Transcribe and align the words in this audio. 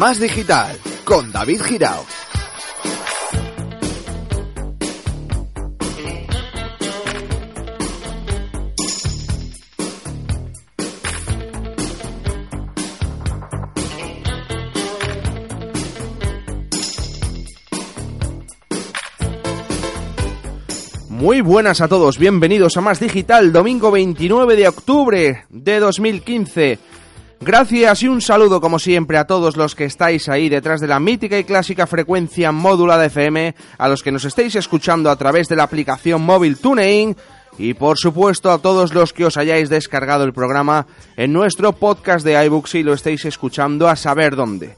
Más 0.00 0.18
Digital 0.18 0.78
con 1.04 1.30
David 1.30 1.60
Girao. 1.60 2.06
Muy 21.10 21.42
buenas 21.42 21.82
a 21.82 21.88
todos, 21.88 22.16
bienvenidos 22.16 22.78
a 22.78 22.80
Más 22.80 23.00
Digital, 23.00 23.52
domingo 23.52 23.90
29 23.90 24.56
de 24.56 24.66
octubre 24.66 25.44
de 25.50 25.78
2015. 25.78 26.89
Gracias 27.42 28.02
y 28.02 28.08
un 28.08 28.20
saludo 28.20 28.60
como 28.60 28.78
siempre 28.78 29.16
a 29.16 29.26
todos 29.26 29.56
los 29.56 29.74
que 29.74 29.86
estáis 29.86 30.28
ahí 30.28 30.50
detrás 30.50 30.78
de 30.78 30.86
la 30.86 31.00
mítica 31.00 31.38
y 31.38 31.44
clásica 31.44 31.86
frecuencia 31.86 32.52
módula 32.52 32.98
de 32.98 33.06
FM, 33.06 33.54
a 33.78 33.88
los 33.88 34.02
que 34.02 34.12
nos 34.12 34.26
estéis 34.26 34.56
escuchando 34.56 35.08
a 35.08 35.16
través 35.16 35.48
de 35.48 35.56
la 35.56 35.62
aplicación 35.62 36.20
móvil 36.20 36.58
TuneIn 36.58 37.16
y 37.56 37.72
por 37.72 37.96
supuesto 37.96 38.50
a 38.50 38.58
todos 38.58 38.92
los 38.92 39.14
que 39.14 39.24
os 39.24 39.38
hayáis 39.38 39.70
descargado 39.70 40.24
el 40.24 40.34
programa 40.34 40.86
en 41.16 41.32
nuestro 41.32 41.72
podcast 41.72 42.26
de 42.26 42.44
iBooks 42.44 42.74
y 42.74 42.82
lo 42.82 42.92
estéis 42.92 43.24
escuchando 43.24 43.88
a 43.88 43.96
saber 43.96 44.36
dónde. 44.36 44.76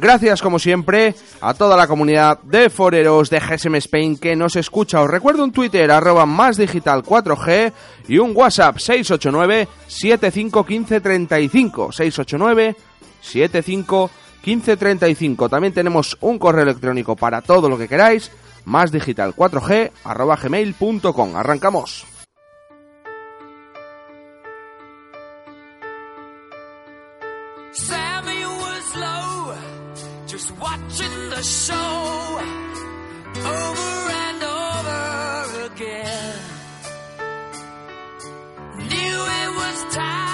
Gracias, 0.00 0.40
como 0.40 0.58
siempre, 0.58 1.14
a 1.42 1.52
toda 1.52 1.76
la 1.76 1.86
comunidad 1.86 2.40
de 2.40 2.70
foreros 2.70 3.28
de 3.28 3.38
GSM 3.38 3.74
Spain 3.74 4.16
que 4.16 4.34
nos 4.34 4.56
escucha. 4.56 5.02
Os 5.02 5.10
recuerdo 5.10 5.44
un 5.44 5.52
Twitter, 5.52 5.90
arroba 5.90 6.24
más 6.24 6.56
digital 6.56 7.02
4G 7.02 7.70
y 8.08 8.16
un 8.16 8.34
WhatsApp 8.34 8.78
689 8.78 9.68
751535 9.86 11.92
689 11.92 12.76
751535 13.20 15.50
También 15.50 15.74
tenemos 15.74 16.16
un 16.22 16.38
correo 16.38 16.62
electrónico 16.62 17.14
para 17.14 17.42
todo 17.42 17.68
lo 17.68 17.76
que 17.76 17.86
queráis, 17.86 18.32
más 18.64 18.90
digital 18.90 19.36
4G 19.36 19.90
arroba 20.04 20.36
gmail.com. 20.36 21.36
Arrancamos. 21.36 22.09
The 31.40 31.46
show 31.46 32.38
over 33.48 33.92
and 34.26 34.42
over 34.42 35.72
again. 35.72 36.38
Knew 38.76 39.18
it 39.40 39.50
was 39.60 39.94
time, 39.94 40.29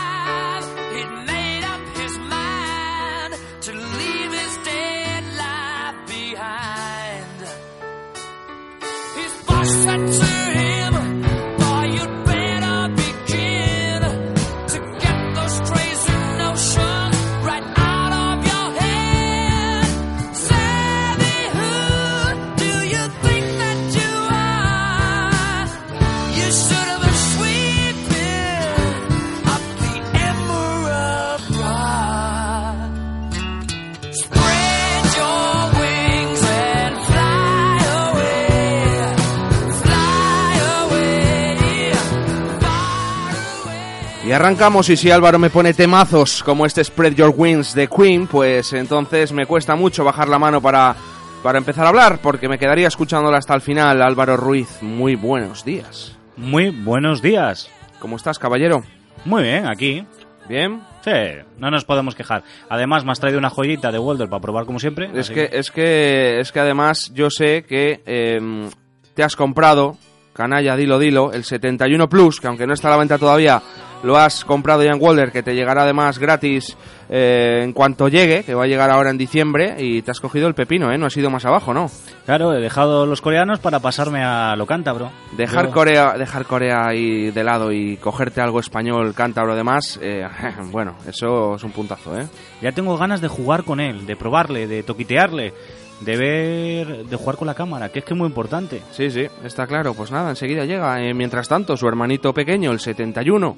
arrancamos 44.47 44.89
y 44.91 44.97
si 44.97 45.11
Álvaro 45.11 45.41
me 45.41 45.51
pone 45.51 45.75
temazos 45.75 46.41
como 46.45 46.67
este 46.67 46.85
Spread 46.85 47.15
Your 47.15 47.35
Wings 47.37 47.75
de 47.75 47.89
Queen, 47.89 48.29
pues 48.29 48.73
entonces 48.75 49.33
me 49.33 49.45
cuesta 49.45 49.75
mucho 49.75 50.05
bajar 50.05 50.29
la 50.29 50.39
mano 50.39 50.61
para, 50.61 50.95
para 51.43 51.59
empezar 51.59 51.85
a 51.85 51.89
hablar, 51.89 52.21
porque 52.23 52.49
me 52.49 52.57
quedaría 52.57 52.87
escuchándola 52.87 53.39
hasta 53.39 53.55
el 53.57 53.61
final. 53.61 54.01
Álvaro 54.01 54.37
Ruiz, 54.37 54.81
muy 54.83 55.17
buenos 55.17 55.65
días. 55.65 56.17
Muy 56.37 56.71
buenos 56.71 57.23
días. 57.23 57.69
¿Cómo 57.99 58.15
estás, 58.15 58.39
caballero? 58.39 58.85
Muy 59.25 59.43
bien, 59.43 59.67
aquí. 59.67 60.07
¿Bien? 60.49 60.81
Sí, 61.05 61.11
no 61.59 61.73
nos 61.73 61.85
podemos 61.85 62.15
quejar. 62.15 62.45
Además, 62.69 63.05
me 63.05 63.11
has 63.11 63.19
traído 63.19 63.41
una 63.41 63.51
joyita 63.51 63.91
de 63.91 63.99
Walder 63.99 64.29
para 64.29 64.43
probar 64.43 64.65
como 64.65 64.79
siempre. 64.79 65.11
Es 65.13 65.29
que, 65.29 65.51
es 65.53 65.73
que, 65.73 66.39
es 66.39 66.53
que 66.53 66.61
además 66.61 67.11
yo 67.13 67.31
sé 67.31 67.65
que 67.65 68.01
em, 68.07 68.71
te 69.13 69.25
has 69.25 69.35
comprado, 69.35 69.99
canalla, 70.37 70.77
dilo, 70.77 70.99
dilo, 70.99 71.33
el 71.33 71.45
71 71.45 72.09
Plus, 72.09 72.41
que 72.41 72.47
aunque 72.47 72.67
no 72.67 72.75
está 72.75 72.89
a 72.89 72.93
la 72.93 72.97
venta 72.99 73.19
todavía, 73.19 73.61
lo 74.03 74.17
has 74.17 74.45
comprado 74.45 74.83
ya 74.85 74.91
en 74.93 75.01
Walder, 75.03 75.33
que 75.33 75.43
te 75.43 75.55
llegará 75.55 75.83
además 75.83 76.19
gratis 76.19 76.77
eh, 77.09 77.63
en 77.65 77.73
cuanto 77.73 78.09
llegue, 78.09 78.45
que 78.45 78.55
va 78.55 78.65
a 78.65 78.67
llegar 78.67 78.91
ahora 78.91 79.11
en 79.11 79.19
diciembre, 79.19 79.75
y 79.79 80.03
te 80.03 80.11
has 80.11 80.21
cogido 80.21 80.47
el 80.49 80.55
pepino, 80.55 80.93
¿eh? 80.93 80.99
No 80.99 81.07
has 81.07 81.17
ido 81.17 81.31
más 81.31 81.45
abajo, 81.47 81.73
¿no? 81.73 81.91
Claro, 82.27 82.53
he 82.55 82.61
dejado 82.61 83.07
los 83.07 83.21
coreanos 83.21 83.59
para 83.59 83.81
pasarme 83.81 84.23
a 84.23 84.55
lo 84.57 84.67
cántabro. 84.67 85.11
Dejar 85.37 85.67
Yo- 85.69 85.73
Corea, 85.73 86.15
dejar 86.19 86.45
Corea 86.45 86.87
ahí 86.87 87.31
de 87.31 87.43
lado 87.45 87.73
y 87.73 87.97
cogerte 87.97 88.41
algo 88.41 88.61
español, 88.61 89.15
cántabro, 89.15 89.57
demás, 89.57 89.99
eh, 90.03 90.27
bueno, 90.71 90.97
eso 91.09 91.55
es 91.57 91.65
un 91.65 91.73
puntazo, 91.73 92.19
¿eh? 92.21 92.27
Ya 92.61 92.73
tengo 92.73 92.97
ganas 92.99 93.21
de 93.21 93.29
jugar 93.29 93.65
con 93.65 93.81
él, 93.81 94.05
de 94.07 94.17
probarle, 94.17 94.67
de 94.67 94.83
toquitearle, 94.83 95.55
de 96.01 96.17
ver, 96.17 97.07
de 97.07 97.17
jugar 97.17 97.37
con 97.37 97.47
la 97.47 97.55
cámara, 97.55 97.89
que 97.89 98.01
es 98.01 98.05
que 98.05 98.15
es 98.15 98.19
muy 98.19 98.27
importante. 98.27 98.83
Sí, 98.93 99.11
sí, 99.11 99.27
está 99.45 99.67
claro. 99.67 99.95
Pues 99.95 100.11
nada, 100.11 100.31
enseguida 100.31 100.65
llega. 100.65 101.03
Eh, 101.03 101.15
mientras 101.15 101.49
tanto, 101.49 101.77
su 101.77 101.89
hermanito 101.89 102.33
pequeño, 102.35 102.71
el 102.71 102.81
71, 102.81 103.57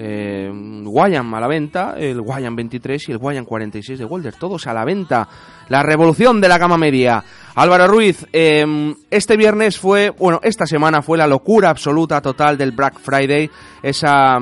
eh, 0.00 0.48
Guayam 0.84 1.34
a 1.34 1.40
la 1.40 1.48
venta, 1.48 1.94
el 1.98 2.20
Guayam 2.20 2.54
23 2.54 3.08
y 3.08 3.12
el 3.12 3.18
Guayam 3.18 3.44
46 3.44 3.98
de 3.98 4.04
Walder, 4.04 4.34
todos 4.34 4.66
a 4.66 4.72
la 4.72 4.84
venta. 4.84 5.28
La 5.68 5.82
revolución 5.82 6.40
de 6.40 6.48
la 6.48 6.56
gama 6.56 6.78
media. 6.78 7.22
Álvaro 7.56 7.88
Ruiz, 7.88 8.24
eh, 8.32 8.94
este 9.10 9.36
viernes 9.36 9.78
fue, 9.78 10.10
bueno, 10.10 10.38
esta 10.44 10.66
semana 10.66 11.02
fue 11.02 11.18
la 11.18 11.26
locura 11.26 11.70
absoluta 11.70 12.20
total 12.22 12.56
del 12.56 12.70
Black 12.70 13.00
Friday, 13.00 13.50
esa, 13.82 14.38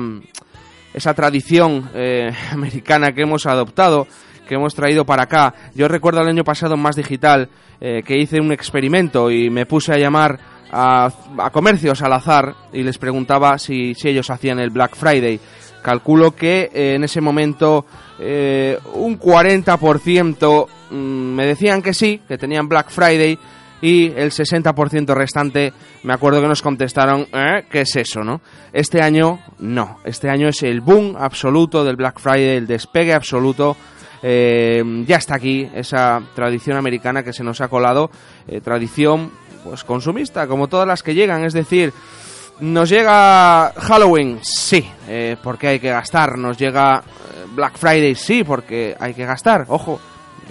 esa 0.93 1.13
tradición 1.15 1.89
eh, 1.95 2.31
americana 2.51 3.11
que 3.13 3.23
hemos 3.23 3.47
adoptado 3.47 4.07
que 4.47 4.55
hemos 4.55 4.73
traído 4.73 5.05
para 5.05 5.23
acá. 5.23 5.53
Yo 5.75 5.87
recuerdo 5.87 6.21
el 6.21 6.29
año 6.29 6.43
pasado 6.43 6.75
en 6.75 6.81
Más 6.81 6.95
Digital 6.95 7.49
eh, 7.79 8.01
que 8.05 8.17
hice 8.17 8.39
un 8.39 8.51
experimento 8.51 9.29
y 9.29 9.49
me 9.49 9.65
puse 9.65 9.93
a 9.93 9.97
llamar 9.97 10.39
a, 10.71 11.11
a 11.37 11.49
comercios 11.51 12.01
al 12.01 12.13
azar 12.13 12.55
y 12.73 12.83
les 12.83 12.97
preguntaba 12.97 13.57
si, 13.57 13.93
si 13.93 14.09
ellos 14.09 14.29
hacían 14.29 14.59
el 14.59 14.69
Black 14.69 14.95
Friday. 14.95 15.39
Calculo 15.81 16.35
que 16.35 16.69
eh, 16.73 16.95
en 16.95 17.03
ese 17.03 17.21
momento 17.21 17.85
eh, 18.19 18.77
un 18.95 19.19
40% 19.19 20.67
mm, 20.89 20.95
me 20.95 21.45
decían 21.45 21.81
que 21.81 21.93
sí, 21.93 22.21
que 22.27 22.37
tenían 22.37 22.67
Black 22.67 22.89
Friday 22.89 23.37
y 23.81 24.07
el 24.07 24.31
60% 24.31 25.13
restante 25.13 25.71
me 26.03 26.13
acuerdo 26.13 26.41
que 26.41 26.47
nos 26.47 26.61
contestaron, 26.61 27.27
¿eh? 27.31 27.65
¿qué 27.69 27.81
es 27.81 27.95
eso, 27.95 28.23
no? 28.23 28.41
Este 28.73 29.01
año 29.01 29.39
no, 29.59 29.99
este 30.03 30.29
año 30.29 30.47
es 30.49 30.63
el 30.63 30.81
boom 30.81 31.15
absoluto 31.17 31.83
del 31.83 31.95
Black 31.95 32.19
Friday, 32.19 32.57
el 32.57 32.67
despegue 32.67 33.13
absoluto 33.13 33.77
eh, 34.23 34.83
ya 35.05 35.17
está 35.17 35.35
aquí 35.35 35.69
esa 35.73 36.21
tradición 36.35 36.77
americana 36.77 37.23
que 37.23 37.33
se 37.33 37.43
nos 37.43 37.61
ha 37.61 37.67
colado, 37.67 38.09
eh, 38.47 38.61
tradición 38.61 39.31
pues 39.63 39.83
consumista, 39.83 40.47
como 40.47 40.67
todas 40.67 40.87
las 40.87 41.03
que 41.03 41.13
llegan, 41.13 41.43
es 41.43 41.53
decir, 41.53 41.93
nos 42.59 42.89
llega 42.89 43.71
Halloween, 43.75 44.39
sí, 44.41 44.89
eh, 45.07 45.37
porque 45.43 45.67
hay 45.67 45.79
que 45.79 45.89
gastar, 45.89 46.37
nos 46.37 46.57
llega 46.57 46.99
eh, 46.99 47.45
Black 47.55 47.77
Friday, 47.77 48.15
sí, 48.15 48.43
porque 48.43 48.95
hay 48.99 49.13
que 49.13 49.25
gastar, 49.25 49.65
ojo, 49.67 49.99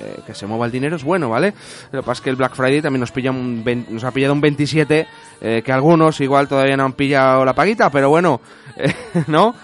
eh, 0.00 0.20
que 0.26 0.34
se 0.34 0.46
mueva 0.46 0.66
el 0.66 0.72
dinero 0.72 0.96
es 0.96 1.04
bueno, 1.04 1.30
¿vale? 1.30 1.54
Lo 1.90 2.00
que 2.00 2.06
pasa 2.06 2.18
es 2.18 2.20
que 2.20 2.30
el 2.30 2.36
Black 2.36 2.54
Friday 2.54 2.82
también 2.82 3.00
nos, 3.00 3.12
pilla 3.12 3.30
un 3.30 3.64
nos 3.88 4.04
ha 4.04 4.10
pillado 4.10 4.34
un 4.34 4.40
27, 4.40 5.06
eh, 5.40 5.62
que 5.64 5.72
algunos 5.72 6.20
igual 6.20 6.48
todavía 6.48 6.76
no 6.76 6.84
han 6.84 6.92
pillado 6.92 7.44
la 7.44 7.54
paguita, 7.54 7.90
pero 7.90 8.10
bueno, 8.10 8.40
eh, 8.76 8.92
¿no? 9.26 9.54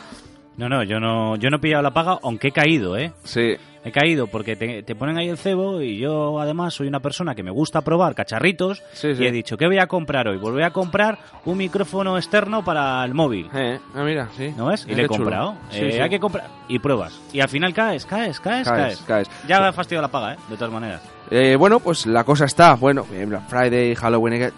No, 0.57 0.69
no, 0.69 0.85
yo 0.85 0.99
no, 1.01 1.37
yo 1.37 1.51
no 1.51 1.57
he 1.57 1.61
pillado 1.61 1.83
la 1.83 1.93
paga, 1.93 2.19
aunque 2.23 2.49
he 2.49 2.53
caído, 2.53 2.97
¿eh? 2.97 3.13
Sí, 3.25 3.57
He 3.85 3.91
caído 3.91 4.29
porque 4.29 4.55
te, 4.55 4.83
te 4.85 4.95
ponen 4.95 5.19
ahí 5.19 5.29
el 5.29 5.37
cebo 5.37 5.81
y 5.81 5.99
yo 5.99 6.39
además 6.41 6.73
soy 6.75 6.87
una 6.87 7.01
persona 7.01 7.35
que 7.35 7.43
me 7.43 7.51
gusta 7.51 7.81
probar 7.81 8.15
cacharritos 8.15 8.83
Sí, 8.93 9.15
sí. 9.17 9.25
y 9.25 9.27
he 9.27 9.33
dicho, 9.33 9.57
¿qué 9.57 9.67
voy 9.67 9.79
a 9.79 9.89
comprar 9.89 10.29
hoy? 10.29 10.39
Pues 10.39 10.53
voy 10.55 10.63
a 10.63 10.71
comprar 10.71 11.19
un 11.47 11.59
micrófono 11.59 12.17
externo 12.17 12.65
para 12.65 13.05
el 13.05 13.13
móvil. 13.13 13.49
eh, 13.53 13.81
ah, 13.95 14.03
mira, 14.05 14.29
sí. 14.37 14.55
¿No 14.57 14.67
ves? 14.67 14.87
Y 14.89 14.95
le 14.95 15.03
he 15.05 15.09
comprado. 15.09 15.57
Sí, 15.71 15.81
Eh. 15.81 16.01
Hay 16.01 16.09
que 16.11 16.21
comprar. 16.21 16.47
Y 16.69 16.79
pruebas. 16.79 17.21
Y 17.33 17.41
al 17.41 17.49
final 17.49 17.75
caes, 17.75 18.07
caes, 18.07 18.39
caes, 18.39 18.69
Caes, 18.69 18.99
caes. 18.99 19.27
caes. 19.29 19.31
Ya 19.49 19.67
ha 19.67 19.73
fastidiado 19.73 20.03
la 20.03 20.13
paga, 20.13 20.35
¿eh? 20.35 20.37
De 20.49 20.57
todas 20.57 20.73
maneras. 20.73 21.03
Eh, 21.31 21.57
bueno, 21.57 21.81
pues 21.81 22.07
la 22.07 22.23
cosa 22.25 22.45
está, 22.45 22.75
bueno, 22.77 23.05
eh, 23.13 23.25
Black 23.27 23.49
Friday, 23.49 23.95
Halloween, 23.97 24.35
eh, 24.43 24.51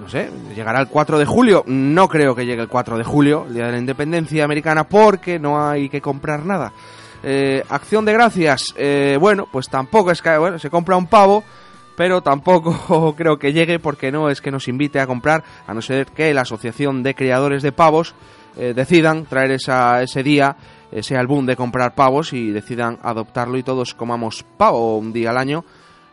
no 0.00 0.08
sé, 0.08 0.28
llegará 0.56 0.80
el 0.80 0.88
4 0.88 1.18
de 1.20 1.24
julio. 1.24 1.62
No 1.68 2.08
creo 2.08 2.34
que 2.34 2.44
llegue 2.46 2.62
el 2.62 2.68
4 2.68 2.98
de 2.98 3.04
julio, 3.04 3.44
el 3.46 3.54
Día 3.54 3.66
de 3.66 3.72
la 3.72 3.78
Independencia 3.78 4.44
Americana, 4.44 4.88
porque 4.88 5.38
no 5.38 5.64
hay 5.68 5.88
que 5.88 6.00
comprar 6.00 6.44
nada. 6.44 6.72
Eh, 7.22 7.62
acción 7.68 8.04
de 8.04 8.12
gracias, 8.12 8.74
eh, 8.76 9.16
bueno, 9.20 9.46
pues 9.50 9.68
tampoco 9.68 10.10
es 10.10 10.20
que, 10.20 10.36
bueno, 10.36 10.58
se 10.58 10.70
compra 10.70 10.96
un 10.96 11.06
pavo, 11.06 11.44
pero 11.96 12.20
tampoco 12.20 13.14
creo 13.16 13.38
que 13.38 13.52
llegue 13.52 13.78
porque 13.78 14.10
no 14.10 14.28
es 14.28 14.40
que 14.40 14.50
nos 14.50 14.68
invite 14.68 14.98
a 14.98 15.06
comprar, 15.06 15.44
a 15.66 15.74
no 15.74 15.82
ser 15.82 16.06
que 16.06 16.34
la 16.34 16.42
Asociación 16.42 17.02
de 17.02 17.14
Criadores 17.14 17.62
de 17.62 17.72
Pavos 17.72 18.14
eh, 18.56 18.72
decidan 18.74 19.24
traer 19.24 19.52
esa, 19.52 20.02
ese 20.02 20.22
día, 20.22 20.56
ese 20.90 21.16
álbum 21.16 21.46
de 21.46 21.56
comprar 21.56 21.94
pavos 21.94 22.32
y 22.32 22.50
decidan 22.50 22.98
adoptarlo 23.02 23.56
y 23.56 23.62
todos 23.62 23.94
comamos 23.94 24.44
pavo 24.56 24.98
un 24.98 25.12
día 25.12 25.30
al 25.30 25.38
año, 25.38 25.64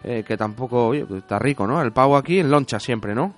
eh, 0.03 0.23
que 0.25 0.38
tampoco, 0.38 0.88
oye, 0.88 1.06
pues 1.06 1.23
está 1.23 1.38
rico, 1.38 1.67
¿no? 1.67 1.81
El 1.81 1.91
pavo 1.91 2.15
aquí 2.15 2.39
en 2.39 2.50
loncha 2.50 2.79
siempre, 2.79 3.13
¿no? 3.13 3.33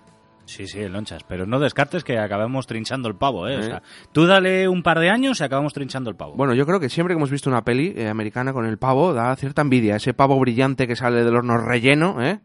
Sí, 0.46 0.68
sí, 0.68 0.82
en 0.82 0.92
lonchas. 0.94 1.24
Pero 1.24 1.46
no 1.46 1.60
descartes 1.60 2.04
que 2.04 2.18
acabamos 2.18 2.68
trinchando 2.68 3.08
el 3.08 3.16
pavo, 3.16 3.48
¿eh? 3.48 3.56
O 3.56 3.60
¿Eh? 3.60 3.64
sea, 3.64 3.82
tú 4.12 4.26
dale 4.26 4.68
un 4.68 4.84
par 4.84 5.00
de 5.00 5.10
años 5.10 5.40
y 5.40 5.44
acabamos 5.44 5.74
trinchando 5.74 6.10
el 6.10 6.16
pavo. 6.16 6.34
Bueno, 6.36 6.54
yo 6.54 6.66
creo 6.66 6.80
que 6.80 6.90
siempre 6.90 7.14
que 7.14 7.18
hemos 7.18 7.32
visto 7.32 7.50
una 7.50 7.64
peli 7.64 7.94
eh, 7.96 8.08
americana 8.10 8.52
con 8.54 8.66
el 8.66 8.78
pavo, 8.78 9.14
da 9.14 9.36
cierta 9.36 9.62
envidia. 9.62 9.96
Ese 9.96 10.14
pavo 10.14 10.40
brillante 10.40 10.88
que 10.88 10.96
sale 10.96 11.24
del 11.24 11.36
horno 11.36 11.58
relleno, 11.58 12.22
¿eh? 12.22 12.40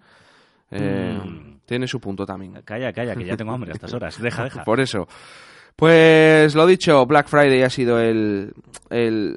Eh, 0.71 1.19
Mm. 1.25 1.57
Tiene 1.67 1.89
su 1.89 1.99
punto 2.01 2.25
también. 2.25 2.63
Calla, 2.65 2.93
calla, 2.93 3.17
que 3.17 3.25
ya 3.25 3.37
tengo 3.37 3.53
hambre 3.53 3.73
a 3.73 3.75
estas 3.75 3.93
horas. 3.93 4.19
Deja, 4.23 4.45
deja. 4.45 4.63
Por 4.63 4.79
eso. 4.81 5.09
Pues 5.75 6.55
lo 6.55 6.65
dicho, 6.65 7.05
Black 7.07 7.27
Friday 7.29 7.63
ha 7.63 7.69
sido 7.69 8.01
el, 8.01 8.55
el 8.89 9.37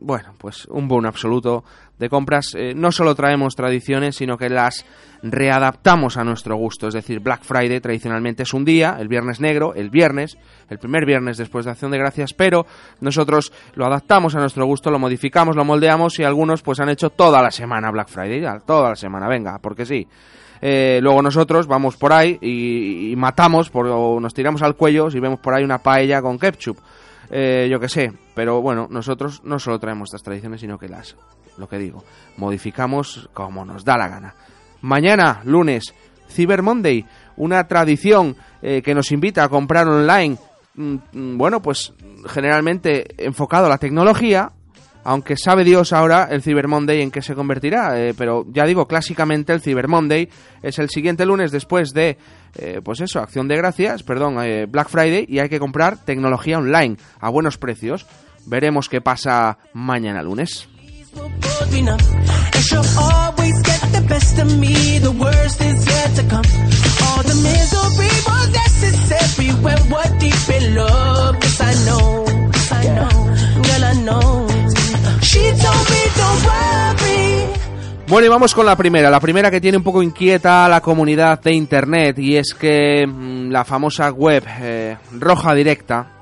bueno, 0.00 0.34
pues 0.38 0.66
un 0.66 0.88
boom 0.88 1.06
absoluto 1.06 1.64
de 1.98 2.08
compras. 2.08 2.54
Eh, 2.54 2.74
no 2.74 2.92
solo 2.92 3.14
traemos 3.14 3.54
tradiciones, 3.54 4.16
sino 4.16 4.36
que 4.36 4.48
las 4.48 4.84
readaptamos 5.22 6.16
a 6.16 6.24
nuestro 6.24 6.56
gusto. 6.56 6.88
Es 6.88 6.94
decir, 6.94 7.20
Black 7.20 7.42
Friday 7.42 7.80
tradicionalmente 7.80 8.42
es 8.42 8.54
un 8.54 8.64
día, 8.64 8.96
el 8.98 9.08
viernes 9.08 9.40
negro, 9.40 9.74
el 9.74 9.90
viernes, 9.90 10.36
el 10.68 10.78
primer 10.78 11.06
viernes 11.06 11.36
después 11.36 11.64
de 11.64 11.72
Acción 11.72 11.90
de 11.90 11.98
Gracias, 11.98 12.32
pero 12.34 12.66
nosotros 13.00 13.52
lo 13.74 13.86
adaptamos 13.86 14.34
a 14.34 14.40
nuestro 14.40 14.66
gusto, 14.66 14.90
lo 14.90 14.98
modificamos, 14.98 15.56
lo 15.56 15.64
moldeamos 15.64 16.18
y 16.18 16.24
algunos 16.24 16.62
pues 16.62 16.80
han 16.80 16.88
hecho 16.88 17.10
toda 17.10 17.42
la 17.42 17.50
semana 17.50 17.90
Black 17.90 18.08
Friday, 18.08 18.42
toda 18.66 18.90
la 18.90 18.96
semana, 18.96 19.28
venga, 19.28 19.58
porque 19.58 19.86
sí. 19.86 20.06
Eh, 20.62 21.00
luego 21.02 21.20
nosotros 21.20 21.66
vamos 21.66 21.96
por 21.98 22.14
ahí 22.14 22.38
y, 22.40 23.12
y 23.12 23.16
matamos, 23.16 23.68
por, 23.68 23.86
o 23.88 24.18
nos 24.20 24.32
tiramos 24.32 24.62
al 24.62 24.74
cuello 24.74 25.10
si 25.10 25.20
vemos 25.20 25.38
por 25.38 25.52
ahí 25.52 25.62
una 25.62 25.78
paella 25.78 26.22
con 26.22 26.38
ketchup. 26.38 26.78
Eh, 27.30 27.68
yo 27.70 27.80
qué 27.80 27.88
sé, 27.88 28.12
pero 28.34 28.62
bueno, 28.62 28.86
nosotros 28.90 29.42
no 29.44 29.58
solo 29.58 29.78
traemos 29.78 30.08
estas 30.08 30.22
tradiciones, 30.22 30.60
sino 30.60 30.78
que 30.78 30.88
las, 30.88 31.16
lo 31.58 31.68
que 31.68 31.78
digo, 31.78 32.04
modificamos 32.36 33.28
como 33.32 33.64
nos 33.64 33.84
da 33.84 33.96
la 33.96 34.08
gana. 34.08 34.34
Mañana, 34.82 35.40
lunes, 35.44 35.94
Cyber 36.28 36.62
Monday, 36.62 37.04
una 37.36 37.66
tradición 37.66 38.36
eh, 38.62 38.82
que 38.82 38.94
nos 38.94 39.12
invita 39.12 39.44
a 39.44 39.48
comprar 39.48 39.88
online, 39.88 40.36
mm, 40.74 40.96
mm, 41.12 41.38
bueno, 41.38 41.62
pues 41.62 41.92
generalmente 42.26 43.06
enfocado 43.24 43.66
a 43.66 43.70
la 43.70 43.78
tecnología, 43.78 44.52
aunque 45.06 45.36
sabe 45.36 45.62
Dios 45.62 45.92
ahora 45.92 46.26
el 46.32 46.42
Cyber 46.42 46.66
Monday 46.66 47.00
en 47.00 47.12
qué 47.12 47.22
se 47.22 47.36
convertirá, 47.36 47.96
eh, 48.00 48.12
pero 48.18 48.44
ya 48.48 48.66
digo, 48.66 48.88
clásicamente 48.88 49.52
el 49.52 49.60
Cyber 49.60 49.86
Monday 49.86 50.28
es 50.62 50.80
el 50.80 50.90
siguiente 50.90 51.24
lunes 51.24 51.52
después 51.52 51.92
de, 51.92 52.18
eh, 52.56 52.80
pues 52.82 53.00
eso, 53.00 53.20
Acción 53.20 53.46
de 53.46 53.56
Gracias, 53.56 54.02
perdón, 54.02 54.38
eh, 54.42 54.66
Black 54.66 54.88
Friday, 54.88 55.24
y 55.28 55.38
hay 55.38 55.48
que 55.48 55.60
comprar 55.60 56.04
tecnología 56.04 56.58
online 56.58 56.96
a 57.20 57.30
buenos 57.30 57.56
precios. 57.56 58.04
Veremos 58.46 58.88
qué 58.88 59.00
pasa 59.00 59.58
mañana 59.72 60.24
lunes. 60.24 60.68
Bueno, 78.08 78.26
y 78.26 78.28
vamos 78.28 78.54
con 78.54 78.66
la 78.66 78.76
primera, 78.76 79.10
la 79.10 79.18
primera 79.20 79.50
que 79.50 79.60
tiene 79.60 79.78
un 79.78 79.84
poco 79.84 80.02
inquieta 80.02 80.64
a 80.64 80.68
la 80.68 80.80
comunidad 80.80 81.40
de 81.40 81.52
Internet, 81.52 82.18
y 82.18 82.36
es 82.36 82.54
que 82.54 83.04
mm, 83.06 83.50
la 83.50 83.64
famosa 83.64 84.10
web 84.10 84.44
eh, 84.60 84.96
Roja 85.12 85.54
Directa 85.54 86.16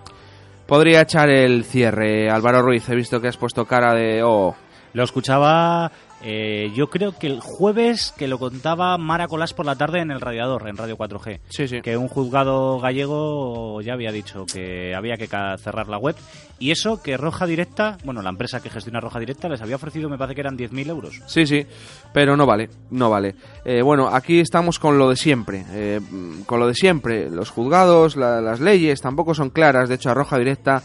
podría 0.67 1.03
echar 1.03 1.29
el 1.29 1.65
cierre. 1.65 2.31
Álvaro 2.31 2.63
Ruiz, 2.63 2.89
he 2.89 2.95
visto 2.95 3.21
que 3.21 3.29
has 3.29 3.37
puesto 3.37 3.67
cara 3.67 3.93
de... 3.95 4.23
Oh, 4.23 4.57
Lo 4.95 5.03
escuchaba, 5.03 5.91
eh, 6.23 6.71
yo 6.75 6.89
creo 6.89 7.13
que 7.19 7.27
el 7.27 7.41
jueves 7.41 8.15
que 8.17 8.29
lo 8.29 8.39
contaba 8.39 8.97
Mara 8.97 9.27
Colás 9.29 9.53
por 9.53 9.67
la 9.67 9.75
tarde 9.75 10.01
en 10.01 10.11
el 10.13 10.21
radiador, 10.21 10.69
en 10.69 10.77
Radio 10.77 10.97
4G. 10.97 11.41
sí, 11.49 11.69
sí. 11.69 11.83
Que 11.83 11.97
un 11.97 12.09
juzgado 12.09 12.79
gallego 12.81 13.81
ya 13.83 13.93
había 13.95 14.13
dicho 14.13 14.47
que 14.47 14.95
había 14.95 15.17
que 15.17 15.27
cerrar 15.27 15.89
la 15.89 15.99
web. 15.99 16.15
Y 16.61 16.71
eso 16.71 17.03
que 17.03 17.17
Roja 17.17 17.45
Directa, 17.47 17.99
bueno, 18.05 18.23
la 18.23 18.31
empresa 18.31 18.61
que 18.63 18.71
gestiona 18.71 19.01
Roja 19.01 19.19
Directa 19.19 19.49
les 19.49 19.61
había 19.61 19.77
ofrecido, 19.77 20.09
me 20.09 20.17
parece 20.17 20.37
que 20.37 20.41
eran 20.43 20.57
10.000 20.57 20.89
euros. 20.89 21.21
Sí, 21.27 21.45
sí, 21.47 21.67
pero 22.13 22.37
no 22.37 22.47
vale, 22.47 22.71
no 22.91 23.11
vale. 23.11 23.35
Eh, 23.65 23.83
bueno, 23.83 24.07
aquí 24.09 24.39
estamos 24.39 24.79
con 24.79 24.97
lo 24.97 25.11
de 25.11 25.17
siempre, 25.17 25.65
eh, 25.73 26.01
con 26.47 26.61
lo 26.61 26.69
de 26.69 26.75
siempre. 26.75 27.29
Los 27.31 27.51
juzgados, 27.51 28.17
la- 28.17 28.41
las 28.41 28.61
leyes 28.61 29.01
tampoco 29.01 29.35
son 29.35 29.51
claras. 29.51 29.89
De 29.89 29.97
hecho, 29.97 30.11
a 30.11 30.15
Roja 30.15 30.39
Directa 30.39 30.85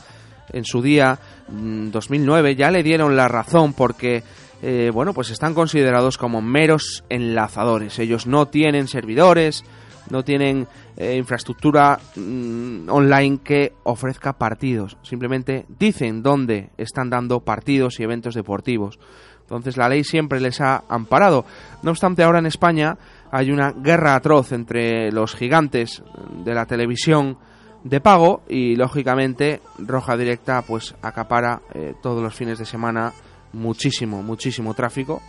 en 0.52 0.66
su 0.66 0.82
día, 0.82 1.20
2009, 1.52 2.56
ya 2.56 2.72
le 2.72 2.84
dieron 2.84 3.16
la 3.16 3.28
razón 3.28 3.74
porque, 3.74 4.24
eh, 4.62 4.92
bueno, 4.94 5.14
pues 5.14 5.30
están 5.30 5.54
considerados 5.54 6.18
como 6.18 6.42
meros 6.42 7.04
enlazadores. 7.10 8.00
Ellos 8.00 8.28
no 8.28 8.48
tienen 8.48 8.88
servidores, 8.88 9.64
no 10.10 10.24
tienen 10.24 10.68
eh, 10.98 11.16
infraestructura 11.18 12.00
mm, 12.16 12.90
online 12.90 13.40
que 13.44 13.74
ofrezca 13.84 14.34
partidos. 14.34 14.98
Simplemente 15.04 15.66
dicen 15.80 16.22
dónde 16.24 16.70
están 16.78 17.10
dando 17.10 17.42
partidos 17.42 18.00
y 18.00 18.04
eventos 18.04 18.36
deportivos. 18.36 19.00
Entonces 19.42 19.78
la 19.78 19.90
ley 19.90 20.04
siempre 20.04 20.40
les 20.40 20.62
ha 20.62 20.84
amparado. 20.90 21.46
No 21.82 21.92
obstante, 21.92 22.24
ahora 22.24 22.40
en 22.40 22.46
España 22.46 22.98
hay 23.32 23.52
una 23.52 23.72
guerra 23.72 24.16
atroz 24.16 24.52
entre 24.52 25.12
los 25.12 25.36
gigantes 25.36 26.04
de 26.44 26.54
la 26.54 26.66
televisión 26.66 27.38
de 27.84 28.02
pago 28.02 28.42
y 28.48 28.76
lógicamente 28.76 29.62
Roja 29.78 30.18
Directa 30.18 30.62
pues 30.62 30.96
acapara 31.02 31.62
eh, 31.74 31.94
todos 32.02 32.22
los 32.22 32.36
fines 32.36 32.60
de 32.60 32.66
semana 32.66 33.14
muchísimo, 33.54 34.22
muchísimo 34.22 34.74
tráfico 34.74 35.22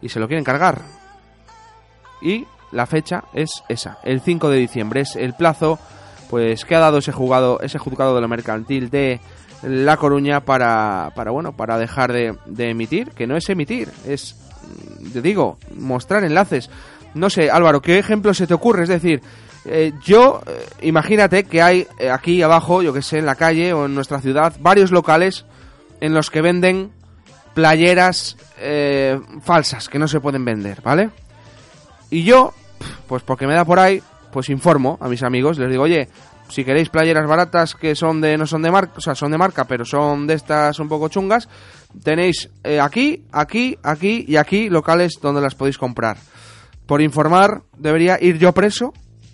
y 0.00 0.08
se 0.08 0.20
lo 0.20 0.28
quieren 0.28 0.44
cargar. 0.44 0.82
Y 2.20 2.46
la 2.70 2.86
fecha 2.86 3.24
es 3.34 3.62
esa, 3.68 3.98
el 4.04 4.20
5 4.20 4.48
de 4.50 4.58
diciembre 4.58 5.00
es 5.00 5.16
el 5.16 5.34
plazo 5.34 5.78
pues 6.30 6.64
que 6.64 6.74
ha 6.74 6.80
dado 6.80 6.98
ese 6.98 7.12
juzgado, 7.12 7.60
ese 7.60 7.78
juzgado 7.78 8.14
de 8.14 8.22
lo 8.22 8.28
mercantil 8.28 8.88
de 8.88 9.20
La 9.62 9.98
Coruña 9.98 10.40
para, 10.40 11.12
para 11.14 11.30
bueno, 11.30 11.52
para 11.52 11.76
dejar 11.76 12.10
de, 12.10 12.38
de 12.46 12.70
emitir, 12.70 13.10
que 13.10 13.26
no 13.26 13.36
es 13.36 13.50
emitir, 13.50 13.90
es 14.06 14.34
mm, 15.00 15.10
te 15.10 15.20
digo, 15.20 15.58
mostrar 15.76 16.24
enlaces. 16.24 16.70
No 17.12 17.28
sé, 17.28 17.50
Álvaro, 17.50 17.82
¿qué 17.82 17.98
ejemplo 17.98 18.32
se 18.32 18.46
te 18.46 18.54
ocurre? 18.54 18.84
Es 18.84 18.88
decir, 18.88 19.20
eh, 19.64 19.92
yo, 20.02 20.42
eh, 20.46 20.66
imagínate 20.82 21.44
que 21.44 21.62
hay 21.62 21.86
eh, 21.98 22.10
aquí 22.10 22.42
abajo, 22.42 22.82
yo 22.82 22.92
que 22.92 23.02
sé, 23.02 23.18
en 23.18 23.26
la 23.26 23.36
calle 23.36 23.72
o 23.72 23.86
en 23.86 23.94
nuestra 23.94 24.20
ciudad, 24.20 24.54
varios 24.60 24.90
locales 24.90 25.44
en 26.00 26.14
los 26.14 26.30
que 26.30 26.42
venden 26.42 26.90
playeras 27.54 28.36
falsas 29.42 29.88
que 29.88 29.98
no 29.98 30.06
se 30.06 30.20
pueden 30.20 30.44
vender, 30.44 30.80
¿vale? 30.82 31.10
Y 32.10 32.22
yo, 32.22 32.54
pues 33.08 33.24
porque 33.24 33.46
me 33.46 33.54
da 33.54 33.64
por 33.64 33.80
ahí, 33.80 34.00
pues 34.32 34.48
informo 34.50 34.98
a 35.00 35.08
mis 35.08 35.24
amigos, 35.24 35.58
les 35.58 35.68
digo, 35.68 35.82
oye, 35.82 36.08
si 36.48 36.64
queréis 36.64 36.88
playeras 36.88 37.26
baratas 37.26 37.74
que 37.74 37.96
son 37.96 38.20
de 38.20 38.38
no 38.38 38.46
son 38.46 38.62
de 38.62 38.70
marca, 38.70 38.94
o 38.96 39.00
sea, 39.00 39.16
son 39.16 39.32
de 39.32 39.38
marca, 39.38 39.64
pero 39.64 39.84
son 39.84 40.28
de 40.28 40.34
estas 40.34 40.78
un 40.78 40.88
poco 40.88 41.08
chungas, 41.08 41.48
tenéis 42.04 42.50
aquí, 42.80 43.24
aquí, 43.32 43.76
aquí 43.82 44.24
y 44.28 44.36
aquí 44.36 44.70
locales 44.70 45.18
donde 45.20 45.40
las 45.40 45.56
podéis 45.56 45.76
comprar. 45.76 46.16
Por 46.86 47.02
informar, 47.02 47.62
¿debería 47.76 48.16
ir 48.22 48.38
yo 48.38 48.52
preso 48.52 48.92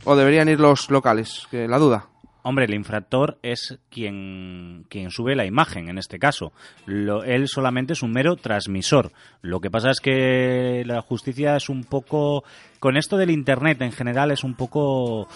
o 0.09 0.17
deberían 0.17 0.49
ir 0.49 0.59
los 0.59 0.91
locales? 0.91 1.47
La 1.53 1.79
duda. 1.79 2.07
Hombre, 2.43 2.65
el 2.65 2.73
infractor 2.73 3.37
es 3.43 3.79
quien, 3.91 4.87
quien 4.88 5.11
sube 5.11 5.37
la 5.37 5.45
imagen, 5.45 5.91
en 5.91 5.99
este 5.99 6.19
caso. 6.19 6.53
Él 6.87 7.47
solamente 7.47 7.93
es 7.93 8.03
un 8.03 8.12
mero 8.12 8.37
transmisor. 8.37 9.12
Lo 9.43 9.61
que 9.61 9.71
pasa 9.71 9.91
es 9.91 10.00
que 10.00 10.83
la 10.87 11.03
justicia 11.03 11.57
es 11.57 11.69
un 11.69 11.85
poco... 11.85 12.45
Con 12.81 12.97
esto 12.97 13.19
del 13.19 13.31
Internet 13.31 13.83
en 13.83 13.93
general 13.93 14.31
es 14.31 14.45
un 14.45 14.55
poco 14.55 15.29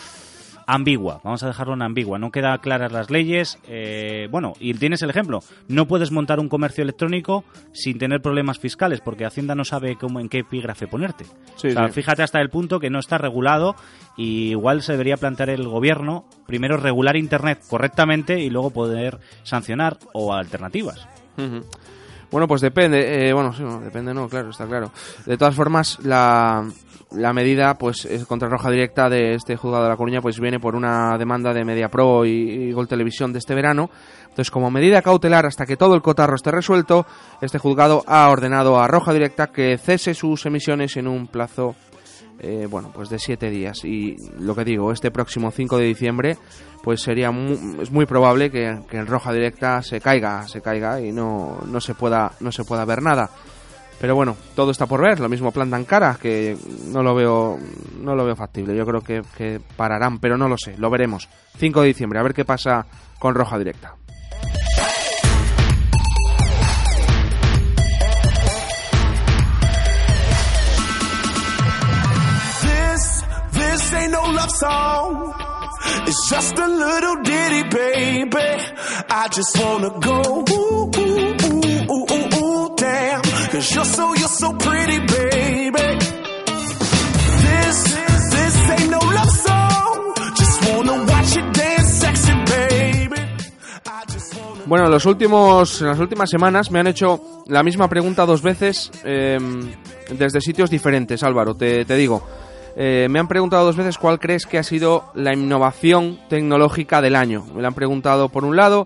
ambigua. 0.66 1.20
Vamos 1.24 1.42
a 1.42 1.48
dejarlo 1.48 1.74
en 1.74 1.82
ambigua. 1.82 2.18
No 2.18 2.30
queda 2.30 2.58
claras 2.58 2.92
las 2.92 3.10
leyes. 3.10 3.58
eh, 3.66 4.28
bueno, 4.30 4.54
y 4.60 4.74
tienes 4.74 5.02
el 5.02 5.10
ejemplo. 5.10 5.40
No 5.68 5.86
puedes 5.86 6.10
montar 6.10 6.40
un 6.40 6.48
comercio 6.48 6.82
electrónico 6.82 7.44
sin 7.72 7.98
tener 7.98 8.20
problemas 8.20 8.58
fiscales 8.58 9.00
porque 9.00 9.24
Hacienda 9.24 9.54
no 9.54 9.64
sabe 9.64 9.96
cómo, 9.96 10.20
en 10.20 10.28
qué 10.28 10.40
epígrafe 10.40 10.86
ponerte. 10.86 11.24
Sí, 11.56 11.68
o 11.68 11.72
sea, 11.72 11.88
sí. 11.88 11.92
fíjate 11.92 12.22
hasta 12.22 12.40
el 12.40 12.50
punto 12.50 12.80
que 12.80 12.90
no 12.90 12.98
está 12.98 13.18
regulado 13.18 13.76
y 14.16 14.50
igual 14.50 14.82
se 14.82 14.92
debería 14.92 15.16
plantear 15.16 15.50
el 15.50 15.66
gobierno 15.66 16.26
primero 16.46 16.76
regular 16.76 17.16
Internet 17.16 17.60
correctamente 17.68 18.40
y 18.40 18.50
luego 18.50 18.70
poder 18.70 19.18
sancionar 19.42 19.98
o 20.12 20.34
alternativas. 20.34 21.06
Bueno, 22.32 22.48
pues 22.48 22.62
depende, 22.62 23.28
eh, 23.28 23.32
bueno, 23.34 23.52
sí, 23.52 23.62
no, 23.62 23.78
depende, 23.78 24.14
no, 24.14 24.26
claro, 24.26 24.48
está 24.48 24.66
claro. 24.66 24.90
De 25.26 25.36
todas 25.36 25.54
formas, 25.54 25.98
la, 26.02 26.66
la 27.10 27.32
medida, 27.34 27.74
pues, 27.74 28.06
es 28.06 28.24
contra 28.24 28.48
roja 28.48 28.70
directa 28.70 29.10
de 29.10 29.34
este 29.34 29.54
juzgado 29.54 29.84
de 29.84 29.90
La 29.90 29.98
Coruña, 29.98 30.22
pues 30.22 30.40
viene 30.40 30.58
por 30.58 30.74
una 30.74 31.18
demanda 31.18 31.52
de 31.52 31.62
Media 31.62 31.90
Pro 31.90 32.24
y, 32.24 32.30
y 32.30 32.72
Gol 32.72 32.88
Televisión 32.88 33.34
de 33.34 33.38
este 33.38 33.54
verano. 33.54 33.90
Entonces, 34.22 34.50
como 34.50 34.70
medida 34.70 35.02
cautelar 35.02 35.44
hasta 35.44 35.66
que 35.66 35.76
todo 35.76 35.94
el 35.94 36.00
cotarro 36.00 36.34
esté 36.34 36.50
resuelto, 36.50 37.04
este 37.42 37.58
juzgado 37.58 38.02
ha 38.06 38.30
ordenado 38.30 38.80
a 38.80 38.88
Roja 38.88 39.12
Directa 39.12 39.48
que 39.48 39.76
cese 39.76 40.14
sus 40.14 40.46
emisiones 40.46 40.96
en 40.96 41.08
un 41.08 41.26
plazo 41.26 41.76
eh, 42.42 42.66
bueno, 42.68 42.90
pues 42.92 43.08
de 43.08 43.18
siete 43.18 43.48
días. 43.50 43.84
Y 43.84 44.16
lo 44.38 44.54
que 44.54 44.64
digo, 44.64 44.92
este 44.92 45.10
próximo 45.10 45.50
5 45.50 45.78
de 45.78 45.84
diciembre, 45.84 46.36
pues 46.82 47.00
sería 47.00 47.30
mu- 47.30 47.80
es 47.80 47.90
muy 47.90 48.04
probable 48.06 48.50
que, 48.50 48.80
que 48.90 48.96
en 48.98 49.06
roja 49.06 49.32
directa 49.32 49.80
se 49.82 50.00
caiga, 50.00 50.46
se 50.48 50.60
caiga 50.60 51.00
y 51.00 51.12
no, 51.12 51.58
no 51.66 51.80
se 51.80 51.94
pueda, 51.94 52.32
no 52.40 52.50
se 52.52 52.64
pueda 52.64 52.84
ver 52.84 53.02
nada. 53.02 53.30
Pero 54.00 54.16
bueno, 54.16 54.36
todo 54.56 54.72
está 54.72 54.86
por 54.86 55.00
ver. 55.00 55.20
Lo 55.20 55.28
mismo 55.28 55.52
plantan 55.52 55.84
cara, 55.84 56.18
que 56.20 56.56
no 56.88 57.04
lo 57.04 57.14
veo, 57.14 57.56
no 58.00 58.16
lo 58.16 58.24
veo 58.24 58.34
factible. 58.34 58.76
Yo 58.76 58.84
creo 58.84 59.00
que, 59.00 59.22
que 59.36 59.60
pararán, 59.76 60.18
pero 60.18 60.36
no 60.36 60.48
lo 60.48 60.58
sé. 60.58 60.76
Lo 60.76 60.90
veremos. 60.90 61.28
5 61.58 61.82
de 61.82 61.86
diciembre, 61.86 62.18
a 62.18 62.22
ver 62.24 62.34
qué 62.34 62.44
pasa 62.44 62.84
con 63.20 63.34
roja 63.36 63.56
directa. 63.58 63.94
Love 74.42 74.50
song. 74.50 75.34
It's 83.54 83.70
just 83.70 83.94
so, 83.94 84.14
you're 84.14 84.28
so 84.28 84.52
pretty, 84.58 84.98
baby. 84.98 85.98
Bueno, 94.66 94.88
los 94.88 95.04
últimos, 95.04 95.82
en 95.82 95.88
las 95.88 95.98
últimas 95.98 96.30
semanas 96.30 96.70
me 96.70 96.78
han 96.78 96.86
hecho 96.86 97.44
la 97.46 97.62
misma 97.62 97.88
pregunta 97.88 98.24
dos 98.24 98.40
veces 98.40 98.90
eh, 99.04 99.38
desde 100.10 100.40
sitios 100.40 100.70
diferentes, 100.70 101.22
Álvaro, 101.22 101.54
te, 101.54 101.84
te 101.84 101.94
digo. 101.94 102.22
Eh, 102.76 103.06
me 103.10 103.18
han 103.18 103.28
preguntado 103.28 103.64
dos 103.66 103.76
veces 103.76 103.98
cuál 103.98 104.18
crees 104.18 104.46
que 104.46 104.58
ha 104.58 104.62
sido 104.62 105.04
la 105.14 105.34
innovación 105.34 106.18
tecnológica 106.28 107.00
del 107.02 107.16
año. 107.16 107.44
Me 107.54 107.60
la 107.62 107.68
han 107.68 107.74
preguntado 107.74 108.28
por 108.30 108.44
un 108.44 108.56
lado 108.56 108.84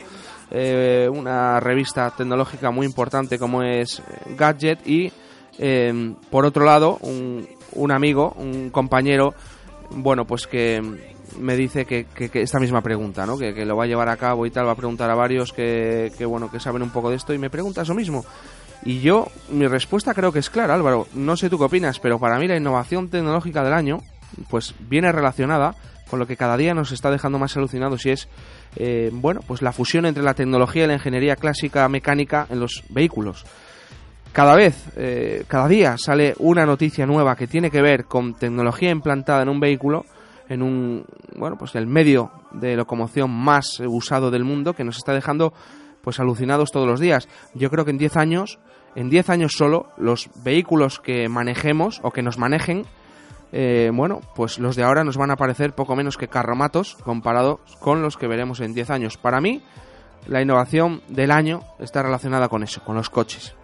eh, 0.50 1.08
una 1.12 1.60
revista 1.60 2.10
tecnológica 2.10 2.70
muy 2.70 2.86
importante 2.86 3.38
como 3.38 3.62
es 3.62 4.02
Gadget 4.36 4.86
y 4.86 5.12
eh, 5.58 6.14
por 6.30 6.44
otro 6.44 6.64
lado 6.64 6.98
un, 7.02 7.46
un 7.72 7.92
amigo, 7.92 8.34
un 8.38 8.70
compañero, 8.70 9.34
bueno, 9.90 10.24
pues 10.24 10.46
que 10.46 10.82
me 11.38 11.56
dice 11.56 11.84
que, 11.84 12.06
que- 12.06 12.28
que 12.28 12.42
esta 12.42 12.58
misma 12.58 12.80
pregunta, 12.82 13.24
¿no? 13.26 13.36
Que, 13.38 13.54
que 13.54 13.64
lo 13.64 13.76
va 13.76 13.84
a 13.84 13.86
llevar 13.86 14.08
a 14.08 14.16
cabo 14.16 14.46
y 14.46 14.50
tal, 14.50 14.66
va 14.66 14.72
a 14.72 14.76
preguntar 14.76 15.10
a 15.10 15.14
varios 15.14 15.52
que, 15.52 16.12
que, 16.16 16.24
bueno, 16.24 16.50
que 16.50 16.60
saben 16.60 16.82
un 16.82 16.90
poco 16.90 17.10
de 17.10 17.16
esto 17.16 17.34
y 17.34 17.38
me 17.38 17.50
pregunta 17.50 17.82
eso 17.82 17.94
mismo. 17.94 18.24
Y 18.86 19.00
yo, 19.00 19.26
mi 19.50 19.66
respuesta 19.66 20.14
creo 20.14 20.32
que 20.32 20.38
es 20.38 20.48
clara, 20.48 20.72
Álvaro. 20.74 21.08
No 21.12 21.36
sé 21.36 21.50
tú 21.50 21.58
qué 21.58 21.64
opinas, 21.64 21.98
pero 21.98 22.18
para 22.18 22.38
mí 22.38 22.46
la 22.46 22.56
innovación 22.56 23.10
tecnológica 23.10 23.62
del 23.62 23.74
año, 23.74 23.98
pues 24.48 24.74
viene 24.78 25.12
relacionada 25.12 25.74
con 26.08 26.20
lo 26.20 26.26
que 26.26 26.36
cada 26.36 26.56
día 26.56 26.72
nos 26.72 26.92
está 26.92 27.10
dejando 27.10 27.38
más 27.38 27.56
alucinados 27.56 28.06
y 28.06 28.10
es, 28.10 28.28
eh, 28.76 29.10
bueno, 29.12 29.40
pues 29.44 29.60
la 29.60 29.72
fusión 29.72 30.06
entre 30.06 30.22
la 30.22 30.34
tecnología 30.34 30.84
y 30.84 30.86
la 30.86 30.94
ingeniería 30.94 31.34
clásica 31.34 31.88
mecánica 31.88 32.46
en 32.48 32.60
los 32.60 32.84
vehículos 32.88 33.44
cada 34.36 34.54
vez, 34.54 34.92
eh, 34.96 35.44
cada 35.48 35.66
día 35.66 35.96
sale 35.96 36.34
una 36.40 36.66
noticia 36.66 37.06
nueva 37.06 37.36
que 37.36 37.46
tiene 37.46 37.70
que 37.70 37.80
ver 37.80 38.04
con 38.04 38.34
tecnología 38.34 38.90
implantada 38.90 39.40
en 39.40 39.48
un 39.48 39.60
vehículo, 39.60 40.04
en 40.50 40.60
un, 40.60 41.06
bueno, 41.36 41.56
pues 41.56 41.74
el 41.74 41.86
medio 41.86 42.30
de 42.52 42.76
locomoción 42.76 43.30
más 43.30 43.80
usado 43.80 44.30
del 44.30 44.44
mundo, 44.44 44.74
que 44.74 44.84
nos 44.84 44.98
está 44.98 45.14
dejando 45.14 45.54
pues 46.02 46.20
alucinados 46.20 46.70
todos 46.70 46.86
los 46.86 47.00
días. 47.00 47.30
Yo 47.54 47.70
creo 47.70 47.86
que 47.86 47.92
en 47.92 47.96
10 47.96 48.18
años, 48.18 48.58
en 48.96 49.10
10 49.10 49.30
años 49.30 49.52
solo, 49.52 49.90
los 49.98 50.28
vehículos 50.42 50.98
que 50.98 51.28
manejemos 51.28 52.00
o 52.02 52.10
que 52.10 52.22
nos 52.22 52.38
manejen, 52.38 52.86
eh, 53.52 53.90
bueno, 53.92 54.20
pues 54.34 54.58
los 54.58 54.74
de 54.74 54.82
ahora 54.82 55.04
nos 55.04 55.16
van 55.16 55.30
a 55.30 55.36
parecer 55.36 55.74
poco 55.74 55.94
menos 55.94 56.16
que 56.16 56.28
carromatos 56.28 56.96
comparados 56.96 57.60
con 57.78 58.02
los 58.02 58.16
que 58.16 58.26
veremos 58.26 58.60
en 58.60 58.74
10 58.74 58.90
años. 58.90 59.16
Para 59.18 59.40
mí, 59.40 59.62
la 60.26 60.42
innovación 60.42 61.02
del 61.08 61.30
año 61.30 61.60
está 61.78 62.02
relacionada 62.02 62.48
con 62.48 62.62
eso, 62.62 62.82
con 62.84 62.96
los 62.96 63.10
coches. 63.10 63.54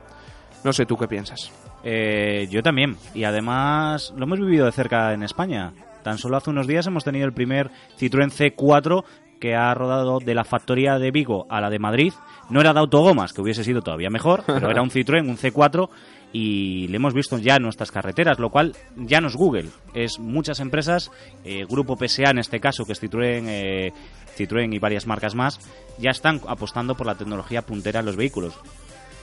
No 0.65 0.73
sé 0.73 0.87
tú 0.87 0.97
qué 0.97 1.09
piensas. 1.09 1.51
Eh, 1.83 2.47
yo 2.51 2.63
también. 2.63 2.97
Y 3.15 3.25
además 3.25 4.13
lo 4.17 4.25
hemos 4.25 4.39
vivido 4.39 4.67
de 4.67 4.73
cerca 4.73 5.13
en 5.13 5.23
España. 5.23 5.73
Tan 6.03 6.19
solo 6.19 6.37
hace 6.37 6.51
unos 6.51 6.67
días 6.67 6.87
hemos 6.87 7.05
tenido 7.05 7.27
el 7.27 7.33
primer 7.33 7.71
Citroën 7.99 8.31
C4 8.31 9.05
que 9.43 9.57
ha 9.57 9.75
rodado 9.75 10.21
de 10.21 10.37
la 10.37 10.45
factoría 10.45 11.01
de 11.01 11.11
Vigo 11.11 11.47
a 11.51 11.61
la 11.61 11.69
de 11.69 11.81
Madrid. 11.81 12.13
No 12.49 12.61
era 12.61 12.73
de 12.73 12.79
autogomas, 12.79 13.33
que 13.33 13.41
hubiese 13.41 13.65
sido 13.65 13.83
todavía 13.83 14.09
mejor, 14.09 14.45
pero 14.47 14.71
era 14.71 14.83
un 14.83 14.89
Citroën, 14.91 15.29
un 15.29 15.37
C4, 15.37 15.89
y 16.33 16.87
le 16.87 16.97
hemos 16.97 17.13
visto 17.13 17.39
ya 17.39 17.57
en 17.57 17.65
nuestras 17.65 17.91
carreteras, 17.91 18.39
lo 18.39 18.51
cual 18.51 18.77
ya 18.95 19.21
no 19.21 19.27
es 19.27 19.35
Google. 19.35 19.69
Es 19.95 20.21
muchas 20.21 20.61
empresas, 20.61 21.11
eh, 21.45 21.67
Grupo 21.69 21.97
PSA 21.97 22.31
en 22.31 22.39
este 22.39 22.61
caso, 22.61 22.85
que 22.85 22.93
es 22.93 23.03
Citroën, 23.03 23.45
eh, 23.49 23.93
Citroën 24.39 24.73
y 24.73 24.79
varias 24.79 25.09
marcas 25.09 25.35
más, 25.35 25.59
ya 25.99 26.11
están 26.11 26.41
apostando 26.47 26.95
por 26.95 27.09
la 27.09 27.17
tecnología 27.17 27.63
puntera 27.63 27.99
en 27.99 28.07
los 28.07 28.15
vehículos. 28.15 28.55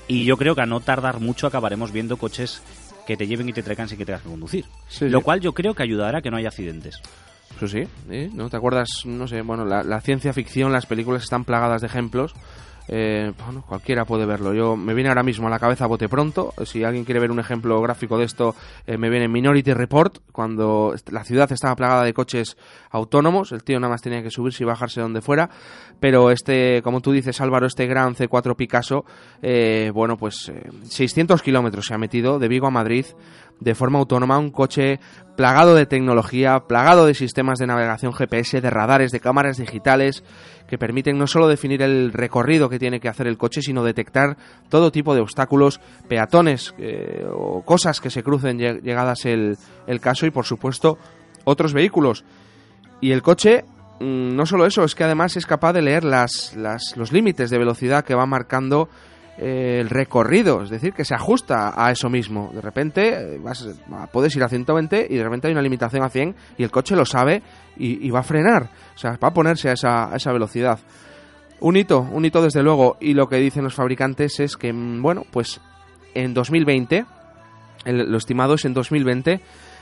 Y 0.09 0.25
yo 0.25 0.35
creo 0.35 0.53
que 0.53 0.63
a 0.63 0.65
no 0.65 0.81
tardar 0.81 1.21
mucho 1.21 1.47
acabaremos 1.47 1.93
viendo 1.93 2.17
coches 2.17 2.61
que 3.07 3.15
te 3.15 3.25
lleven 3.25 3.47
y 3.47 3.53
te 3.53 3.63
traigan 3.63 3.87
sin 3.87 3.97
que 3.97 4.05
tengas 4.05 4.23
que 4.23 4.29
conducir. 4.29 4.65
Sí, 4.89 5.07
Lo 5.07 5.19
sí. 5.19 5.23
cual 5.23 5.39
yo 5.39 5.53
creo 5.53 5.73
que 5.75 5.83
ayudará 5.83 6.17
a 6.17 6.21
que 6.21 6.29
no 6.29 6.35
haya 6.35 6.49
accidentes. 6.49 7.01
Eso 7.59 7.67
sí, 7.67 7.83
¿eh? 8.09 8.29
¿no 8.33 8.49
te 8.49 8.55
acuerdas? 8.55 8.87
No 9.03 9.27
sé, 9.27 9.41
bueno, 9.41 9.65
la, 9.65 9.99
ciencia 9.99 10.31
ficción, 10.31 10.71
las 10.71 10.85
películas 10.85 11.23
están 11.23 11.43
plagadas 11.43 11.81
de 11.81 11.87
ejemplos. 11.87 12.33
Eh, 12.87 13.33
bueno, 13.43 13.65
cualquiera 13.67 14.05
puede 14.05 14.25
verlo. 14.25 14.53
Yo 14.53 14.77
me 14.77 14.93
viene 14.93 15.09
ahora 15.09 15.23
mismo 15.23 15.47
a 15.47 15.49
la 15.49 15.59
cabeza 15.59 15.85
bote 15.85 16.07
pronto. 16.07 16.53
Si 16.63 16.85
alguien 16.85 17.03
quiere 17.03 17.19
ver 17.19 17.31
un 17.31 17.39
ejemplo 17.39 17.81
gráfico 17.81 18.17
de 18.17 18.23
esto, 18.23 18.55
eh, 18.87 18.97
me 18.97 19.09
viene 19.09 19.27
Minority 19.27 19.73
Report, 19.73 20.19
cuando 20.31 20.95
la 21.11 21.25
ciudad 21.25 21.51
estaba 21.51 21.75
plagada 21.75 22.05
de 22.05 22.13
coches 22.13 22.55
autónomos. 22.91 23.51
El 23.51 23.65
tío 23.65 23.77
nada 23.77 23.91
más 23.91 24.01
tenía 24.01 24.23
que 24.23 24.31
subirse 24.31 24.63
y 24.63 24.65
bajarse 24.65 25.01
donde 25.01 25.21
fuera. 25.21 25.49
Pero 25.99 26.31
este, 26.31 26.81
como 26.81 27.01
tú 27.01 27.11
dices, 27.11 27.41
Álvaro, 27.41 27.67
este 27.67 27.87
gran 27.87 28.15
C4 28.15 28.55
Picasso, 28.55 29.03
eh, 29.41 29.91
bueno, 29.93 30.15
pues 30.15 30.47
eh, 30.47 30.69
600 30.83 31.41
kilómetros 31.41 31.87
se 31.87 31.93
ha 31.93 31.97
metido 31.97 32.39
de 32.39 32.47
Vigo 32.47 32.67
a 32.67 32.71
Madrid 32.71 33.05
de 33.59 33.75
forma 33.75 33.99
autónoma, 33.99 34.37
un 34.37 34.51
coche 34.51 34.99
plagado 35.35 35.75
de 35.75 35.85
tecnología, 35.85 36.59
plagado 36.67 37.05
de 37.05 37.13
sistemas 37.13 37.59
de 37.59 37.67
navegación 37.67 38.13
GPS, 38.13 38.61
de 38.61 38.69
radares, 38.69 39.11
de 39.11 39.19
cámaras 39.19 39.57
digitales, 39.57 40.23
que 40.67 40.77
permiten 40.77 41.17
no 41.17 41.27
solo 41.27 41.47
definir 41.47 41.81
el 41.81 42.11
recorrido 42.13 42.69
que 42.69 42.79
tiene 42.79 42.99
que 42.99 43.09
hacer 43.09 43.27
el 43.27 43.37
coche, 43.37 43.61
sino 43.61 43.83
detectar 43.83 44.37
todo 44.69 44.91
tipo 44.91 45.15
de 45.15 45.21
obstáculos, 45.21 45.79
peatones 46.07 46.73
eh, 46.77 47.25
o 47.33 47.61
cosas 47.63 47.99
que 48.01 48.09
se 48.09 48.21
crucen 48.23 48.59
lleg- 48.59 48.81
llegadas 48.81 49.25
el, 49.25 49.57
el 49.87 49.99
caso 49.99 50.25
y, 50.25 50.31
por 50.31 50.45
supuesto, 50.45 50.97
otros 51.45 51.73
vehículos. 51.73 52.23
Y 53.01 53.11
el 53.11 53.21
coche, 53.21 53.63
mm, 53.99 54.35
no 54.35 54.45
solo 54.45 54.65
eso, 54.65 54.83
es 54.83 54.93
que 54.93 55.05
además 55.05 55.37
es 55.37 55.45
capaz 55.45 55.73
de 55.73 55.81
leer 55.81 56.03
las, 56.03 56.55
las- 56.55 56.95
los 56.97 57.11
límites 57.11 57.49
de 57.49 57.57
velocidad 57.57 58.03
que 58.03 58.13
va 58.15 58.25
marcando 58.25 58.89
el 59.41 59.89
recorrido, 59.89 60.61
es 60.63 60.69
decir, 60.69 60.93
que 60.93 61.05
se 61.05 61.15
ajusta 61.15 61.73
a 61.75 61.91
eso 61.91 62.09
mismo. 62.09 62.51
De 62.53 62.61
repente 62.61 63.35
eh, 63.35 63.39
vas- 63.39 63.67
puedes 64.11 64.35
ir 64.35 64.43
a 64.43 64.49
120 64.49 65.07
y 65.09 65.15
de 65.15 65.23
repente 65.23 65.47
hay 65.47 65.53
una 65.53 65.61
limitación 65.61 66.03
a 66.03 66.09
100 66.09 66.35
y 66.57 66.63
el 66.63 66.71
coche 66.71 66.95
lo 66.95 67.05
sabe 67.05 67.41
y, 67.77 68.09
va 68.09 68.19
a 68.19 68.23
frenar, 68.23 68.69
o 68.95 68.97
sea, 68.97 69.17
va 69.23 69.29
a 69.29 69.33
ponerse 69.33 69.69
a 69.69 69.73
esa, 69.73 70.13
esa 70.15 70.33
velocidad. 70.33 70.79
Un 71.61 71.77
hito, 71.77 71.99
un 72.11 72.25
hito 72.25 72.41
desde 72.41 72.61
luego, 72.63 72.97
y 72.99 73.13
lo 73.13 73.27
que 73.29 73.37
dicen 73.37 73.63
los 73.63 73.73
fabricantes 73.75 74.39
es 74.39 74.57
que, 74.57 74.73
mm, 74.73 75.01
bueno, 75.01 75.23
pues 75.31 75.61
en 76.13 76.33
2020, 76.33 77.05
el- 77.85 78.11
lo 78.11 78.17
estimado 78.17 78.55
es 78.55 78.65
en 78.65 78.73
2020, 78.73 79.39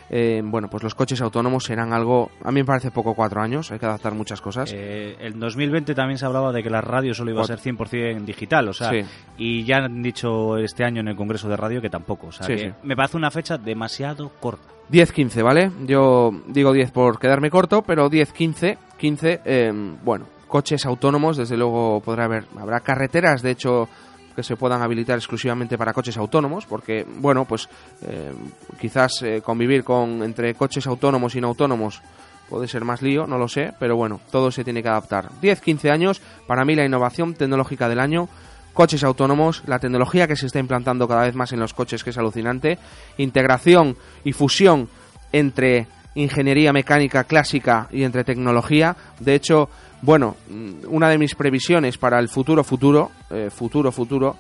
eh, 0.10 0.42
bueno, 0.44 0.70
pues 0.70 0.84
los 0.84 0.96
coches 0.96 1.20
autónomos 1.22 1.66
serán 1.66 1.94
algo, 1.94 2.32
a 2.44 2.52
mí 2.52 2.62
me 2.62 2.66
parece 2.66 2.92
poco 2.92 3.14
cuatro 3.14 3.42
años, 3.42 3.72
hay 3.72 3.80
que 3.80 3.86
adaptar 3.86 4.14
muchas 4.14 4.42
cosas. 4.42 4.72
Eh, 4.74 5.16
en 5.20 5.40
2020 5.40 5.94
también 5.96 6.18
se 6.18 6.26
hablaba 6.26 6.52
de 6.52 6.64
que 6.64 6.70
la 6.70 6.82
radio 6.82 7.14
solo 7.14 7.32
iba 7.32 7.42
a 7.42 7.46
ser 7.46 7.60
100% 7.60 8.26
digital, 8.26 8.70
o 8.70 8.74
sea, 8.74 8.90
Sí. 8.92 9.02
y 9.38 9.64
ya 9.64 9.78
han 9.78 10.02
dicho 10.02 10.58
este 10.58 10.84
año 10.84 11.02
en 11.02 11.10
el 11.10 11.16
Congreso 11.16 11.50
de 11.50 11.58
Radio 11.58 11.82
que 11.82 11.90
tampoco, 11.90 12.28
o 12.28 12.32
sea, 12.32 12.46
Sí, 12.48 12.54
que 12.54 12.60
sí. 12.60 12.74
me 12.84 12.96
parece 12.96 13.18
una 13.18 13.32
fecha 13.32 13.58
demasiado 13.58 14.30
corta. 14.40 14.64
10-15, 14.90 15.44
¿vale? 15.44 15.70
Yo 15.86 16.32
digo 16.48 16.72
10 16.72 16.92
por 16.92 17.20
quedarme 17.20 17.50
corto, 17.50 17.82
pero 17.82 18.10
10-15, 18.10 18.78
15, 18.98 19.42
eh, 19.44 19.72
bueno, 20.04 20.26
coches 20.48 20.86
autónomos, 20.86 21.36
desde 21.36 21.58
luego 21.58 22.00
podrá 22.00 22.24
haber, 22.24 22.46
habrá 22.58 22.80
carreteras, 22.80 23.42
de 23.42 23.52
hecho, 23.52 23.90
que 24.38 24.44
se 24.44 24.56
puedan 24.56 24.84
habilitar 24.84 25.18
exclusivamente 25.18 25.80
para 25.80 25.94
coches 25.94 26.16
autónomos, 26.16 26.68
porque, 26.68 27.04
bueno, 27.18 27.46
pues 27.46 27.68
eh, 28.04 28.32
quizás 28.80 29.24
eh, 29.24 29.42
convivir 29.44 29.84
con 29.84 30.22
entre 30.22 30.54
coches 30.54 30.86
autónomos 30.86 31.34
y 31.34 31.42
no 31.42 31.48
autónomos 31.48 32.04
puede 32.48 32.68
ser 32.68 32.86
más 32.86 33.02
lío, 33.02 33.26
no 33.26 33.40
lo 33.40 33.48
sé, 33.48 33.74
pero 33.80 33.96
bueno, 33.96 34.22
todo 34.30 34.52
se 34.52 34.64
tiene 34.64 34.84
que 34.84 34.90
adaptar. 34.90 35.30
10-15 35.42 35.90
años, 35.90 36.22
para 36.46 36.66
mí 36.66 36.76
la 36.76 36.86
innovación 36.86 37.34
tecnológica 37.34 37.90
del 37.90 38.00
año 38.00 38.30
coches 38.74 39.04
autónomos, 39.04 39.64
la 39.66 39.80
tecnología 39.80 40.28
que 40.28 40.36
se 40.36 40.46
está 40.46 40.60
implantando 40.60 41.08
cada 41.08 41.24
vez 41.24 41.34
más 41.34 41.52
en 41.52 41.60
los 41.60 41.74
coches, 41.74 42.04
que 42.04 42.12
es 42.12 42.18
alucinante, 42.20 42.78
integración 43.18 43.98
y 44.24 44.34
fusión 44.34 44.88
entre 45.32 45.88
ingeniería 46.14 46.72
mecánica 46.74 47.24
clásica 47.24 47.88
y 47.90 48.04
entre 48.04 48.24
tecnología. 48.24 48.96
De 49.20 49.34
hecho, 49.34 49.68
bueno, 50.02 50.36
mm, 50.50 50.88
una 50.90 51.10
de 51.10 51.18
mis 51.18 51.36
previsiones 51.36 51.98
para 51.98 52.20
el 52.20 52.30
futuro 52.30 52.64
futuro, 52.64 53.12
eh, 53.30 53.50
futuro 53.50 53.92
futuro, 53.92 54.36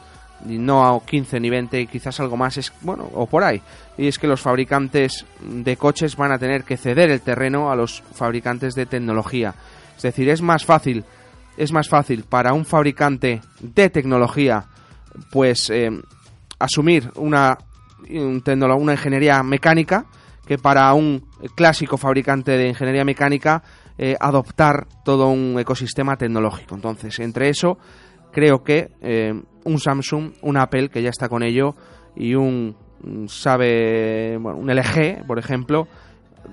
no 0.45 0.85
a 0.85 1.03
15 1.03 1.39
ni 1.39 1.49
20, 1.49 1.81
y 1.81 1.87
quizás 1.87 2.19
algo 2.19 2.37
más, 2.37 2.57
es, 2.57 2.71
bueno, 2.81 3.09
o 3.13 3.25
por 3.25 3.43
ahí, 3.43 3.61
y 3.97 4.07
es 4.07 4.19
que 4.19 4.27
los 4.27 4.41
fabricantes 4.41 5.25
de 5.41 5.77
coches 5.77 6.15
van 6.15 6.31
a 6.31 6.37
tener 6.37 6.63
que 6.63 6.77
ceder 6.77 7.09
el 7.09 7.21
terreno 7.21 7.71
a 7.71 7.75
los 7.75 8.03
fabricantes 8.13 8.75
de 8.75 8.85
tecnología. 8.85 9.55
Es 9.95 10.03
decir, 10.03 10.29
es 10.29 10.41
más 10.41 10.63
fácil, 10.63 11.03
es 11.57 11.71
más 11.71 11.89
fácil 11.89 12.23
para 12.23 12.53
un 12.53 12.65
fabricante 12.65 13.41
de 13.59 13.89
tecnología, 13.89 14.65
pues, 15.31 15.71
eh, 15.71 15.89
asumir 16.59 17.11
una, 17.15 17.57
una 18.09 18.91
ingeniería 18.93 19.41
mecánica 19.41 20.05
que 20.45 20.57
para 20.57 20.93
un 20.93 21.25
clásico 21.55 21.97
fabricante 21.97 22.51
de 22.51 22.69
ingeniería 22.69 23.03
mecánica 23.03 23.63
eh, 23.97 24.15
adoptar 24.19 24.87
todo 25.03 25.29
un 25.29 25.57
ecosistema 25.59 26.17
tecnológico. 26.17 26.75
Entonces, 26.75 27.19
entre 27.19 27.49
eso, 27.49 27.77
creo 28.31 28.63
que 28.63 28.91
eh, 29.01 29.33
un 29.65 29.79
Samsung, 29.79 30.33
un 30.41 30.57
Apple 30.57 30.89
que 30.89 31.01
ya 31.01 31.09
está 31.09 31.29
con 31.29 31.43
ello 31.43 31.75
y 32.15 32.35
un 32.35 32.75
mm, 33.01 33.27
sabe, 33.27 34.37
un 34.37 34.67
LG, 34.69 35.25
por 35.25 35.39
ejemplo, 35.39 35.87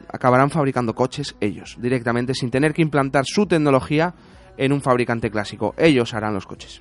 acabarán 0.09 0.51
fabricando 0.51 0.95
coches 0.95 1.37
ellos 1.41 1.77
directamente 1.81 2.35
sin 2.35 2.51
tener 2.51 2.73
que 2.73 2.83
implantar 2.83 3.25
su 3.27 3.47
tecnología 3.47 4.15
en 4.57 4.73
un 4.73 4.81
fabricante 4.81 5.31
clásico. 5.31 5.75
Ellos 5.77 6.15
harán 6.15 6.35
los 6.35 6.47
coches. 6.47 6.81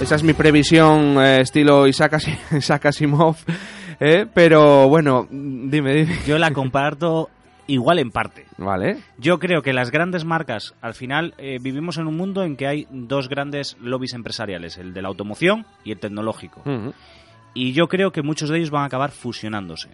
Esa 0.00 0.14
es 0.14 0.22
mi 0.22 0.32
previsión 0.32 1.18
eh, 1.20 1.40
estilo 1.40 1.86
Isaac, 1.86 2.14
Asi- 2.14 2.38
Isaac 2.56 2.86
Asimov. 2.86 3.36
eh, 4.00 4.26
Pero 4.32 4.88
bueno, 4.88 5.26
dime, 5.30 5.92
dime. 5.94 6.18
Yo 6.26 6.38
la 6.38 6.52
comparto 6.52 7.28
igual 7.66 7.98
en 7.98 8.10
parte. 8.10 8.46
Vale. 8.56 8.98
Yo 9.18 9.38
creo 9.38 9.60
que 9.60 9.72
las 9.72 9.90
grandes 9.90 10.24
marcas, 10.24 10.74
al 10.80 10.94
final, 10.94 11.34
eh, 11.36 11.58
vivimos 11.60 11.98
en 11.98 12.06
un 12.06 12.16
mundo 12.16 12.42
en 12.44 12.56
que 12.56 12.66
hay 12.66 12.86
dos 12.90 13.28
grandes 13.28 13.76
lobbies 13.80 14.14
empresariales, 14.14 14.78
el 14.78 14.94
de 14.94 15.02
la 15.02 15.08
automoción 15.08 15.66
y 15.84 15.92
el 15.92 15.98
tecnológico. 15.98 16.62
Y 17.54 17.72
yo 17.72 17.88
creo 17.88 18.12
que 18.12 18.22
muchos 18.22 18.50
de 18.50 18.58
ellos 18.58 18.70
van 18.70 18.82
a 18.82 18.86
acabar 18.86 19.10
fusionándose. 19.10 19.88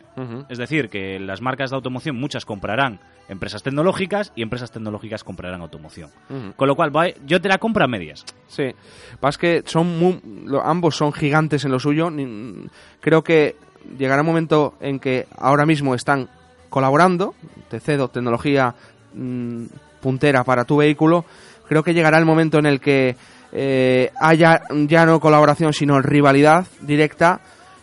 Es 0.48 0.58
decir, 0.58 0.88
que 0.90 1.18
las 1.18 1.40
marcas 1.40 1.70
de 1.70 1.76
automoción, 1.76 2.16
muchas 2.16 2.44
comprarán 2.44 3.00
empresas 3.28 3.62
tecnológicas 3.62 4.32
y 4.36 4.42
empresas 4.42 4.70
tecnológicas 4.70 5.24
comprarán 5.24 5.62
automoción. 5.62 6.10
Con 6.56 6.68
lo 6.68 6.74
cual, 6.76 7.14
yo 7.26 7.40
te 7.40 7.48
la 7.48 7.58
compro 7.58 7.84
a 7.84 7.88
medias. 7.88 8.24
Sí, 8.48 8.74
Pasa 9.20 9.38
que 9.40 9.62
son 9.66 9.98
muy- 9.98 10.20
ambos 10.62 10.96
son 10.96 11.12
gigantes 11.12 11.64
en 11.64 11.70
lo 11.70 11.78
suyo. 11.80 12.10
creo 13.00 13.22
que 13.24 13.56
llegará 13.98 14.20
un 14.22 14.26
momento 14.26 14.74
en 14.80 14.98
que 15.00 15.26
ahora 15.38 15.64
mismo 15.64 15.94
están 15.94 16.28
colaborando. 16.68 17.34
Te 17.70 17.80
cedo 17.80 18.08
tecnología 18.08 18.74
mm, 19.14 19.64
puntera 20.00 20.44
para 20.44 20.64
tu 20.64 20.76
vehículo. 20.78 21.24
Creo 21.68 21.82
que 21.82 21.94
llegará 21.94 22.18
el 22.18 22.26
momento 22.26 22.58
en 22.58 22.66
el 22.66 22.78
que 22.80 23.16
eh, 23.54 24.10
haya 24.20 24.62
ya 24.86 25.06
no 25.06 25.20
colaboración, 25.20 25.72
sino 25.72 26.02
rivalidad 26.02 26.66
directa. 26.80 27.40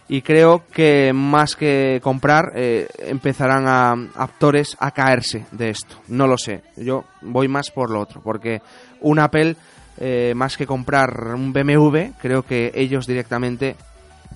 Y 0.09 0.21
creo 0.21 0.63
que 0.73 1.13
más 1.13 1.55
que 1.55 2.01
comprar, 2.03 2.51
eh, 2.53 2.85
empezarán 2.99 3.65
a 3.65 3.93
actores 4.21 4.75
a 4.77 4.91
caerse 4.91 5.45
de 5.53 5.69
esto. 5.69 5.95
No 6.09 6.27
lo 6.27 6.37
sé. 6.37 6.63
Yo 6.75 7.05
voy 7.21 7.47
más 7.47 7.71
por 7.71 7.89
lo 7.89 8.01
otro, 8.01 8.19
porque 8.21 8.61
un 8.99 9.19
Apple 9.19 9.55
eh, 9.97 10.33
más 10.35 10.57
que 10.57 10.65
comprar 10.65 11.35
un 11.35 11.53
BMW, 11.53 12.13
creo 12.19 12.43
que 12.43 12.71
ellos 12.73 13.07
directamente, 13.07 13.75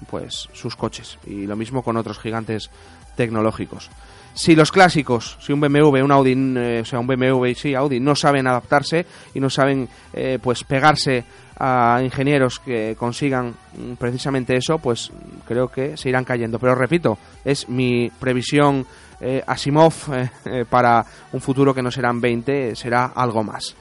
pues 0.09 0.47
sus 0.53 0.75
coches. 0.75 1.17
Y 1.25 1.45
lo 1.45 1.55
mismo 1.55 1.81
con 1.81 1.97
otros 1.97 2.19
gigantes 2.19 2.69
tecnológicos. 3.15 3.89
Si 4.35 4.53
los 4.53 4.69
clásicos, 4.69 5.37
si 5.39 5.53
un 5.53 5.61
BMW, 5.61 6.03
un 6.03 6.11
Audi, 6.11 6.33
eh, 6.57 6.81
o 6.81 6.85
sea, 6.85 6.99
un 6.99 7.07
BMW 7.07 7.45
y 7.45 7.55
sí, 7.55 7.73
Audi, 7.73 8.01
no 8.01 8.15
saben 8.15 8.45
adaptarse 8.47 9.05
y 9.33 9.39
no 9.39 9.49
saben 9.49 9.87
eh, 10.11 10.39
pues 10.43 10.65
pegarse 10.65 11.23
a 11.57 12.01
ingenieros 12.03 12.59
que 12.59 12.97
consigan 12.99 13.55
mm, 13.77 13.93
precisamente 13.93 14.57
eso, 14.57 14.77
pues 14.77 15.09
creo 15.47 15.69
que 15.69 15.95
se 15.95 16.09
irán 16.09 16.25
cayendo. 16.25 16.59
Pero 16.59 16.75
repito, 16.75 17.17
es 17.45 17.69
mi 17.69 18.11
previsión 18.19 18.85
eh, 19.21 19.41
Asimov 19.47 19.93
para 20.69 21.05
un 21.31 21.39
futuro 21.39 21.73
que 21.73 21.81
no 21.81 21.89
serán 21.89 22.19
20, 22.19 22.75
será 22.75 23.05
algo 23.15 23.41
más. 23.41 23.73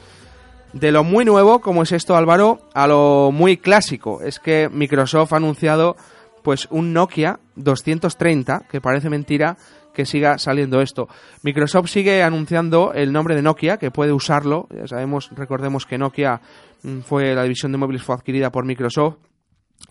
De 0.72 0.92
lo 0.92 1.02
muy 1.02 1.24
nuevo, 1.24 1.60
como 1.60 1.82
es 1.82 1.90
esto 1.90 2.16
Álvaro, 2.16 2.60
a 2.74 2.86
lo 2.86 3.30
muy 3.32 3.56
clásico, 3.56 4.22
es 4.22 4.38
que 4.38 4.68
Microsoft 4.72 5.32
ha 5.32 5.36
anunciado 5.36 5.96
pues 6.44 6.68
un 6.70 6.92
Nokia 6.92 7.40
230, 7.56 8.66
que 8.70 8.80
parece 8.80 9.08
mentira 9.10 9.56
que 9.94 10.04
siga 10.04 10.36
saliendo 10.38 10.80
esto. 10.82 11.08
Microsoft 11.42 11.88
sigue 11.88 12.22
anunciando 12.22 12.92
el 12.92 13.12
nombre 13.12 13.34
de 13.34 13.42
Nokia, 13.42 13.78
que 13.78 13.90
puede 13.90 14.12
usarlo, 14.12 14.68
ya 14.76 14.86
sabemos, 14.86 15.30
recordemos 15.34 15.86
que 15.86 15.96
Nokia 15.96 16.40
mm, 16.82 16.98
fue 17.00 17.34
la 17.34 17.44
división 17.44 17.72
de 17.72 17.78
móviles 17.78 18.02
fue 18.02 18.14
adquirida 18.16 18.50
por 18.52 18.64
Microsoft 18.66 19.16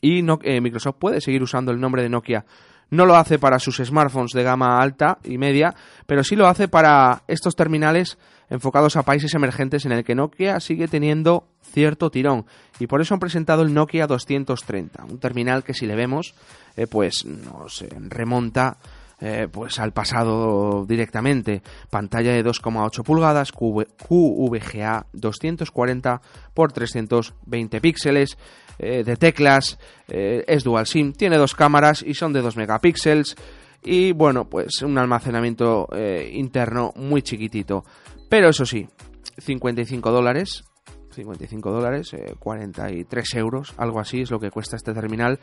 y 0.01 0.21
no- 0.21 0.39
eh, 0.43 0.61
Microsoft 0.61 0.97
puede 0.99 1.21
seguir 1.21 1.41
usando 1.41 1.71
el 1.71 1.79
nombre 1.79 2.03
de 2.03 2.09
Nokia. 2.09 2.45
No 2.89 3.05
lo 3.07 3.15
hace 3.15 3.39
para 3.39 3.57
sus 3.57 3.77
smartphones 3.77 4.33
de 4.33 4.43
gama 4.43 4.79
alta 4.79 5.17
y 5.23 5.37
media, 5.39 5.73
pero 6.05 6.23
sí 6.23 6.35
lo 6.35 6.47
hace 6.47 6.67
para 6.67 7.23
estos 7.27 7.55
terminales 7.55 8.19
enfocados 8.49 8.97
a 8.97 9.03
países 9.03 9.33
emergentes 9.33 9.85
en 9.85 9.93
el 9.93 10.03
que 10.03 10.13
Nokia 10.13 10.59
sigue 10.59 10.87
teniendo 10.87 11.47
cierto 11.63 12.11
tirón. 12.11 12.45
Y 12.79 12.85
por 12.85 13.01
eso 13.01 13.15
han 13.15 13.19
presentado 13.19 13.63
el 13.63 13.73
Nokia 13.73 14.05
230, 14.05 15.05
un 15.05 15.17
terminal 15.17 15.63
que 15.63 15.73
si 15.73 15.87
le 15.87 15.95
vemos, 15.95 16.35
eh, 16.75 16.85
pues 16.85 17.25
nos 17.25 17.81
eh, 17.81 17.89
remonta 18.09 18.77
eh, 19.25 19.47
pues 19.49 19.79
al 19.79 19.93
pasado 19.93 20.85
directamente. 20.85 21.61
Pantalla 21.89 22.33
de 22.33 22.43
2,8 22.43 23.03
pulgadas, 23.03 23.53
QV 23.53 23.85
QVGA 23.95 25.05
240 25.13 26.21
por 26.53 26.73
320 26.73 27.79
píxeles, 27.79 28.37
eh, 28.79 29.05
de 29.05 29.15
teclas, 29.15 29.79
eh, 30.09 30.43
es 30.45 30.65
dual 30.65 30.87
SIM, 30.87 31.13
tiene 31.13 31.37
dos 31.37 31.55
cámaras 31.55 32.03
y 32.05 32.15
son 32.15 32.33
de 32.33 32.41
2 32.41 32.57
megapíxeles 32.57 33.37
y 33.81 34.11
bueno, 34.11 34.49
pues 34.49 34.81
un 34.81 34.97
almacenamiento 34.97 35.87
interno 36.31 36.91
muy 36.97 37.21
chiquitito. 37.21 37.85
Pero 38.29 38.49
eso 38.49 38.65
sí, 38.65 38.89
55 39.37 40.11
dólares, 40.11 40.65
55 41.13 41.71
dólares, 41.71 42.13
eh, 42.13 42.35
43 42.39 43.35
euros, 43.35 43.73
algo 43.77 43.99
así 43.99 44.21
es 44.21 44.31
lo 44.31 44.39
que 44.39 44.51
cuesta 44.51 44.75
este 44.75 44.93
terminal. 44.93 45.39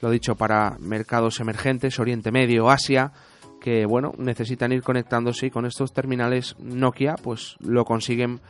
Lo 0.00 0.10
dicho 0.10 0.36
para 0.36 0.76
mercados 0.78 1.40
emergentes, 1.40 1.98
Oriente 1.98 2.30
Medio, 2.30 2.70
Asia, 2.70 3.12
que 3.60 3.86
bueno, 3.86 4.12
necesitan 4.18 4.72
ir 4.72 4.82
conectándose 4.82 5.50
con 5.50 5.64
estos 5.64 5.92
terminales 5.92 6.54
Nokia 6.58 7.14
pues 7.14 7.56
lo 7.60 7.84
consiguen 7.84 8.40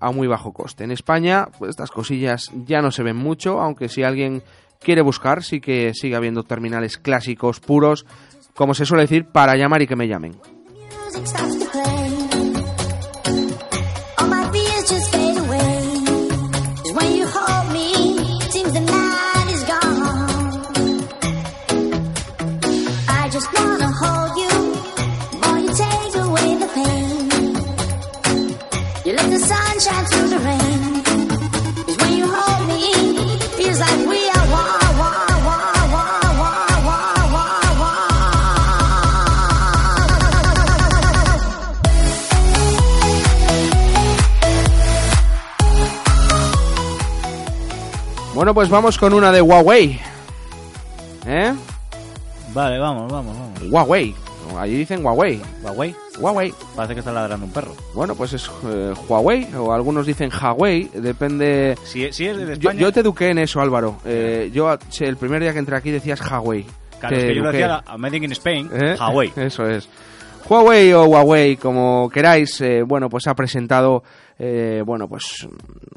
a 0.00 0.10
muy 0.10 0.26
bajo 0.26 0.52
coste. 0.52 0.84
En 0.84 0.90
España, 0.90 1.48
pues 1.58 1.70
estas 1.70 1.90
cosillas 1.90 2.50
ya 2.66 2.82
no 2.82 2.90
se 2.90 3.02
ven 3.02 3.16
mucho, 3.16 3.60
aunque 3.60 3.88
si 3.88 4.02
alguien 4.02 4.42
quiere 4.80 5.00
buscar, 5.00 5.44
sí 5.44 5.60
que 5.60 5.92
sigue 5.94 6.16
habiendo 6.16 6.42
terminales 6.42 6.98
clásicos, 6.98 7.60
puros, 7.60 8.04
como 8.54 8.74
se 8.74 8.84
suele 8.84 9.04
decir, 9.04 9.26
para 9.26 9.56
llamar 9.56 9.82
y 9.82 9.86
que 9.86 9.96
me 9.96 10.08
llamen. 10.08 10.32
Bueno, 48.42 48.54
pues 48.54 48.70
vamos 48.70 48.98
con 48.98 49.12
una 49.12 49.30
de 49.30 49.40
Huawei. 49.40 50.00
¿Eh? 51.28 51.54
Vale, 52.52 52.76
vamos, 52.76 53.12
vamos, 53.12 53.38
vamos. 53.38 53.70
Huawei. 53.70 54.12
Allí 54.58 54.78
dicen 54.78 55.06
Huawei. 55.06 55.40
Huawei. 55.62 55.94
Huawei. 56.18 56.52
Parece 56.74 56.94
que 56.94 56.98
está 56.98 57.12
ladrando 57.12 57.46
un 57.46 57.52
perro. 57.52 57.72
Bueno, 57.94 58.16
pues 58.16 58.32
es 58.32 58.50
eh, 58.66 58.94
Huawei, 59.08 59.46
o 59.54 59.72
algunos 59.72 60.06
dicen 60.06 60.28
Huawei, 60.28 60.90
depende... 60.92 61.76
Si, 61.84 62.12
si 62.12 62.26
es 62.26 62.36
de 62.36 62.54
España... 62.54 62.80
yo 62.80 62.90
te 62.90 62.98
eduqué 62.98 63.28
en 63.28 63.38
eso, 63.38 63.60
Álvaro. 63.60 63.98
Eh, 64.04 64.50
yo 64.52 64.76
el 64.98 65.16
primer 65.16 65.40
día 65.40 65.52
que 65.52 65.60
entré 65.60 65.76
aquí 65.76 65.92
decías 65.92 66.20
Huawei. 66.20 66.66
Claro, 66.98 67.16
es 67.16 67.24
que 67.24 67.36
yo 67.36 67.42
lo 67.44 67.52
decía 67.52 67.84
a 67.86 67.96
Made 67.96 68.16
in 68.16 68.32
Spain, 68.32 68.68
¿Eh? 68.72 68.96
Huawei. 68.98 69.32
Eso 69.36 69.68
es. 69.68 69.88
Huawei 70.48 70.92
o 70.92 71.04
Huawei, 71.04 71.56
como 71.56 72.10
queráis, 72.10 72.60
eh, 72.60 72.82
bueno, 72.82 73.08
pues 73.08 73.28
ha 73.28 73.34
presentado, 73.34 74.02
eh, 74.38 74.82
bueno, 74.84 75.08
pues 75.08 75.46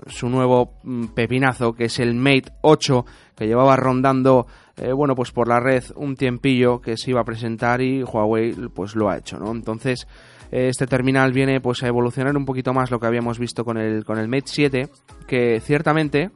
su 0.07 0.29
nuevo 0.29 0.77
mm, 0.83 1.07
pepinazo, 1.07 1.73
que 1.73 1.85
es 1.85 1.99
el 1.99 2.13
Mate 2.15 2.51
8, 2.61 3.05
que 3.35 3.47
llevaba 3.47 3.75
rondando, 3.75 4.47
eh, 4.77 4.91
bueno, 4.91 5.15
pues 5.15 5.31
por 5.31 5.47
la 5.47 5.59
red 5.59 5.83
un 5.95 6.15
tiempillo 6.15 6.79
que 6.79 6.97
se 6.97 7.11
iba 7.11 7.21
a 7.21 7.25
presentar 7.25 7.81
y 7.81 8.03
Huawei, 8.03 8.53
pues 8.73 8.95
lo 8.95 9.09
ha 9.09 9.17
hecho, 9.17 9.37
¿no? 9.37 9.51
Entonces, 9.51 10.07
eh, 10.51 10.67
este 10.69 10.87
terminal 10.87 11.31
viene, 11.31 11.61
pues 11.61 11.83
a 11.83 11.87
evolucionar 11.87 12.35
un 12.35 12.45
poquito 12.45 12.73
más 12.73 12.91
lo 12.91 12.99
que 12.99 13.07
habíamos 13.07 13.39
visto 13.39 13.63
con 13.63 13.77
el, 13.77 14.03
con 14.03 14.19
el 14.19 14.27
Mate 14.27 14.43
7, 14.47 14.89
que 15.27 15.59
ciertamente, 15.59 16.31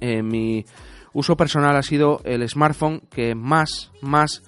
mi 0.00 0.64
uso 1.12 1.36
personal 1.36 1.76
ha 1.76 1.82
sido 1.82 2.20
el 2.24 2.46
smartphone 2.48 3.02
que 3.08 3.36
más, 3.36 3.92
más 4.00 4.42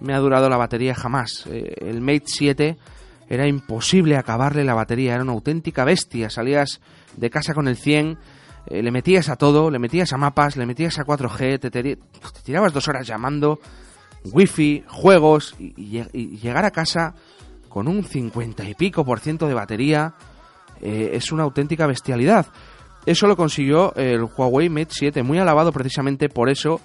me 0.00 0.12
ha 0.12 0.18
durado 0.18 0.50
la 0.50 0.58
batería 0.58 0.94
jamás. 0.94 1.46
El 1.46 2.02
Mate 2.02 2.24
7 2.26 2.76
era 3.28 3.46
imposible 3.46 4.16
acabarle 4.16 4.64
la 4.64 4.74
batería, 4.74 5.14
era 5.14 5.22
una 5.22 5.32
auténtica 5.32 5.84
bestia. 5.84 6.30
Salías 6.30 6.80
de 7.16 7.30
casa 7.30 7.54
con 7.54 7.68
el 7.68 7.76
100, 7.76 8.18
eh, 8.66 8.82
le 8.82 8.90
metías 8.90 9.28
a 9.28 9.36
todo, 9.36 9.70
le 9.70 9.78
metías 9.78 10.12
a 10.12 10.16
mapas, 10.16 10.56
le 10.56 10.66
metías 10.66 10.98
a 10.98 11.04
4G, 11.04 11.58
te, 11.60 11.70
te- 11.70 11.82
te 11.96 11.98
tirabas 12.44 12.72
dos 12.72 12.88
horas 12.88 13.06
llamando, 13.06 13.60
wifi, 14.24 14.84
juegos, 14.88 15.54
y 15.58 16.02
llegar 16.38 16.64
a 16.64 16.70
casa 16.70 17.14
con 17.68 17.86
un 17.88 18.02
50 18.04 18.64
y 18.68 18.74
pico 18.74 19.04
por 19.04 19.20
ciento 19.20 19.46
de 19.46 19.54
batería 19.54 20.14
eh, 20.80 21.10
es 21.12 21.32
una 21.32 21.42
auténtica 21.44 21.86
bestialidad. 21.86 22.46
Eso 23.06 23.26
lo 23.26 23.36
consiguió 23.36 23.94
el 23.94 24.22
Huawei 24.24 24.68
Mate 24.68 24.88
7, 24.90 25.22
muy 25.22 25.38
alabado 25.38 25.72
precisamente 25.72 26.28
por 26.28 26.50
eso. 26.50 26.80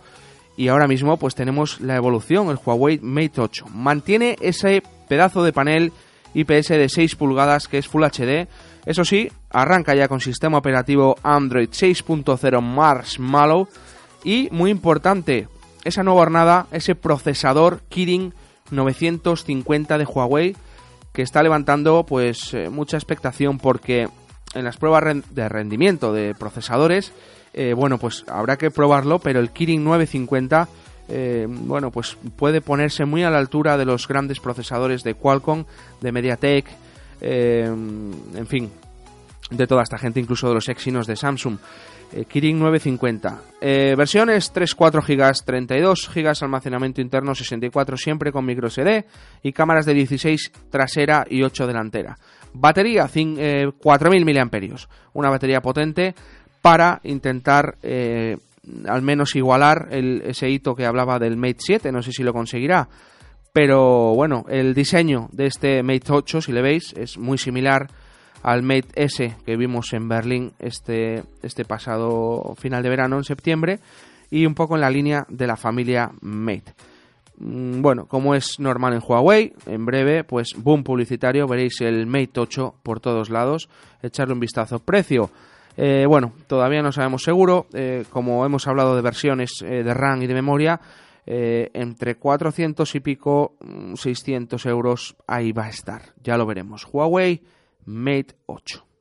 Y 0.56 0.68
ahora 0.68 0.88
mismo 0.88 1.18
pues 1.18 1.36
tenemos 1.36 1.82
la 1.82 1.96
evolución, 1.96 2.50
el 2.50 2.60
Huawei 2.64 3.00
Mate 3.02 3.42
8. 3.42 3.66
Mantiene 3.74 4.36
ese 4.40 4.84
pedazo 5.10 5.44
de 5.44 5.52
panel 5.54 5.92
IPS 6.34 6.70
de 6.70 6.90
6 6.90 7.16
pulgadas 7.16 7.68
que 7.68 7.78
es 7.78 7.88
Full 7.88 8.04
HD. 8.04 8.48
Eso 8.86 9.06
sí, 9.06 9.30
arranca 9.50 9.96
ya 9.96 10.08
con 10.08 10.20
sistema 10.20 10.58
operativo 10.58 11.16
Android 11.24 11.70
6.0 11.70 12.62
Marshmallow. 12.62 13.68
Y 14.24 14.50
muy 14.52 14.72
importante, 14.72 15.48
esa 15.84 16.04
nueva 16.04 16.22
hornada, 16.22 16.68
ese 16.72 16.96
procesador 16.96 17.82
Kirin 17.90 18.34
950 18.72 19.98
de 19.98 20.06
Huawei 20.06 20.56
que 21.14 21.22
está 21.22 21.44
levantando 21.44 22.06
pues 22.06 22.54
eh, 22.54 22.70
mucha 22.70 22.98
expectación 22.98 23.60
porque 23.60 24.10
en 24.56 24.64
las 24.64 24.78
pruebas 24.78 25.04
de 25.30 25.48
rendimiento 25.48 26.12
de 26.12 26.34
procesadores 26.36 27.14
eh, 27.54 27.74
bueno 27.74 28.00
pues 28.00 28.26
habrá 28.28 28.58
que 28.58 28.72
probarlo 28.72 29.20
pero 29.20 29.40
el 29.40 29.52
Kirin 29.52 29.84
950 29.84 30.68
eh, 31.10 31.46
bueno 31.50 31.92
pues 31.92 32.18
puede 32.36 32.62
ponerse 32.62 33.06
muy 33.06 33.24
a 33.24 33.30
la 33.30 33.38
altura 33.38 33.78
de 33.78 33.86
los 33.86 34.08
grandes 34.08 34.40
procesadores 34.40 35.04
de 35.04 35.16
Qualcomm 35.16 35.66
de 36.02 36.12
MediaTek 36.12 36.66
eh, 37.22 37.64
en 37.66 38.48
fin 38.48 38.70
de 39.52 39.68
toda 39.68 39.84
esta 39.84 39.98
gente, 40.00 40.20
incluso 40.20 40.48
de 40.48 40.56
los 40.56 40.68
Exynos 40.70 41.06
de 41.06 41.16
Samsung. 41.16 41.58
Eh, 42.12 42.26
Kirin 42.26 42.58
950. 42.60 43.42
Eh, 43.62 43.94
versiones 43.96 44.52
3, 44.52 44.74
4 44.74 45.02
GB, 45.02 45.32
32 45.46 46.10
GB, 46.14 46.34
almacenamiento 46.42 47.02
interno 47.02 47.36
64, 47.36 47.98
siempre 47.98 48.32
con 48.32 48.46
micro 48.46 48.70
SD 48.70 49.06
y 49.44 49.52
cámaras 49.52 49.86
de 49.86 49.94
16 49.94 50.52
trasera 50.72 51.26
y 51.30 51.44
8 51.44 51.68
delantera. 51.68 52.18
Batería 52.54 53.08
cin- 53.08 53.36
eh, 53.38 53.72
4000 53.80 54.26
mAh, 54.26 54.76
una 55.14 55.30
batería 55.30 55.62
potente 55.62 56.16
para 56.62 57.00
intentar 57.04 57.78
al 58.88 59.02
menos 59.02 59.36
igualar 59.36 59.88
el, 59.92 60.22
ese 60.26 60.50
hito 60.50 60.76
que 60.76 60.86
hablaba 60.86 61.20
del 61.20 61.38
Mate 61.38 61.58
7, 61.60 61.92
no 61.92 62.02
sé 62.02 62.12
si 62.12 62.24
lo 62.24 62.34
conseguirá. 62.34 62.88
Pero 63.52 64.16
bueno, 64.16 64.46
el 64.50 64.74
diseño 64.74 65.30
de 65.32 65.46
este 65.46 65.84
Mate 65.84 66.12
8, 66.12 66.42
si 66.42 66.52
le 66.52 66.62
veis, 66.62 66.94
es 66.98 67.18
muy 67.18 67.38
similar 67.38 67.88
al 68.42 68.64
Mate 68.64 68.90
S 68.96 69.36
que 69.46 69.58
vimos 69.58 69.94
en 69.94 70.08
Berlín 70.10 70.54
este, 70.60 71.24
este 71.42 71.66
pasado 71.66 72.56
final 72.58 72.84
de 72.84 72.90
verano, 72.90 73.18
en 73.18 73.24
septiembre, 73.24 73.80
y 74.32 74.46
un 74.46 74.56
poco 74.56 74.76
en 74.76 74.82
la 74.82 74.90
línea 74.90 75.26
de 75.30 75.48
la 75.48 75.56
familia 75.56 76.12
Mate. 76.22 76.74
Mm, 77.38 77.82
Bueno, 77.82 78.06
como 78.08 78.34
es 78.34 78.60
normal 78.60 78.94
en 78.94 79.02
Huawei, 79.06 79.54
en 79.66 79.86
breve, 79.86 80.24
pues 80.24 80.54
boom 80.58 80.84
publicitario, 80.84 81.48
veréis 81.48 81.82
el 81.82 82.08
Mate 82.08 82.40
8 82.40 82.76
por 82.82 83.00
todos 83.00 83.30
lados, 83.30 83.70
echarle 84.02 84.34
un 84.34 84.40
vistazo. 84.40 84.80
Precio, 84.80 85.30
eh, 85.78 86.06
bueno, 86.08 86.34
todavía 86.48 86.82
no 86.82 86.92
sabemos 86.92 87.24
seguro, 87.24 87.68
eh, 87.74 88.06
como 88.10 88.46
hemos 88.46 88.68
hablado 88.68 88.96
de 88.96 89.02
versiones 89.02 89.62
eh, 89.62 89.84
de 89.84 89.94
RAM 89.94 90.22
y 90.22 90.28
de 90.28 90.34
memoria, 90.34 90.80
eh, 91.26 91.70
entre 91.74 92.16
400 92.16 92.96
y 92.96 93.00
pico, 93.00 93.56
mm, 93.62 93.96
600 93.96 94.66
euros, 94.66 95.16
ahí 95.26 95.52
va 95.52 95.66
a 95.66 95.70
estar, 95.70 96.02
ya 96.22 96.38
lo 96.38 96.46
veremos. 96.46 96.86
Huawei 96.92 97.42
Mate 97.86 98.36
8. 98.46 98.93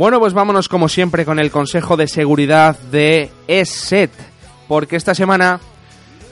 Bueno, 0.00 0.18
pues 0.18 0.32
vámonos 0.32 0.70
como 0.70 0.88
siempre 0.88 1.26
con 1.26 1.38
el 1.38 1.50
consejo 1.50 1.94
de 1.94 2.08
seguridad 2.08 2.74
de 2.90 3.30
ESET, 3.46 4.10
porque 4.66 4.96
esta 4.96 5.14
semana 5.14 5.60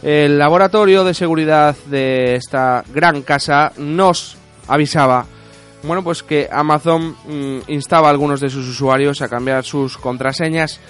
el 0.02 0.38
laboratorio 0.38 1.04
de 1.04 1.12
seguridad 1.12 1.76
de 1.85 2.37
esta 2.37 2.83
gran 2.94 3.20
casa 3.20 3.72
nos 3.76 4.38
avisaba, 4.68 5.26
bueno, 5.83 6.02
pues 6.02 6.22
que 6.22 6.48
Amazon 6.50 7.14
mm, 7.26 7.59
instaba 7.66 8.09
a 8.09 8.11
algunos 8.11 8.40
de 8.40 8.48
sus 8.48 8.66
usuarios 8.66 9.20
a 9.20 9.28
cambiar 9.28 9.62
sus 9.64 9.98
contraseñas 9.98 10.81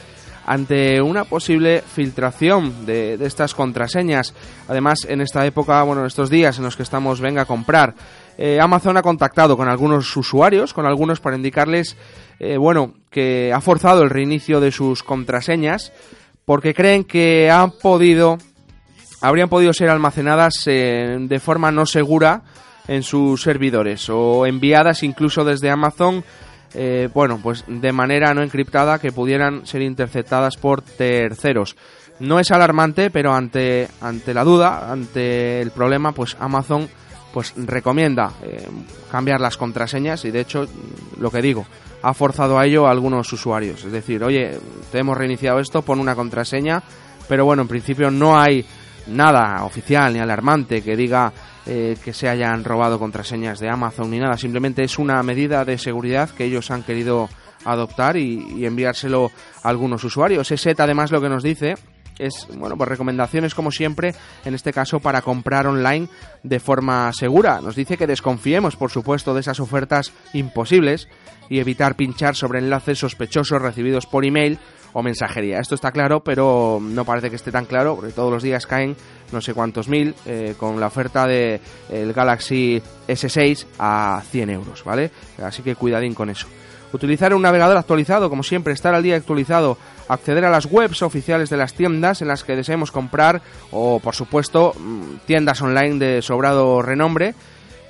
ante 0.46 1.02
una 1.02 1.24
posible 1.24 1.82
filtración 1.82 2.86
de, 2.86 3.16
de 3.18 3.26
estas 3.26 3.54
contraseñas. 3.54 4.34
Además, 4.68 5.04
en 5.08 5.20
esta 5.20 5.44
época, 5.44 5.82
bueno, 5.82 6.02
en 6.02 6.06
estos 6.06 6.30
días 6.30 6.58
en 6.58 6.64
los 6.64 6.76
que 6.76 6.84
estamos, 6.84 7.20
venga 7.20 7.42
a 7.42 7.46
comprar, 7.46 7.96
eh, 8.40 8.60
Amazon 8.60 8.96
ha 8.96 9.02
contactado 9.02 9.56
con 9.56 9.68
algunos 9.68 10.16
usuarios, 10.16 10.72
con 10.72 10.86
algunos 10.86 11.18
para 11.18 11.34
indicarles, 11.34 11.96
eh, 12.38 12.56
bueno, 12.56 12.94
que 13.10 13.52
ha 13.52 13.60
forzado 13.60 14.02
el 14.02 14.10
reinicio 14.10 14.60
de 14.60 14.70
sus 14.70 15.02
contraseñas 15.02 15.92
porque 16.44 16.72
creen 16.72 17.02
que 17.02 17.50
han 17.50 17.72
podido, 17.72 18.38
habrían 19.20 19.48
podido 19.48 19.72
ser 19.72 19.90
almacenadas 19.90 20.54
eh, 20.66 21.16
de 21.18 21.40
forma 21.40 21.72
no 21.72 21.84
segura 21.84 22.42
en 22.86 23.02
sus 23.02 23.42
servidores 23.42 24.08
o 24.08 24.46
enviadas 24.46 25.02
incluso 25.02 25.44
desde 25.44 25.70
Amazon 25.70 26.24
bueno, 27.14 27.40
pues 27.42 27.64
de 27.66 27.92
manera 27.92 28.34
no 28.34 28.42
encriptada 28.42 29.00
que 29.00 29.10
pudieran 29.10 29.66
ser 29.66 29.80
interceptadas 29.80 30.58
por 30.58 30.82
terceros. 30.82 31.76
No 32.20 32.38
es 32.38 32.50
alarmante, 32.50 33.10
pero 33.10 33.32
ante, 33.32 33.88
ante 34.02 34.34
la 34.34 34.44
duda, 34.44 34.92
ante 34.92 35.62
el 35.62 35.70
problema, 35.70 36.12
pues 36.12 36.36
Amazon 36.38 36.88
pues 37.32 37.54
recomienda 37.56 38.32
eh, 38.42 38.66
cambiar 39.10 39.40
las 39.40 39.56
contraseñas 39.56 40.24
y 40.24 40.30
de 40.30 40.40
hecho, 40.40 40.66
lo 41.18 41.30
que 41.30 41.42
digo, 41.42 41.66
ha 42.02 42.14
forzado 42.14 42.58
a 42.58 42.66
ello 42.66 42.86
a 42.86 42.90
algunos 42.90 43.32
usuarios. 43.32 43.84
Es 43.84 43.92
decir, 43.92 44.22
oye, 44.22 44.58
te 44.90 44.98
hemos 44.98 45.16
reiniciado 45.16 45.58
esto, 45.60 45.82
pon 45.82 46.00
una 46.00 46.14
contraseña, 46.14 46.82
pero 47.28 47.44
bueno, 47.44 47.62
en 47.62 47.68
principio 47.68 48.10
no 48.10 48.38
hay 48.38 48.64
nada 49.08 49.64
oficial 49.64 50.12
ni 50.12 50.20
alarmante 50.20 50.82
que 50.82 50.96
diga 50.96 51.32
eh, 51.66 51.96
que 52.02 52.12
se 52.12 52.28
hayan 52.28 52.64
robado 52.64 52.98
contraseñas 52.98 53.58
de 53.60 53.68
Amazon 53.68 54.10
ni 54.10 54.18
nada, 54.18 54.36
simplemente 54.36 54.82
es 54.82 54.98
una 54.98 55.22
medida 55.22 55.64
de 55.64 55.78
seguridad 55.78 56.30
que 56.30 56.44
ellos 56.44 56.70
han 56.70 56.82
querido 56.82 57.28
adoptar 57.64 58.16
y, 58.16 58.64
enviárselo 58.64 59.30
a 59.62 59.68
algunos 59.68 60.02
usuarios. 60.04 60.50
ESET 60.50 60.78
además 60.80 61.10
lo 61.10 61.20
que 61.20 61.28
nos 61.28 61.42
dice 61.42 61.74
es, 62.18 62.46
bueno, 62.56 62.76
pues 62.76 62.88
recomendaciones 62.88 63.54
como 63.54 63.70
siempre, 63.70 64.14
en 64.44 64.54
este 64.54 64.72
caso 64.72 65.00
para 65.00 65.22
comprar 65.22 65.66
online 65.66 66.08
de 66.42 66.60
forma 66.60 67.12
segura. 67.12 67.60
Nos 67.60 67.76
dice 67.76 67.96
que 67.96 68.06
desconfiemos, 68.06 68.76
por 68.76 68.90
supuesto, 68.90 69.34
de 69.34 69.40
esas 69.40 69.60
ofertas 69.60 70.12
imposibles 70.32 71.08
y 71.48 71.60
evitar 71.60 71.96
pinchar 71.96 72.36
sobre 72.36 72.58
enlaces 72.58 72.98
sospechosos 72.98 73.62
recibidos 73.62 74.06
por 74.06 74.24
email 74.24 74.58
o 74.92 75.02
mensajería. 75.02 75.58
Esto 75.58 75.74
está 75.74 75.92
claro, 75.92 76.20
pero 76.20 76.78
no 76.80 77.04
parece 77.04 77.30
que 77.30 77.36
esté 77.36 77.52
tan 77.52 77.66
claro, 77.66 77.96
porque 77.96 78.12
todos 78.12 78.32
los 78.32 78.42
días 78.42 78.66
caen 78.66 78.96
no 79.32 79.40
sé 79.40 79.54
cuántos 79.54 79.88
mil 79.88 80.14
eh, 80.26 80.54
con 80.58 80.80
la 80.80 80.86
oferta 80.86 81.26
de 81.26 81.60
el 81.90 82.12
Galaxy 82.12 82.82
S6 83.06 83.66
a 83.78 84.22
100 84.30 84.50
euros, 84.50 84.84
¿vale? 84.84 85.10
Así 85.42 85.62
que 85.62 85.74
cuidadín 85.74 86.14
con 86.14 86.30
eso. 86.30 86.46
Utilizar 86.92 87.34
un 87.34 87.42
navegador 87.42 87.76
actualizado, 87.76 88.30
como 88.30 88.42
siempre, 88.42 88.72
estar 88.72 88.94
al 88.94 89.02
día 89.02 89.16
actualizado 89.16 89.76
acceder 90.08 90.44
a 90.44 90.50
las 90.50 90.66
webs 90.66 91.02
oficiales 91.02 91.50
de 91.50 91.56
las 91.56 91.74
tiendas 91.74 92.22
en 92.22 92.28
las 92.28 92.44
que 92.44 92.56
deseemos 92.56 92.90
comprar 92.90 93.42
o, 93.70 94.00
por 94.00 94.14
supuesto, 94.14 94.74
mm, 94.78 95.26
tiendas 95.26 95.60
online 95.62 95.98
de 95.98 96.22
sobrado 96.22 96.82
renombre 96.82 97.34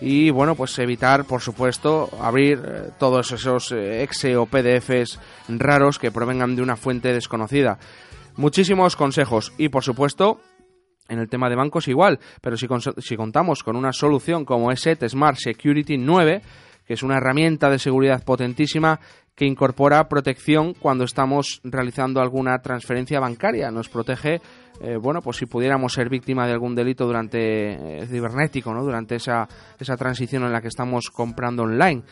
y 0.00 0.30
bueno 0.30 0.54
pues 0.54 0.78
evitar 0.78 1.24
por 1.24 1.40
supuesto 1.40 2.08
abrir 2.20 2.62
eh, 2.64 2.90
todos 2.98 3.32
esos 3.32 3.72
eh, 3.72 4.02
exe 4.02 4.36
o 4.36 4.46
pdfs 4.46 5.18
raros 5.48 5.98
que 5.98 6.12
provengan 6.12 6.54
de 6.54 6.62
una 6.62 6.76
fuente 6.76 7.12
desconocida. 7.12 7.78
Muchísimos 8.36 8.94
consejos 8.94 9.52
y 9.58 9.68
por 9.68 9.82
supuesto 9.82 10.40
en 11.08 11.18
el 11.18 11.28
tema 11.28 11.48
de 11.48 11.56
bancos 11.56 11.88
igual, 11.88 12.20
pero 12.40 12.56
si, 12.56 12.68
si 12.98 13.16
contamos 13.16 13.62
con 13.62 13.76
una 13.76 13.92
solución 13.92 14.44
como 14.44 14.70
ESET 14.70 15.08
Smart 15.08 15.38
Security 15.38 15.96
9, 15.96 16.42
que 16.88 16.94
es 16.94 17.02
una 17.02 17.18
herramienta 17.18 17.68
de 17.68 17.78
seguridad 17.78 18.24
potentísima 18.24 18.98
que 19.34 19.44
incorpora 19.44 20.08
protección 20.08 20.72
cuando 20.72 21.04
estamos 21.04 21.60
realizando 21.62 22.22
alguna 22.22 22.58
transferencia 22.60 23.20
bancaria. 23.20 23.70
Nos 23.70 23.90
protege, 23.90 24.40
eh, 24.80 24.96
bueno, 24.96 25.20
pues 25.20 25.36
si 25.36 25.44
pudiéramos 25.44 25.92
ser 25.92 26.08
víctima 26.08 26.46
de 26.46 26.54
algún 26.54 26.74
delito 26.74 27.04
durante 27.04 28.00
eh, 28.00 28.06
cibernético, 28.06 28.72
¿no? 28.72 28.82
Durante 28.82 29.16
esa, 29.16 29.46
esa 29.78 29.98
transición 29.98 30.44
en 30.44 30.52
la 30.52 30.62
que 30.62 30.68
estamos 30.68 31.10
comprando 31.10 31.64
online. 31.64 32.02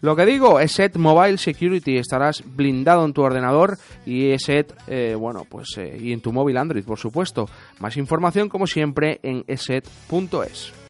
Lo 0.00 0.16
que 0.16 0.24
digo, 0.24 0.60
ESET 0.60 0.96
Mobile 0.96 1.36
Security, 1.36 1.98
estarás 1.98 2.42
blindado 2.44 3.04
en 3.04 3.12
tu 3.12 3.20
ordenador 3.20 3.76
y 4.06 4.30
ESET, 4.30 4.74
eh, 4.88 5.14
bueno, 5.14 5.42
pues 5.48 5.78
y 5.78 6.12
en 6.12 6.22
tu 6.22 6.32
móvil 6.32 6.56
Android, 6.56 6.84
por 6.84 6.98
supuesto. 6.98 7.48
Más 7.80 7.98
información, 7.98 8.48
como 8.48 8.66
siempre, 8.66 9.20
en 9.22 9.44
eset.es. 9.46 10.85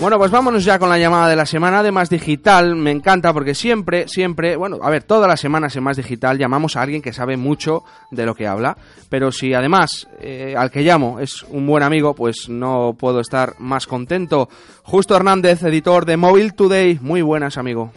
Bueno, 0.00 0.16
pues 0.16 0.30
vámonos 0.30 0.64
ya 0.64 0.78
con 0.78 0.88
la 0.88 0.96
llamada 0.96 1.28
de 1.28 1.34
la 1.34 1.44
semana 1.44 1.82
de 1.82 1.90
Más 1.90 2.08
Digital. 2.08 2.76
Me 2.76 2.92
encanta 2.92 3.32
porque 3.32 3.52
siempre, 3.52 4.06
siempre, 4.06 4.54
bueno, 4.54 4.78
a 4.80 4.90
ver, 4.90 5.02
todas 5.02 5.26
las 5.28 5.40
semanas 5.40 5.74
en 5.74 5.82
Más 5.82 5.96
Digital 5.96 6.38
llamamos 6.38 6.76
a 6.76 6.82
alguien 6.82 7.02
que 7.02 7.12
sabe 7.12 7.36
mucho 7.36 7.82
de 8.12 8.24
lo 8.24 8.36
que 8.36 8.46
habla. 8.46 8.76
Pero 9.10 9.32
si 9.32 9.54
además 9.54 10.06
eh, 10.20 10.54
al 10.56 10.70
que 10.70 10.82
llamo 10.82 11.18
es 11.18 11.42
un 11.42 11.66
buen 11.66 11.82
amigo, 11.82 12.14
pues 12.14 12.48
no 12.48 12.94
puedo 12.96 13.18
estar 13.18 13.54
más 13.58 13.88
contento. 13.88 14.48
Justo 14.84 15.16
Hernández, 15.16 15.64
editor 15.64 16.04
de 16.04 16.16
Mobile 16.16 16.52
Today. 16.52 17.00
Muy 17.02 17.20
buenas, 17.22 17.58
amigo. 17.58 17.92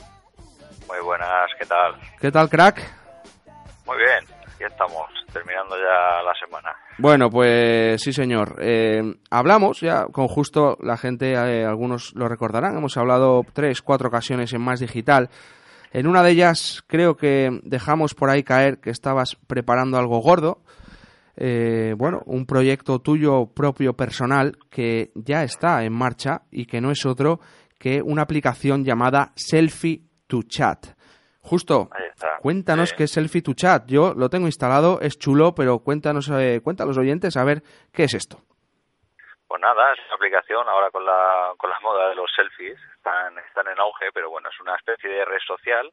Muy 0.88 1.00
buenas, 1.06 1.52
¿qué 1.60 1.68
tal? 1.68 1.94
¿Qué 2.20 2.32
tal, 2.32 2.50
crack? 2.50 2.82
Muy 3.86 3.98
bien, 3.98 4.26
aquí 4.48 4.64
estamos, 4.64 5.08
terminando 5.32 5.76
ya 5.76 6.22
la 6.24 6.34
semana. 6.40 6.70
Bueno, 6.98 7.30
pues 7.30 8.02
sí, 8.02 8.14
señor. 8.14 8.58
Eh, 8.60 9.02
hablamos 9.30 9.80
ya 9.82 10.06
con 10.06 10.28
justo 10.28 10.78
la 10.82 10.98
gente, 10.98 11.34
eh, 11.34 11.66
algunos 11.66 12.14
lo 12.16 12.28
recordarán, 12.28 12.78
hemos 12.78 12.98
hablado 12.98 13.44
tres, 13.54 13.82
cuatro 13.82 14.10
ocasiones 14.10 14.54
en 14.54 14.62
Más 14.62 14.80
Digital. 14.80 15.30
En 15.94 16.08
una 16.08 16.24
de 16.24 16.32
ellas 16.32 16.84
creo 16.88 17.16
que 17.18 17.50
dejamos 17.64 18.14
por 18.14 18.30
ahí 18.30 18.44
caer 18.44 18.80
que 18.80 18.92
estabas 18.92 19.36
preparando 19.48 19.98
algo 19.98 20.20
gordo. 20.20 20.62
Eh, 21.36 21.96
bueno, 21.98 22.22
un 22.26 22.46
proyecto 22.46 23.00
tuyo 23.00 23.48
propio 23.48 23.94
personal 23.94 24.58
que 24.70 25.12
ya 25.16 25.44
está 25.44 25.84
en 25.84 25.94
marcha 25.94 26.44
y 26.52 26.66
que 26.66 26.82
no 26.82 26.92
es 26.92 27.06
otro 27.06 27.40
que 27.78 28.02
una 28.02 28.22
aplicación 28.22 28.86
llamada 28.86 29.32
Selfie 29.36 30.04
to 30.28 30.44
Chat. 30.44 31.01
Justo, 31.44 31.90
cuéntanos 32.42 32.90
Sí. 32.90 32.96
qué 32.98 33.04
es 33.06 33.12
Selfie 33.12 33.42
to 33.42 33.54
Chat. 33.54 33.86
Yo 33.88 34.14
lo 34.16 34.30
tengo 34.30 34.46
instalado, 34.48 35.00
es 35.02 35.18
chulo, 35.18 35.54
pero 35.56 35.80
cuéntanos, 35.80 36.30
eh, 36.30 36.62
cuenta 36.64 36.84
a 36.84 36.86
los 36.86 36.98
oyentes 36.98 37.36
a 37.36 37.44
ver 37.44 37.64
qué 37.92 38.04
es 38.04 38.14
esto. 38.14 38.38
Pues 39.48 39.60
nada, 39.62 39.92
es 39.94 40.00
una 40.06 40.16
aplicación 40.16 40.68
ahora 40.70 40.90
con 40.92 41.04
la, 41.06 41.52
con 41.58 41.70
la 41.70 41.80
moda 41.82 42.10
de 42.10 42.16
los 42.16 42.32
selfies, 42.36 42.80
están, 43.02 43.36
están 43.40 43.68
en 43.68 43.80
auge, 43.80 44.12
pero 44.14 44.30
bueno, 44.30 44.50
es 44.50 44.60
una 44.60 44.76
especie 44.76 45.10
de 45.10 45.26
red 45.26 45.40
social 45.40 45.92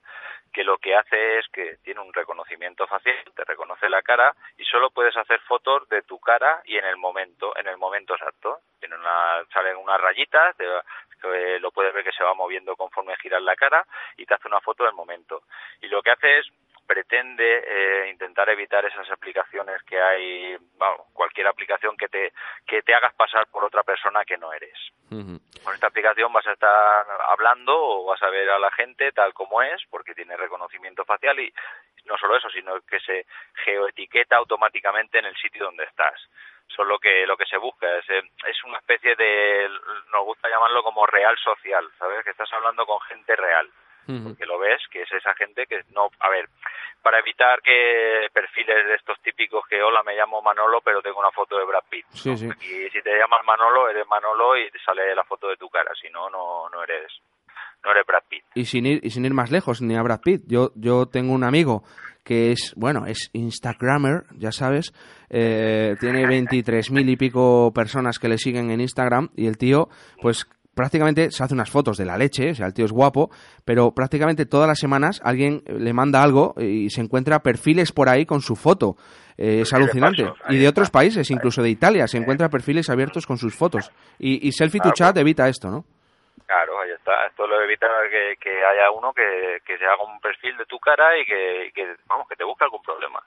que 0.53 0.63
lo 0.63 0.77
que 0.77 0.95
hace 0.95 1.39
es 1.39 1.47
que 1.49 1.79
tiene 1.83 2.01
un 2.01 2.13
reconocimiento 2.13 2.87
facial, 2.87 3.17
te 3.35 3.45
reconoce 3.45 3.89
la 3.89 4.03
cara 4.03 4.35
y 4.59 4.65
solo 4.65 4.91
puedes 4.91 5.17
hacer 5.17 5.41
fotos 5.41 5.89
de 5.89 6.03
tu 6.03 6.19
cara 6.21 6.61
y 6.65 6.77
en 6.77 6.85
el 6.85 6.97
momento, 6.97 7.57
en 7.57 7.67
el 7.67 7.79
momento 7.79 8.15
exacto. 8.15 8.61
Tiene 8.79 8.95
una, 8.95 9.45
salen 9.53 9.77
unas 9.77 10.01
rayitas, 10.01 10.57
te 10.57 10.67
lo 11.59 11.71
puedes 11.73 11.93
ver 11.95 12.05
que 12.05 12.13
se 12.13 12.23
va 12.23 12.35
moviendo 12.35 12.77
conforme 12.77 13.17
giras 13.17 13.43
la 13.43 13.57
cara 13.57 13.85
y 14.17 14.27
te 14.27 14.35
hace 14.35 14.49
una 14.49 14.61
foto 14.61 14.85
del 14.85 14.93
momento. 14.93 15.43
Y 15.81 15.89
lo 15.89 16.03
que 16.03 16.11
hace 16.11 16.39
es 16.39 16.47
pretende 16.89 17.65
eh, 17.67 18.09
intentar 18.11 18.49
evitar 18.49 18.83
esas 18.87 19.09
aplicaciones 19.11 19.83
que 19.83 20.01
hay, 20.01 20.57
cualquier 21.13 21.47
aplicación 21.47 21.95
que 21.99 22.09
te 22.09 22.33
que 22.67 22.83
te 22.83 22.95
hagas 22.95 23.15
pasar 23.15 23.47
por 23.49 23.63
otra 23.63 23.83
persona 23.83 24.25
que 24.25 24.39
no 24.39 24.53
eres. 24.53 24.77
Con 25.11 25.75
esta 25.75 25.89
aplicación 25.89 26.33
vas 26.33 26.47
a 26.47 26.53
estar 26.53 27.07
hablando 27.27 27.77
o 27.77 28.07
vas 28.07 28.23
a 28.23 28.31
ver 28.31 28.49
a 28.49 28.59
la 28.59 28.71
gente 28.71 29.13
tal 29.13 29.35
como 29.35 29.61
es, 29.63 29.83
porque 29.91 30.15
tiene 30.15 30.37
reconocimiento 30.37 31.05
facial 31.05 31.39
y 31.41 31.53
no 32.07 32.17
solo 32.17 32.37
eso, 32.37 32.49
sino 32.49 32.81
que 32.81 33.01
se 33.01 33.27
geoetiqueta 33.65 34.37
automáticamente 34.37 35.19
en 35.19 35.27
el 35.27 35.37
sitio 35.37 35.65
donde 35.65 35.85
estás. 35.85 36.19
Eso 36.71 36.83
es 36.83 36.89
lo 36.89 36.99
que, 36.99 37.27
lo 37.27 37.37
que 37.37 37.47
se 37.47 37.59
busca, 37.59 37.87
es, 37.99 38.09
eh, 38.09 38.23
es 38.47 38.65
una 38.65 38.79
especie 38.79 39.15
de, 39.15 39.69
nos 40.11 40.25
gusta 40.25 40.49
llamarlo 40.49 40.83
como 40.83 41.07
real 41.07 41.37
social, 41.39 41.87
¿sabes? 41.99 42.25
Que 42.25 42.31
estás 42.31 42.53
hablando 42.53 42.87
con 42.87 43.01
gente 43.03 43.37
real 43.37 43.71
que 44.09 44.47
lo 44.47 44.59
ves, 44.59 44.81
que 44.91 45.03
es 45.03 45.13
esa 45.13 45.35
gente 45.35 45.67
que 45.67 45.83
no, 45.95 46.09
a 46.21 46.31
ver, 46.31 46.49
para 47.03 47.19
evitar 47.19 47.61
que 47.63 48.29
perfiles 48.33 48.87
de 48.87 48.95
estos 48.95 49.21
típicos 49.21 49.67
que 49.69 49.83
hola 49.83 50.03
me 50.03 50.17
llamo 50.17 50.41
Manolo 50.41 50.81
pero 50.81 51.03
tengo 51.03 51.21
una 51.21 51.31
foto 51.31 51.59
de 51.59 51.65
Brad 51.65 51.85
Pitt. 51.89 52.07
Sí, 52.11 52.37
sí. 52.37 52.47
Y 52.47 52.91
si 52.91 53.03
te 53.03 53.19
llamas 53.19 53.45
Manolo 53.47 53.89
eres 53.89 54.07
Manolo 54.07 54.57
y 54.57 54.71
te 54.71 54.79
sale 54.79 55.15
la 55.15 55.25
foto 55.25 55.49
de 55.49 55.57
tu 55.57 55.69
cara, 55.69 55.91
si 56.01 56.09
no 56.11 56.31
no 56.31 56.69
no 56.71 56.83
eres 56.83 57.13
no 57.85 57.91
eres 57.93 58.07
Brad 58.07 58.23
Pitt. 58.29 58.45
Y 58.55 58.65
sin 58.65 58.87
ir, 58.87 59.01
y 59.03 59.11
sin 59.11 59.25
ir 59.25 59.35
más 59.35 59.51
lejos, 59.51 59.81
ni 59.83 59.97
a 59.97 60.03
Brad 60.03 60.21
Pitt. 60.21 60.43
Yo, 60.47 60.71
yo 60.75 61.07
tengo 61.07 61.33
un 61.33 61.45
amigo 61.45 61.83
que 62.25 62.53
es, 62.53 62.75
bueno, 62.77 63.07
es 63.07 63.31
Instagrammer, 63.33 64.25
ya 64.37 64.53
sabes, 64.53 64.93
eh, 65.31 65.97
tiene 65.99 66.27
23.000 66.27 67.09
y 67.09 67.17
pico 67.17 67.73
personas 67.75 68.19
que 68.19 68.29
le 68.29 68.37
siguen 68.37 68.71
en 68.71 68.83
Instagram 68.83 69.31
y 69.35 69.47
el 69.47 69.57
tío, 69.57 69.89
pues 70.21 70.47
prácticamente 70.79 71.33
se 71.33 71.43
hace 71.43 71.55
unas 71.55 71.69
fotos 71.71 71.99
de 71.99 72.05
la 72.05 72.17
leche, 72.17 72.53
o 72.53 72.55
sea, 72.55 72.67
el 72.67 72.73
tío 72.73 72.85
es 72.85 72.93
guapo, 72.93 73.31
pero 73.65 73.91
prácticamente 73.91 74.47
todas 74.47 74.69
las 74.69 74.79
semanas 74.79 75.21
alguien 75.25 75.61
le 75.67 75.93
manda 75.93 76.23
algo 76.23 76.55
y 76.57 76.89
se 76.91 77.01
encuentra 77.01 77.41
perfiles 77.41 77.91
por 77.91 78.09
ahí 78.09 78.25
con 78.25 78.41
su 78.41 78.55
foto. 78.55 78.95
Eh, 79.37 79.63
es 79.63 79.71
Perfiles 79.71 79.73
alucinante. 80.05 80.33
Y 80.49 80.57
de 80.59 80.69
otros 80.69 80.91
países, 80.91 81.29
incluso 81.33 81.63
de 81.63 81.71
Italia, 81.71 82.07
se 82.07 82.19
encuentra 82.19 82.49
perfiles 82.49 82.89
abiertos 82.91 83.27
con 83.27 83.37
sus 83.39 83.57
fotos. 83.57 83.91
Y, 84.21 84.47
y 84.47 84.53
Selfie 84.53 84.81
to 84.81 84.91
Ah, 84.91 84.93
Chat 84.95 85.15
bueno. 85.15 85.23
evita 85.23 85.49
esto, 85.49 85.69
¿no? 85.69 85.85
Claro, 86.47 86.81
ahí 86.81 86.91
está. 86.97 87.27
Esto 87.27 87.47
lo 87.47 87.61
evita 87.63 87.87
que, 88.11 88.37
que 88.41 88.51
haya 88.51 88.91
uno 88.97 89.13
que, 89.13 89.59
que 89.67 89.77
se 89.79 89.85
haga 89.85 90.03
un 90.03 90.21
perfil 90.21 90.57
de 90.57 90.65
tu 90.67 90.79
cara 90.79 91.19
y 91.21 91.25
que, 91.27 91.67
y 91.67 91.73
que 91.73 91.85
vamos 92.09 92.27
que 92.29 92.37
te 92.37 92.45
busque 92.45 92.65
algún 92.65 92.83
problema. 92.83 93.21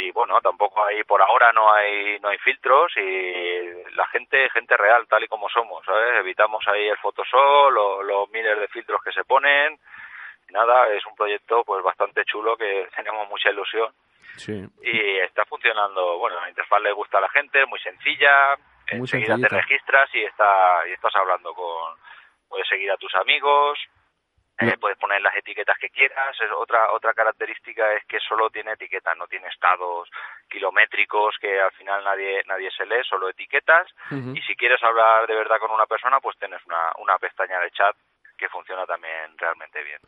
Y 0.00 0.10
bueno 0.12 0.40
tampoco 0.40 0.84
hay 0.84 1.02
por 1.04 1.20
ahora 1.20 1.52
no 1.52 1.72
hay 1.72 2.20
no 2.20 2.28
hay 2.28 2.38
filtros 2.38 2.92
y 2.96 3.92
la 3.96 4.06
gente 4.06 4.48
gente 4.50 4.76
real 4.76 5.06
tal 5.08 5.24
y 5.24 5.28
como 5.28 5.48
somos 5.48 5.84
sabes 5.84 6.20
evitamos 6.20 6.62
ahí 6.68 6.86
el 6.88 6.96
Photoshop 6.98 7.70
lo- 7.72 8.02
los 8.04 8.30
miles 8.30 8.58
de 8.60 8.68
filtros 8.68 9.02
que 9.02 9.10
se 9.12 9.24
ponen 9.24 9.78
nada 10.50 10.88
es 10.94 11.04
un 11.04 11.16
proyecto 11.16 11.64
pues 11.64 11.82
bastante 11.82 12.24
chulo 12.24 12.56
que 12.56 12.88
tenemos 12.96 13.28
mucha 13.28 13.50
ilusión 13.50 13.92
Sí. 14.36 14.52
y 14.82 15.18
está 15.18 15.44
funcionando 15.46 16.16
bueno 16.18 16.40
la 16.40 16.48
interfaz 16.48 16.80
le 16.80 16.92
gusta 16.92 17.18
a 17.18 17.22
la 17.22 17.28
gente 17.30 17.62
es 17.62 17.68
muy 17.68 17.80
sencilla 17.80 18.56
Muy 18.92 19.00
enseguida 19.00 19.36
te 19.36 19.48
registras 19.48 20.08
y 20.14 20.22
está 20.22 20.86
y 20.86 20.92
estás 20.92 21.14
hablando 21.16 21.52
con 21.54 21.94
puedes 22.48 22.68
seguir 22.68 22.88
a 22.92 22.96
tus 22.98 23.12
amigos 23.16 23.78
eh, 24.60 24.76
puedes 24.80 24.98
poner 24.98 25.20
las 25.20 25.36
etiquetas 25.36 25.78
que 25.78 25.90
quieras. 25.90 26.36
Es 26.40 26.50
otra 26.50 26.92
otra 26.92 27.14
característica 27.14 27.92
es 27.94 28.04
que 28.06 28.18
solo 28.20 28.50
tiene 28.50 28.72
etiquetas, 28.72 29.16
no 29.16 29.26
tiene 29.26 29.48
estados 29.48 30.08
kilométricos 30.48 31.36
que 31.40 31.60
al 31.60 31.72
final 31.72 32.02
nadie 32.04 32.42
nadie 32.46 32.70
se 32.70 32.86
lee, 32.86 33.02
solo 33.08 33.28
etiquetas. 33.28 33.86
Y 34.10 34.40
si 34.42 34.56
quieres 34.56 34.82
hablar 34.82 35.26
de 35.26 35.34
verdad 35.34 35.58
con 35.60 35.70
una 35.70 35.86
persona, 35.86 36.20
pues 36.20 36.36
tienes 36.38 36.64
una, 36.66 36.92
una 36.98 37.18
pestaña 37.18 37.60
de 37.60 37.70
chat 37.70 37.96
que 38.36 38.48
funciona 38.48 38.86
también 38.86 39.36
realmente 39.36 39.82
bien. 39.82 40.00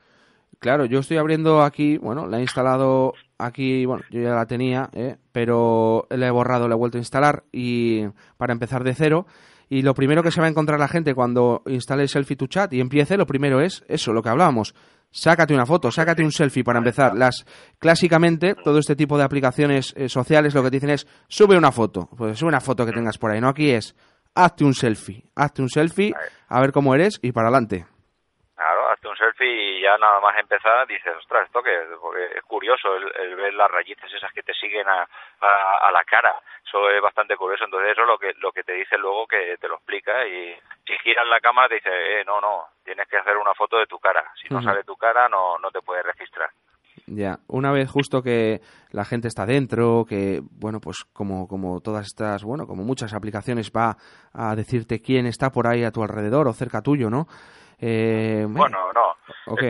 Claro, 0.61 0.85
yo 0.85 0.99
estoy 0.99 1.17
abriendo 1.17 1.63
aquí, 1.63 1.97
bueno, 1.97 2.27
la 2.27 2.37
he 2.37 2.43
instalado 2.43 3.15
aquí, 3.39 3.87
bueno, 3.87 4.05
yo 4.11 4.21
ya 4.21 4.35
la 4.35 4.45
tenía, 4.45 4.91
¿eh? 4.93 5.17
pero 5.33 6.07
la 6.11 6.27
he 6.27 6.31
borrado, 6.31 6.69
la 6.69 6.75
he 6.75 6.79
vuelto 6.79 6.99
a 6.99 7.01
instalar 7.01 7.45
y 7.51 8.07
para 8.37 8.53
empezar 8.53 8.85
de 8.85 8.95
cero. 8.95 9.27
Y 9.73 9.83
lo 9.83 9.95
primero 9.95 10.23
que 10.23 10.33
se 10.33 10.41
va 10.41 10.49
a 10.49 10.51
encontrar 10.51 10.81
la 10.81 10.89
gente 10.89 11.15
cuando 11.15 11.63
instale 11.67 12.09
Selfie 12.09 12.37
to 12.37 12.49
Chat 12.49 12.73
y 12.73 12.81
empiece, 12.81 13.17
lo 13.17 13.25
primero 13.25 13.61
es 13.61 13.85
eso, 13.87 14.13
lo 14.13 14.21
que 14.21 14.29
hablábamos. 14.29 14.75
Sácate 15.13 15.55
una 15.55 15.65
foto, 15.65 15.93
sácate 15.93 16.25
un 16.25 16.33
selfie 16.33 16.65
para 16.65 16.79
empezar. 16.79 17.17
Las 17.17 17.47
clásicamente 17.79 18.57
todo 18.57 18.79
este 18.79 18.97
tipo 18.97 19.17
de 19.17 19.25
aplicaciones 19.25 19.95
eh, 19.97 20.09
sociales 20.09 20.55
lo 20.55 20.65
que 20.65 20.71
te 20.71 20.77
dicen 20.77 20.91
es 20.91 21.07
sube 21.29 21.57
una 21.57 21.71
foto, 21.71 22.09
pues 22.17 22.39
sube 22.39 22.49
una 22.49 22.61
foto 22.61 22.85
que 22.85 22.93
tengas 22.93 23.17
por 23.17 23.31
ahí. 23.31 23.41
No 23.41 23.49
aquí 23.49 23.71
es 23.71 23.95
hazte 24.35 24.65
un 24.65 24.75
selfie. 24.75 25.25
Hazte 25.37 25.63
un 25.63 25.69
selfie, 25.69 26.15
a 26.49 26.61
ver 26.61 26.73
cómo 26.73 26.95
eres 26.95 27.21
y 27.23 27.33
para 27.33 27.49
adelante. 27.49 27.87
Claro, 28.55 28.91
hazte 28.93 29.09
un 29.09 29.17
selfie 29.17 29.70
y 29.81 29.83
ya 29.83 29.97
nada 29.97 30.21
más 30.21 30.37
empezar 30.39 30.87
dices, 30.87 31.13
ostras, 31.17 31.47
esto 31.47 31.63
que 31.63 31.75
es 31.75 32.43
curioso 32.45 32.95
el, 32.97 33.11
el 33.17 33.35
ver 33.35 33.55
las 33.55 33.71
rayitas 33.71 34.13
esas 34.13 34.33
que 34.33 34.43
te 34.43 34.53
siguen 34.53 34.87
a, 34.87 35.09
a, 35.41 35.89
a 35.89 35.91
la 35.91 36.05
cara. 36.05 36.35
Eso 36.67 36.91
es 36.91 37.01
bastante 37.01 37.37
curioso. 37.37 37.65
Entonces 37.65 37.93
eso 37.93 38.03
es 38.03 38.07
lo 38.07 38.19
que 38.19 38.35
lo 38.39 38.53
que 38.53 38.63
te 38.63 38.75
dice 38.75 38.99
luego 38.99 39.27
que 39.27 39.57
te 39.59 39.69
lo 39.69 39.77
explica 39.77 40.27
y 40.27 40.55
si 40.87 40.99
giras 41.03 41.27
la 41.27 41.41
cámara 41.41 41.69
te 41.69 41.77
dice, 41.77 41.91
eh, 42.21 42.25
no, 42.27 42.41
no, 42.41 42.67
tienes 42.85 43.09
que 43.09 43.17
hacer 43.17 43.37
una 43.37 43.55
foto 43.55 43.79
de 43.79 43.87
tu 43.87 43.99
cara. 43.99 44.25
Si 44.41 44.53
no 44.53 44.63
sale 44.63 44.85
tu 44.85 44.97
cara 44.97 45.29
no 45.29 45.59
no 45.59 45.71
te 45.71 45.81
puedes 45.81 46.05
registrar. 46.05 46.51
Ya, 47.07 47.39
una 47.49 47.73
vez 47.73 47.91
justo 47.91 48.23
que 48.23 48.61
la 48.93 49.05
gente 49.05 49.27
está 49.27 49.47
dentro, 49.47 50.05
que, 50.09 50.41
bueno, 50.43 50.81
pues 50.81 51.05
como, 51.13 51.49
como 51.49 51.81
todas 51.81 52.07
estas, 52.07 52.45
bueno, 52.45 52.67
como 52.67 52.85
muchas 52.85 53.15
aplicaciones 53.15 53.73
va 53.77 53.97
a 54.33 54.55
decirte 54.55 55.01
quién 55.01 55.27
está 55.27 55.51
por 55.51 55.67
ahí 55.67 55.83
a 55.83 55.91
tu 55.91 56.03
alrededor 56.03 56.47
o 56.47 56.53
cerca 56.53 56.83
tuyo, 56.83 57.11
¿no? 57.11 57.27
Eh, 57.81 58.45
Bueno, 58.49 58.93
no. 58.93 59.17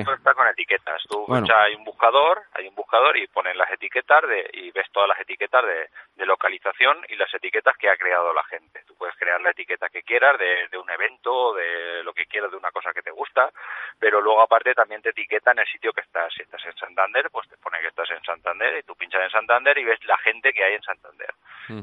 Esto 0.01 0.13
está 0.15 0.35
con 0.35 0.47
etiquetas. 0.49 1.03
Tú 1.09 1.25
Bueno. 1.27 1.47
hay 1.55 1.75
un 1.75 1.85
buscador, 1.85 2.43
hay 2.55 2.67
un 2.67 2.75
buscador 2.75 3.17
y 3.17 3.27
pones 3.29 3.57
las 3.57 3.71
etiquetas 3.71 4.23
de, 4.29 4.51
y 4.53 4.71
ves 4.73 4.87
todas 4.93 5.09
las 5.09 5.21
etiquetas 5.21 5.65
de, 5.65 5.89
de 6.17 6.27
localización 6.27 6.99
y 7.09 7.17
las 7.17 7.33
etiquetas 7.33 7.77
que 7.77 7.89
ha 7.89 7.97
creado 7.97 8.33
la 8.33 8.43
gente. 8.45 8.83
Tú 8.87 8.95
puedes 8.97 9.15
crear 9.17 9.41
la 9.41 9.51
etiqueta 9.51 9.89
que 9.89 10.03
quieras 10.03 10.39
de, 10.39 10.69
de 10.69 10.79
un 10.79 10.91
evento, 10.91 11.55
de 11.55 12.03
lo 12.03 12.13
que 12.13 12.27
quieras, 12.27 12.51
de 12.51 12.57
una 12.57 12.71
cosa 12.73 12.93
que 12.93 13.03
te 13.03 13.11
gusta, 13.11 13.51
pero 13.99 14.21
luego 14.21 14.43
aparte 14.43 14.75
también 14.75 15.03
te 15.03 15.11
etiqueta 15.11 15.53
en 15.53 15.61
el 15.61 15.67
sitio 15.67 15.93
que 15.93 16.01
estás. 16.03 16.33
Si 16.35 16.43
estás 16.43 16.65
en 16.67 16.77
Santander, 16.77 17.31
pues 17.31 17.49
te 17.49 17.57
pone 17.59 17.81
que 17.81 17.89
estás 17.89 18.11
en 18.11 18.23
Santander 18.25 18.77
y 18.79 18.83
tú 18.83 18.95
pinchas 18.97 19.23
en 19.23 19.31
Santander 19.31 19.79
y 19.79 19.85
ves 19.85 20.05
la 20.05 20.19
gente 20.19 20.53
que 20.53 20.65
hay 20.65 20.75
en 20.75 20.83
Santander. 20.83 21.31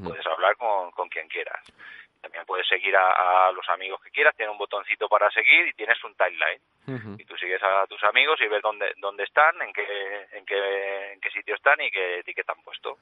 Puedes 0.04 0.26
hablar 0.28 0.56
con, 0.58 0.92
con 0.92 1.08
quien 1.08 1.28
quieras. 1.30 1.64
También 2.22 2.44
puedes 2.46 2.68
seguir 2.68 2.96
a, 2.96 3.48
a 3.48 3.52
los 3.52 3.68
amigos 3.70 4.02
que 4.04 4.10
quieras, 4.12 4.36
tiene 4.36 4.52
un 4.52 4.58
botoncito 4.58 5.08
para 5.08 5.30
seguir 5.32 5.68
y 5.68 5.74
tienes 5.74 5.98
un 6.04 6.14
timeline. 6.16 6.62
Y 7.20 7.26
tú 7.26 7.36
sigues 7.38 7.62
a 7.64 7.86
tus 7.88 8.02
amigos 8.04 8.40
y 8.42 8.48
ves 8.48 8.62
dónde, 8.62 8.94
dónde 8.98 9.24
están, 9.24 9.62
en 9.62 9.74
qué, 9.74 9.84
en, 10.32 10.46
qué, 10.46 11.14
en 11.14 11.20
qué 11.20 11.30
sitio 11.32 11.56
están 11.56 11.80
y 11.82 11.92
qué 11.92 12.20
etiqueta 12.20 12.54
han 12.54 12.64
puesto. 12.64 12.98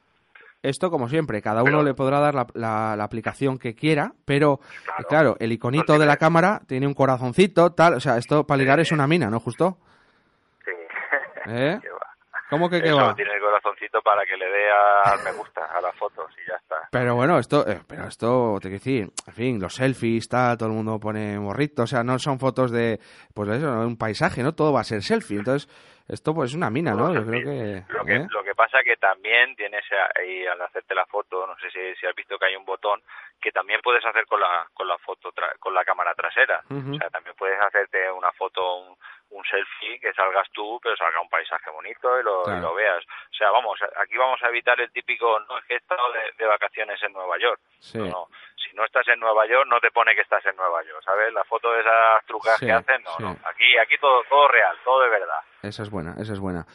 Esto, 0.64 0.90
como 0.90 1.08
siempre, 1.08 1.42
cada 1.44 1.62
uno 1.62 1.72
Pero- 1.78 1.84
le 1.84 1.94
podrá 1.94 2.20
dar 2.20 2.34
la, 2.34 2.48
la- 2.56 2.96
la 2.98 3.04
aplicación 3.04 3.60
que 3.60 3.76
quiera, 3.76 4.14
pero, 4.26 4.58
Claro. 4.84 5.02
eh, 5.02 5.06
claro, 5.08 5.36
el 5.40 5.52
iconito 5.52 6.00
de 6.00 6.08
la 6.08 6.18
cámara 6.18 6.62
tiene 6.68 6.88
un 6.88 6.96
corazoncito, 6.96 7.74
tal, 7.74 7.94
o 7.96 8.00
sea, 8.00 8.18
esto 8.18 8.46
para 8.48 8.58
ligar 8.58 8.80
es 8.80 8.92
una 8.92 9.06
mina, 9.06 9.30
¿no, 9.30 9.40
justo? 9.40 9.78
Sí. 10.66 10.72
¿Eh? 11.50 11.80
¿Cómo 12.50 12.70
que 12.70 12.82
qué 12.82 12.88
Eso, 12.90 12.98
va? 12.98 13.16
tiene 13.16 13.34
el 13.34 13.40
corazoncito 13.42 14.02
para 14.02 14.22
que 14.26 14.38
le 14.38 14.46
dé 14.46 14.70
a- 14.72 15.12
al 15.14 15.24
me 15.24 15.32
gusta 15.32 15.66
a 15.66 15.82
las 15.82 15.96
fotos 15.96 16.32
y 16.44 16.48
ya 16.50 16.56
está. 16.58 16.88
Pero 16.92 17.16
bueno, 17.16 17.40
esto, 17.40 17.68
eh, 17.68 17.82
pero 17.88 18.06
esto, 18.08 18.56
te 18.62 18.70
quiero 18.70 18.76
decir, 18.84 19.10
en 19.28 19.34
fin, 19.34 19.60
los 19.60 19.74
selfies, 19.76 20.28
tal, 20.30 20.58
todo 20.58 20.70
el 20.70 20.76
mundo 20.76 21.00
pone 21.00 21.40
morrito, 21.40 21.84
o 21.84 21.88
sea, 21.88 22.04
no 22.04 22.20
son 22.20 22.40
fotos 22.40 22.72
de, 22.72 23.00
pues 23.34 23.50
eso, 23.50 23.68
un 23.82 23.98
paisaje, 23.98 24.44
¿no? 24.44 24.54
Todo 24.54 24.72
va 24.74 24.82
a 24.82 24.84
ser 24.84 25.02
selfie, 25.02 25.38
entonces, 25.40 25.68
esto 26.08 26.36
pues 26.36 26.52
es 26.52 26.56
una 26.56 26.70
mina, 26.70 26.94
¿no? 26.94 27.12
Yo 27.14 27.26
creo 27.26 27.42
que... 27.44 27.84
Lo 27.92 28.06
que, 28.06 28.16
¿eh? 28.16 28.28
lo 28.30 28.44
que 28.56 28.64
pasa 28.64 28.84
que 28.84 28.96
también 28.98 29.56
tienes 29.56 29.84
ahí 30.16 30.48
al 30.48 30.62
hacerte 30.62 30.96
la 30.96 31.06
foto, 31.06 31.46
no 31.46 31.58
sé 31.60 31.70
si, 31.72 31.96
si 31.96 32.06
has 32.08 32.16
visto 32.16 32.38
que 32.40 32.46
hay 32.46 32.56
un 32.56 32.66
botón 32.66 33.02
que 33.42 33.52
también 33.52 33.82
puedes 33.84 34.04
hacer 34.06 34.26
con 34.26 34.40
la 34.40 34.66
con 34.74 34.88
la 34.88 34.98
foto 35.00 35.32
tra- 35.34 35.58
con 35.60 35.74
la 35.74 35.84
cámara 35.84 36.14
trasera. 36.16 36.62
O 36.70 36.98
sea, 36.98 37.10
también 37.10 37.36
puedes 37.36 37.60
hacerte 37.62 38.10
una 38.12 38.32
foto, 38.32 38.76
un, 38.78 38.98
un 39.32 39.44
selfie 39.46 40.00
que 40.00 40.14
salgas 40.14 40.48
tú, 40.52 40.80
pero 40.82 40.96
salga 40.96 41.20
un 41.20 41.30
paisaje 41.30 41.70
bonito 41.70 42.20
y 42.20 42.24
lo, 42.24 42.42
y 42.42 42.46
Claro. 42.46 42.62
lo 42.62 42.76
veas. 42.76 43.04
O 43.06 43.34
sea, 43.38 43.52
vamos, 43.52 43.78
aquí 43.98 44.16
vamos 44.18 44.42
a 44.42 44.48
evitar 44.48 44.80
el 44.80 44.92
típico, 44.92 45.40
no 45.50 45.58
es 45.58 45.66
que 45.66 45.74
he 45.74 45.78
estado 45.78 46.12
de, 46.14 46.32
de 46.38 46.46
vacaciones 46.46 47.02
en 47.04 47.12
Nueva 47.14 47.38
York. 47.38 47.60
Sí. 47.80 47.98
No, 48.00 48.06
no. 48.06 48.28
Si 48.56 48.74
no 48.76 48.86
estás 48.86 49.08
en 49.10 49.20
Nueva 49.20 49.46
York, 49.46 49.68
no 49.68 49.80
te 49.80 49.92
pone 49.92 50.16
que 50.16 50.22
estás 50.22 50.44
en 50.46 50.56
Nueva 50.56 50.82
York, 50.84 51.04
¿sabes? 51.04 51.32
La 51.34 51.44
foto 51.44 51.72
de 51.74 51.82
esas 51.82 52.26
trucas 52.26 52.58
Sí, 52.58 52.66
que 52.66 52.72
hacen, 52.72 53.04
no, 53.04 53.12
sí. 53.18 53.24
no. 53.24 53.36
Aquí, 53.46 53.78
aquí 53.78 53.98
todo, 53.98 54.24
todo 54.30 54.48
real, 54.48 54.78
todo 54.84 55.02
de 55.02 55.10
verdad. 55.10 55.40
Esa 55.62 55.84
es 55.84 55.90
buena, 55.92 56.16
esa 56.20 56.34
es 56.34 56.40
buena. 56.40 56.66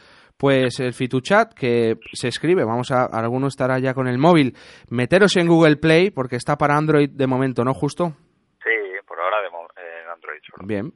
Pues 0.41 0.79
el 0.79 0.93
FituChat 0.93 1.53
que 1.53 1.99
se 2.13 2.27
escribe, 2.27 2.63
vamos 2.63 2.89
a, 2.89 3.05
alguno 3.05 3.45
estará 3.45 3.77
ya 3.77 3.93
con 3.93 4.07
el 4.07 4.17
móvil. 4.17 4.57
Meteros 4.89 5.37
en 5.37 5.45
Google 5.45 5.75
Play 5.75 6.09
porque 6.09 6.35
está 6.35 6.57
para 6.57 6.75
Android 6.75 7.11
de 7.11 7.27
momento, 7.27 7.63
¿no? 7.63 7.75
Justo. 7.75 8.15
Sí, 8.63 8.71
por 9.07 9.19
ahora 9.19 9.37
de 9.39 9.49
en 9.49 10.09
Android 10.09 10.39
solo. 10.43 10.67
Bien. 10.67 10.93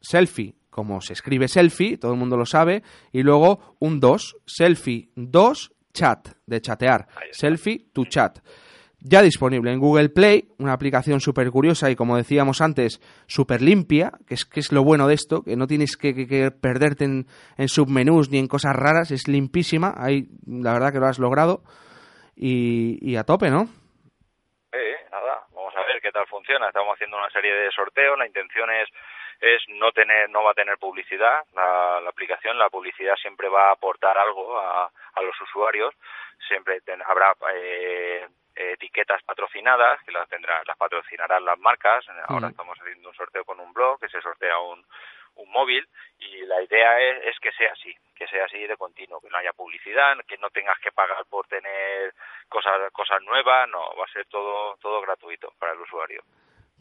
Selfie, 0.00 0.54
como 0.70 1.02
se 1.02 1.12
escribe 1.12 1.48
selfie, 1.48 1.98
todo 1.98 2.12
el 2.12 2.18
mundo 2.18 2.38
lo 2.38 2.46
sabe. 2.46 2.82
Y 3.12 3.22
luego 3.22 3.76
un 3.78 4.00
2, 4.00 4.36
selfie 4.46 5.10
2, 5.16 5.70
chat, 5.92 6.28
de 6.46 6.60
chatear. 6.62 7.08
Selfie 7.30 7.90
to 7.92 8.06
chat. 8.06 8.38
Ya 9.00 9.22
disponible 9.22 9.70
en 9.72 9.78
Google 9.78 10.08
Play, 10.08 10.48
una 10.58 10.72
aplicación 10.72 11.20
súper 11.20 11.50
curiosa 11.50 11.88
y 11.88 11.94
como 11.94 12.16
decíamos 12.16 12.60
antes, 12.60 13.00
súper 13.28 13.62
limpia, 13.62 14.10
que 14.26 14.34
es, 14.34 14.44
que 14.44 14.58
es 14.58 14.72
lo 14.72 14.82
bueno 14.82 15.06
de 15.06 15.14
esto, 15.14 15.42
que 15.44 15.54
no 15.56 15.66
tienes 15.68 15.96
que, 15.96 16.14
que- 16.26 16.50
perderte 16.50 17.04
en, 17.04 17.26
en 17.56 17.68
submenús 17.68 18.28
ni 18.30 18.38
en 18.38 18.48
cosas 18.48 18.74
raras, 18.74 19.12
es 19.12 19.28
limpísima, 19.28 19.94
ahí 19.96 20.26
la 20.46 20.72
verdad 20.72 20.92
que 20.92 20.98
lo 20.98 21.06
has 21.06 21.20
logrado 21.20 21.62
y, 22.34 23.14
a 23.16 23.22
tope, 23.24 23.50
¿no? 23.50 23.68
Eh, 24.72 24.96
nada, 25.12 25.46
vamos 25.54 25.74
a 25.76 25.80
ver 25.86 26.00
qué 26.02 26.10
tal 26.12 26.26
funciona. 26.26 26.66
Estamos 26.68 26.94
haciendo 26.94 27.16
una 27.16 27.30
serie 27.30 27.52
de 27.54 27.70
sorteos. 27.70 28.18
La 28.18 28.26
intención 28.26 28.68
es 28.70 28.88
es 29.40 29.62
no 29.78 29.92
tener 29.92 30.28
no 30.30 30.42
va 30.42 30.50
a 30.50 30.54
tener 30.54 30.76
publicidad 30.78 31.44
la, 31.54 32.00
la 32.02 32.10
aplicación 32.10 32.58
la 32.58 32.68
publicidad 32.70 33.14
siempre 33.22 33.48
va 33.48 33.68
a 33.68 33.72
aportar 33.74 34.18
algo 34.18 34.58
a, 34.58 34.86
a 35.14 35.22
los 35.22 35.40
usuarios 35.40 35.94
siempre 36.48 36.80
ten- 36.80 37.00
habrá 37.06 37.30
eh, 37.54 38.26
etiquetas 38.58 39.22
patrocinadas 39.22 40.02
que 40.04 40.12
las 40.12 40.28
tendrá 40.28 40.62
las 40.66 40.76
patrocinarán 40.76 41.44
las 41.44 41.58
marcas 41.58 42.04
ahora 42.28 42.48
Mm. 42.48 42.50
estamos 42.50 42.78
haciendo 42.80 43.08
un 43.08 43.14
sorteo 43.14 43.44
con 43.44 43.60
un 43.60 43.72
blog 43.72 44.00
que 44.00 44.08
se 44.08 44.20
sortea 44.20 44.58
un 44.58 44.84
un 45.36 45.50
móvil 45.52 45.86
y 46.18 46.44
la 46.46 46.60
idea 46.62 47.00
es, 47.00 47.26
es 47.26 47.38
que 47.38 47.52
sea 47.52 47.70
así, 47.72 47.94
que 48.16 48.26
sea 48.26 48.44
así 48.46 48.58
de 48.66 48.76
continuo, 48.76 49.20
que 49.20 49.30
no 49.30 49.36
haya 49.38 49.52
publicidad, 49.52 50.16
que 50.26 50.36
no 50.38 50.50
tengas 50.50 50.76
que 50.80 50.90
pagar 50.90 51.24
por 51.30 51.46
tener 51.46 52.12
cosas 52.48 52.90
cosas 52.92 53.22
nuevas, 53.22 53.68
no, 53.68 53.78
va 53.96 54.04
a 54.04 54.12
ser 54.12 54.26
todo 54.26 54.76
todo 54.82 55.00
gratuito 55.02 55.52
para 55.60 55.72
el 55.74 55.80
usuario. 55.80 56.22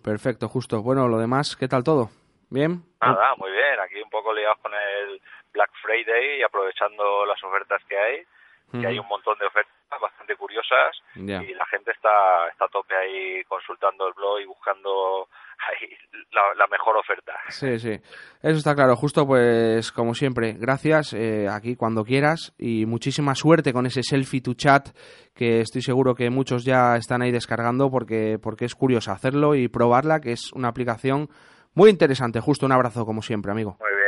Perfecto, 0.04 0.48
justo. 0.50 0.82
Bueno, 0.82 1.08
lo 1.08 1.20
demás, 1.20 1.56
¿qué 1.56 1.68
tal 1.68 1.84
todo? 1.84 2.10
¿Bien? 2.50 2.82
Nada, 3.02 3.36
muy 3.36 3.52
bien, 3.52 3.80
aquí 3.80 4.02
un 4.02 4.10
poco 4.10 4.34
liados 4.34 4.58
con 4.60 4.74
el 4.74 5.22
Black 5.54 5.72
Friday 5.82 6.40
y 6.40 6.44
aprovechando 6.44 7.26
las 7.26 7.44
ofertas 7.44 7.84
que 7.86 7.98
hay, 7.98 8.26
que 8.72 8.86
hay 8.86 9.00
un 9.00 9.08
montón 9.08 9.38
de 9.40 9.46
ofertas 9.46 10.02
bastante 10.02 10.36
curiosas 10.36 10.96
y 11.16 11.54
la 11.54 11.66
gente 11.68 11.92
está, 11.92 12.48
está 12.52 12.66
a 12.66 12.70
tope 12.70 12.96
ahí 12.96 13.44
consultando 13.46 14.08
el 14.08 14.14
blog 14.14 14.40
y 14.42 14.46
buscando 14.46 15.28
ahí 15.60 15.90
la, 16.32 16.54
la 16.56 16.68
mejor 16.68 16.98
oferta. 16.98 17.34
Sí, 17.48 17.80
sí. 17.80 17.94
Eso 18.42 18.58
está 18.58 18.76
claro. 18.76 18.96
Justo, 18.96 19.26
pues, 19.26 19.92
como 19.92 20.14
siempre, 20.14 20.54
gracias 20.54 21.14
eh, 21.14 21.48
aquí 21.50 21.76
cuando 21.76 22.04
quieras 22.04 22.54
y 22.58 22.86
muchísima 22.86 23.36
suerte 23.36 23.74
con 23.74 23.86
ese 23.86 24.04
selfie 24.04 24.42
to 24.42 24.54
chat 24.54 24.90
que 25.34 25.62
estoy 25.62 25.82
seguro 25.82 26.16
que 26.16 26.30
muchos 26.30 26.66
ya 26.66 26.96
están 26.96 27.22
ahí 27.22 27.32
descargando 27.32 27.90
porque, 27.90 28.38
porque 28.42 28.66
es 28.66 28.76
curioso 28.76 29.12
hacerlo 29.12 29.56
y 29.56 29.68
probarla, 29.68 30.20
que 30.20 30.34
es 30.34 30.52
una 30.54 30.68
aplicación 30.68 31.30
muy 31.74 31.90
interesante. 31.90 32.40
Justo 32.40 32.66
un 32.66 32.72
abrazo, 32.72 33.06
como 33.06 33.22
siempre, 33.22 33.52
amigo. 33.52 33.78
Muy 33.80 33.92
bien, 33.96 34.07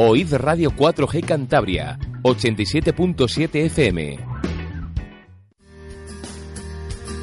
Oíd 0.00 0.32
Radio 0.34 0.70
4G 0.70 1.24
Cantabria, 1.24 1.98
87.7 2.22 3.64
FM. 3.64 4.16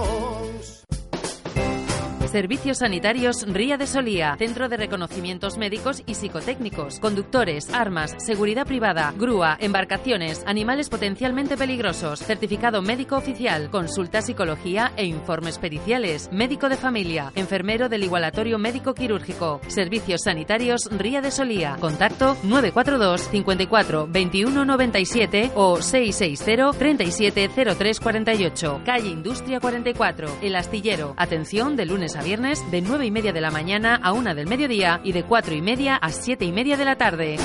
Servicios 2.34 2.78
Sanitarios 2.78 3.46
Ría 3.46 3.76
de 3.76 3.86
Solía, 3.86 4.34
Centro 4.36 4.68
de 4.68 4.76
Reconocimientos 4.76 5.56
Médicos 5.56 6.02
y 6.04 6.14
Psicotécnicos, 6.14 6.98
conductores, 6.98 7.72
armas, 7.72 8.12
seguridad 8.18 8.66
privada, 8.66 9.14
grúa, 9.16 9.56
embarcaciones, 9.60 10.42
animales 10.44 10.88
potencialmente 10.88 11.56
peligrosos, 11.56 12.18
certificado 12.18 12.82
médico 12.82 13.14
oficial, 13.14 13.70
consulta 13.70 14.20
psicología 14.20 14.90
e 14.96 15.04
informes 15.04 15.58
periciales, 15.58 16.28
médico 16.32 16.68
de 16.68 16.76
familia, 16.76 17.30
enfermero 17.36 17.88
del 17.88 18.02
igualatorio 18.02 18.58
médico 18.58 18.94
quirúrgico, 18.94 19.60
Servicios 19.68 20.22
Sanitarios 20.24 20.90
Ría 20.90 21.20
de 21.20 21.30
Solía, 21.30 21.76
contacto 21.78 22.36
942 22.42 23.28
54 23.30 24.08
21 24.10 24.64
97 24.64 25.52
o 25.54 25.80
660 25.80 26.76
37 26.76 27.48
03 27.78 28.00
48, 28.00 28.80
calle 28.84 29.08
Industria 29.08 29.60
44, 29.60 30.38
El 30.42 30.56
Astillero, 30.56 31.14
atención 31.16 31.76
de 31.76 31.86
lunes 31.86 32.16
a 32.16 32.23
viernes 32.24 32.68
de 32.70 32.80
9 32.80 33.06
y 33.06 33.10
media 33.10 33.32
de 33.32 33.40
la 33.42 33.50
mañana 33.50 33.96
a 34.02 34.12
1 34.12 34.34
del 34.34 34.48
mediodía 34.48 35.00
y 35.04 35.12
de 35.12 35.24
4 35.24 35.54
y 35.54 35.62
media 35.62 35.96
a 35.96 36.10
7 36.10 36.44
y 36.44 36.52
media 36.52 36.76
de 36.76 36.84
la 36.86 36.96
tarde. 36.96 37.36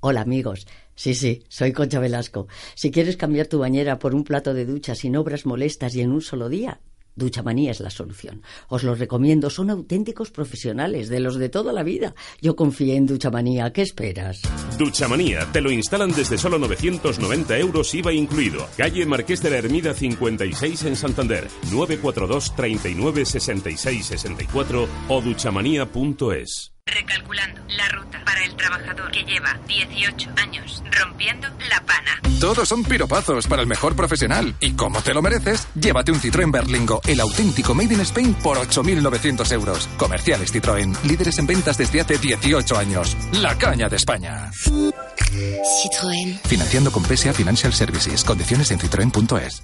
Hola 0.00 0.22
amigos. 0.22 0.66
Sí, 0.94 1.14
sí, 1.14 1.44
soy 1.48 1.72
Concha 1.72 2.00
Velasco. 2.00 2.48
Si 2.74 2.90
quieres 2.90 3.16
cambiar 3.16 3.46
tu 3.46 3.58
bañera 3.58 3.98
por 3.98 4.14
un 4.14 4.24
plato 4.24 4.54
de 4.54 4.64
ducha 4.64 4.94
sin 4.94 5.16
obras 5.16 5.44
molestas 5.44 5.94
y 5.94 6.00
en 6.00 6.12
un 6.12 6.22
solo 6.22 6.48
día, 6.48 6.80
Duchamanía 7.16 7.70
es 7.70 7.80
la 7.80 7.90
solución. 7.90 8.42
Os 8.68 8.82
lo 8.82 8.94
recomiendo, 8.94 9.50
son 9.50 9.70
auténticos 9.70 10.30
profesionales, 10.30 11.08
de 11.08 11.20
los 11.20 11.36
de 11.36 11.48
toda 11.48 11.72
la 11.72 11.82
vida. 11.82 12.14
Yo 12.40 12.56
confié 12.56 12.96
en 12.96 13.06
Duchamanía, 13.06 13.72
¿qué 13.72 13.82
esperas? 13.82 14.42
Duchamanía, 14.78 15.46
te 15.52 15.60
lo 15.60 15.70
instalan 15.70 16.10
desde 16.10 16.38
solo 16.38 16.58
990 16.58 17.58
euros 17.58 17.94
IVA 17.94 18.12
incluido. 18.12 18.66
Calle 18.76 19.06
Marqués 19.06 19.42
de 19.42 19.50
la 19.50 19.58
Ermida 19.58 19.94
56 19.94 20.84
en 20.84 20.96
Santander, 20.96 21.48
942 21.70 22.54
39 22.56 23.24
66 23.24 24.06
64 24.06 24.88
o 25.08 25.22
duchamanía.es. 25.22 26.73
Recalculando 26.86 27.62
la 27.76 27.88
ruta 27.88 28.22
para 28.24 28.44
el 28.44 28.54
trabajador 28.56 29.10
que 29.10 29.24
lleva 29.24 29.58
18 29.66 30.30
años 30.36 30.82
rompiendo 30.90 31.48
la 31.70 31.80
pana. 31.80 32.20
Todos 32.38 32.68
son 32.68 32.84
piropazos 32.84 33.46
para 33.46 33.62
el 33.62 33.68
mejor 33.68 33.96
profesional. 33.96 34.54
Y 34.60 34.72
como 34.72 35.00
te 35.00 35.14
lo 35.14 35.22
mereces, 35.22 35.66
llévate 35.74 36.12
un 36.12 36.20
Citroën 36.20 36.52
Berlingo, 36.52 37.00
el 37.06 37.20
auténtico 37.20 37.74
Made 37.74 37.94
in 37.94 38.00
Spain, 38.00 38.34
por 38.34 38.58
8.900 38.58 39.52
euros. 39.52 39.88
Comerciales 39.96 40.54
Citroën, 40.54 40.94
líderes 41.04 41.38
en 41.38 41.46
ventas 41.46 41.78
desde 41.78 42.02
hace 42.02 42.18
18 42.18 42.76
años. 42.76 43.16
La 43.32 43.56
caña 43.56 43.88
de 43.88 43.96
España. 43.96 44.50
Citroën. 44.52 46.38
Financiando 46.44 46.92
con 46.92 47.02
PSA 47.02 47.32
Financial 47.32 47.72
Services. 47.72 48.22
Condiciones 48.24 48.70
en 48.70 48.78
citroen.es. 48.78 49.62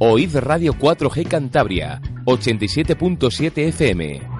Oíd 0.00 0.36
Radio 0.36 0.74
4G 0.74 1.28
Cantabria, 1.28 2.00
87.7 2.24 3.68
FM. 3.68 4.33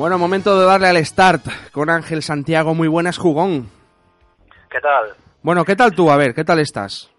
Bueno, 0.00 0.16
momento 0.16 0.58
de 0.58 0.64
darle 0.64 0.86
al 0.88 1.04
start 1.04 1.44
con 1.72 1.90
Ángel 1.90 2.22
Santiago. 2.22 2.74
Muy 2.74 2.88
buenas, 2.88 3.18
jugón. 3.18 3.68
¿Qué 4.70 4.80
tal? 4.80 5.14
Bueno, 5.42 5.62
¿qué 5.66 5.76
tal 5.76 5.94
tú? 5.94 6.10
A 6.10 6.16
ver, 6.16 6.32
¿qué 6.34 6.42
tal 6.42 6.58
estás? 6.58 7.10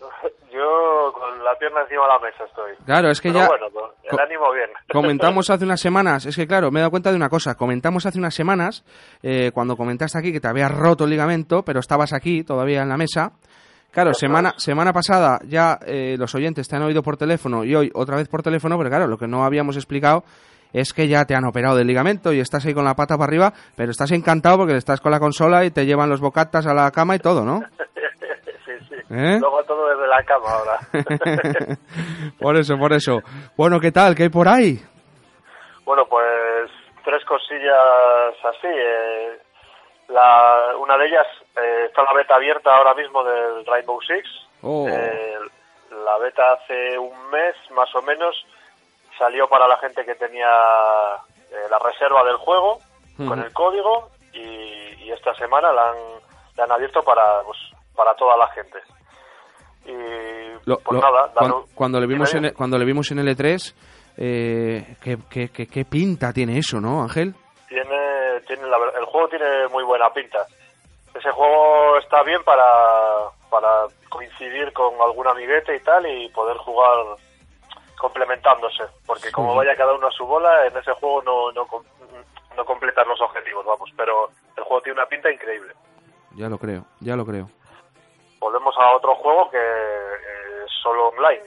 Yo 0.52 1.12
con 1.12 1.44
la 1.44 1.54
pierna 1.56 1.82
encima 1.82 2.02
de 2.02 2.08
la 2.08 2.18
mesa 2.18 2.42
estoy. 2.44 2.84
Claro, 2.84 3.10
es 3.10 3.20
que 3.20 3.28
Pero 3.28 3.42
ya 3.42 3.46
bueno, 3.46 3.66
pues, 3.72 3.84
el 4.10 4.18
ánimo 4.18 4.52
bien. 4.52 4.70
comentamos 4.92 5.50
hace 5.50 5.64
unas 5.64 5.80
semanas, 5.80 6.26
es 6.26 6.34
que 6.34 6.48
claro, 6.48 6.72
me 6.72 6.80
he 6.80 6.82
dado 6.82 6.90
cuenta 6.90 7.10
de 7.10 7.16
una 7.16 7.28
cosa, 7.28 7.54
comentamos 7.54 8.06
hace 8.06 8.18
unas 8.18 8.34
semanas, 8.34 8.84
eh, 9.22 9.52
cuando 9.54 9.76
comentaste 9.76 10.18
aquí 10.18 10.32
que 10.32 10.40
te 10.40 10.48
habías 10.48 10.72
roto 10.72 11.04
el 11.04 11.10
ligamento, 11.10 11.62
pero 11.62 11.78
estabas 11.78 12.12
aquí 12.12 12.42
todavía 12.42 12.82
en 12.82 12.88
la 12.88 12.96
mesa. 12.96 13.34
Claro, 13.92 14.14
semana, 14.14 14.52
semana 14.56 14.92
pasada 14.92 15.38
ya 15.44 15.78
eh, 15.86 16.16
los 16.18 16.34
oyentes 16.34 16.66
te 16.68 16.74
han 16.74 16.82
oído 16.82 17.04
por 17.04 17.16
teléfono 17.16 17.62
y 17.62 17.76
hoy 17.76 17.92
otra 17.94 18.16
vez 18.16 18.26
por 18.26 18.42
teléfono, 18.42 18.76
pero 18.76 18.90
claro, 18.90 19.06
lo 19.06 19.16
que 19.16 19.28
no 19.28 19.44
habíamos 19.44 19.76
explicado 19.76 20.24
es 20.72 20.92
que 20.92 21.08
ya 21.08 21.24
te 21.24 21.34
han 21.34 21.44
operado 21.44 21.76
del 21.76 21.86
ligamento 21.86 22.32
y 22.32 22.40
estás 22.40 22.64
ahí 22.66 22.74
con 22.74 22.84
la 22.84 22.94
pata 22.94 23.16
para 23.16 23.28
arriba, 23.28 23.52
pero 23.76 23.90
estás 23.90 24.12
encantado 24.12 24.58
porque 24.58 24.76
estás 24.76 25.00
con 25.00 25.12
la 25.12 25.20
consola 25.20 25.64
y 25.64 25.70
te 25.70 25.86
llevan 25.86 26.10
los 26.10 26.20
bocatas 26.20 26.66
a 26.66 26.74
la 26.74 26.90
cama 26.90 27.16
y 27.16 27.18
todo, 27.18 27.44
¿no? 27.44 27.60
sí, 28.64 28.72
sí. 28.88 28.94
¿Eh? 29.10 29.38
Luego 29.40 29.62
todo 29.64 29.88
desde 29.88 30.06
la 30.06 30.22
cama 30.24 30.50
ahora. 30.50 30.78
por 32.40 32.56
eso, 32.56 32.76
por 32.78 32.92
eso. 32.92 33.20
Bueno, 33.56 33.80
¿qué 33.80 33.92
tal? 33.92 34.14
¿Qué 34.14 34.24
hay 34.24 34.28
por 34.28 34.48
ahí? 34.48 34.80
bueno, 35.84 36.04
pues 36.06 36.68
tres 37.04 37.24
cosillas 37.24 38.34
así. 38.44 38.66
eh, 38.66 39.38
la, 40.08 40.76
una 40.78 40.98
de 40.98 41.06
ellas 41.06 41.26
eh, 41.56 41.84
está 41.86 42.02
la 42.02 42.12
beta 42.12 42.34
abierta 42.34 42.76
ahora 42.76 42.94
mismo 42.94 43.22
del 43.24 43.64
Rainbow 43.64 44.00
Six. 44.02 44.28
Oh. 44.62 44.88
Eh, 44.88 45.38
la 46.04 46.18
beta 46.18 46.52
hace 46.54 46.98
un 46.98 47.30
mes 47.30 47.54
más 47.70 47.88
o 47.94 48.02
menos 48.02 48.34
salió 49.18 49.48
para 49.48 49.66
la 49.68 49.78
gente 49.78 50.04
que 50.04 50.14
tenía 50.14 50.48
eh, 51.50 51.66
la 51.70 51.78
reserva 51.78 52.24
del 52.24 52.36
juego 52.36 52.78
con 53.16 53.38
el 53.38 53.52
código 53.52 54.10
y, 54.32 54.40
y 55.04 55.10
esta 55.12 55.34
semana 55.36 55.72
la 55.72 55.90
han, 55.90 55.96
la 56.56 56.64
han 56.64 56.72
abierto 56.72 57.02
para 57.02 57.40
pues, 57.44 57.58
para 57.94 58.14
toda 58.14 58.36
la 58.36 58.46
gente. 58.48 58.78
Y 59.86 59.92
Lo- 60.68 60.78
pues 60.80 61.00
lo- 61.00 61.10
nada, 61.10 61.32
cuando, 61.74 62.00
le 62.00 62.06
vimos 62.06 62.34
en, 62.34 62.52
cuando 62.54 62.76
le 62.76 62.84
vimos 62.84 63.10
en 63.12 63.18
L3, 63.18 63.74
eh, 64.18 64.96
¿qué, 65.02 65.16
qué, 65.30 65.48
qué- 65.50 65.66
qué 65.68 65.84
pinta 65.84 66.32
tiene 66.32 66.58
eso, 66.58 66.80
¿no, 66.80 67.02
Ángel? 67.02 67.34
tiene, 67.68 68.40
tiene 68.46 68.66
la 68.68 68.76
el 68.98 69.04
juego 69.06 69.28
tiene 69.28 69.66
muy 69.68 69.84
buena 69.84 70.10
pinta. 70.10 70.44
Ese 71.14 71.30
juego 71.30 71.96
está 71.98 72.22
bien 72.22 72.42
para, 72.44 72.64
para 73.50 73.86
coincidir 74.10 74.72
con 74.72 74.92
algún 75.00 75.26
amiguete 75.26 75.74
y 75.76 75.80
tal 75.80 76.06
y 76.06 76.28
poder 76.30 76.56
jugar 76.58 76.98
complementándose. 78.06 78.84
Porque 79.06 79.30
como 79.32 79.54
vaya 79.54 79.76
cada 79.76 79.94
uno 79.94 80.06
a 80.06 80.10
su 80.12 80.24
bola, 80.26 80.66
en 80.66 80.76
ese 80.76 80.92
juego 80.92 81.22
no, 81.22 81.52
no, 81.52 81.66
no 82.56 82.64
completan 82.64 83.08
los 83.08 83.20
objetivos, 83.20 83.64
vamos. 83.66 83.90
Pero 83.96 84.30
el 84.56 84.62
juego 84.64 84.82
tiene 84.82 85.00
una 85.00 85.08
pinta 85.08 85.30
increíble. 85.30 85.72
Ya 86.36 86.48
lo 86.48 86.58
creo, 86.58 86.84
ya 87.00 87.16
lo 87.16 87.24
creo. 87.26 87.48
Volvemos 88.38 88.74
a 88.78 88.94
otro 88.94 89.14
juego 89.16 89.50
que 89.50 89.58
eh, 89.58 90.64
es 90.66 90.72
solo 90.82 91.08
online. 91.08 91.42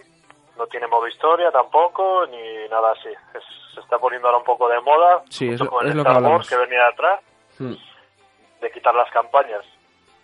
No 0.57 0.67
tiene 0.67 0.87
modo 0.87 1.07
historia 1.07 1.51
tampoco, 1.51 2.25
ni 2.27 2.67
nada 2.69 2.91
así. 2.91 3.09
Es- 3.33 3.43
se 3.73 3.79
está 3.81 3.97
poniendo 3.99 4.27
ahora 4.27 4.39
un 4.39 4.43
poco 4.43 4.67
de 4.67 4.81
moda, 4.81 5.23
Sí, 5.29 5.47
es- 5.49 5.59
con 5.61 5.85
es 5.85 5.91
el 5.91 5.97
lo 5.97 6.03
que 6.03 6.09
Star 6.09 6.15
hablamos. 6.17 6.37
Wars 6.39 6.49
que 6.49 6.57
venía 6.57 6.87
atrás, 6.87 7.21
Hmm. 7.59 7.75
de 8.61 8.71
quitar 8.71 8.93
las 8.95 9.09
campañas. 9.11 9.63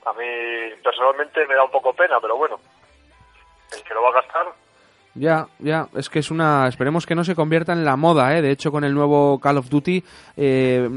A 0.06 0.14
mí 0.14 0.26
personalmente 0.84 1.46
me 1.48 1.56
da 1.56 1.64
un 1.64 1.72
poco 1.72 1.94
pena, 1.94 2.20
pero 2.20 2.36
bueno, 2.36 2.60
el 3.72 3.84
que 3.84 3.94
lo 3.94 4.02
va 4.02 4.10
a 4.10 4.14
gastar, 4.14 4.48
Ya, 5.18 5.47
ya, 5.59 5.88
es 5.95 6.09
que 6.09 6.20
es 6.20 6.30
una... 6.30 6.68
Esperemos 6.68 7.05
que 7.05 7.16
no 7.16 7.24
se 7.24 7.36
convierta 7.36 7.72
en 7.72 7.86
la 7.86 7.95
moda, 7.95 8.38
¿eh? 8.38 8.41
De 8.41 8.51
hecho, 8.51 8.70
con 8.70 8.84
el 8.84 8.93
nuevo 8.93 9.39
Call 9.39 9.57
of 9.57 9.70
Duty 9.70 10.03
eh, 10.36 10.89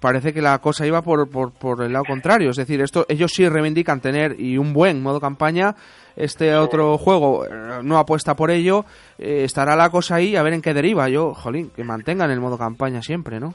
parece 0.00 0.32
que 0.32 0.40
la 0.40 0.60
cosa 0.60 0.86
iba 0.86 1.02
por, 1.02 1.28
por, 1.28 1.50
por 1.50 1.82
el 1.82 1.92
lado 1.92 2.04
contrario. 2.04 2.50
Es 2.50 2.56
decir, 2.56 2.80
esto 2.80 3.04
ellos 3.08 3.32
sí 3.34 3.48
reivindican 3.48 4.00
tener 4.00 4.38
y 4.38 4.58
un 4.58 4.72
buen 4.72 5.02
modo 5.02 5.20
campaña. 5.20 5.74
Este 6.14 6.54
otro 6.54 6.96
juego 6.98 7.44
eh, 7.46 7.50
no 7.82 7.98
apuesta 7.98 8.36
por 8.36 8.52
ello. 8.52 8.84
Eh, 9.18 9.42
estará 9.42 9.74
la 9.74 9.90
cosa 9.90 10.16
ahí 10.16 10.36
a 10.36 10.42
ver 10.44 10.52
en 10.52 10.62
qué 10.62 10.72
deriva. 10.72 11.08
Yo, 11.08 11.34
jolín, 11.34 11.70
que 11.74 11.82
mantengan 11.82 12.30
el 12.30 12.40
modo 12.40 12.56
campaña 12.56 13.02
siempre, 13.02 13.40
¿no? 13.40 13.54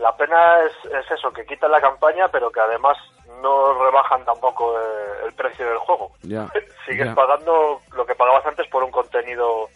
La 0.00 0.16
pena 0.16 0.58
es, 0.64 0.72
es 0.92 1.10
eso, 1.10 1.32
que 1.32 1.44
quitan 1.46 1.70
la 1.70 1.80
campaña, 1.80 2.28
pero 2.28 2.50
que 2.50 2.60
además 2.60 2.96
no 3.42 3.74
rebajan 3.84 4.24
tampoco 4.24 4.78
eh, 4.78 4.84
el 5.26 5.32
precio 5.34 5.66
del 5.68 5.78
juego. 5.78 6.12
Sigues 6.86 7.14
pagando 7.14 7.80
lo 7.92 8.06
que 8.06 8.14
pagabas 8.14 8.44
antes 8.46 8.66
por 8.68 8.82
un 8.82 8.90
contenido 8.90 9.68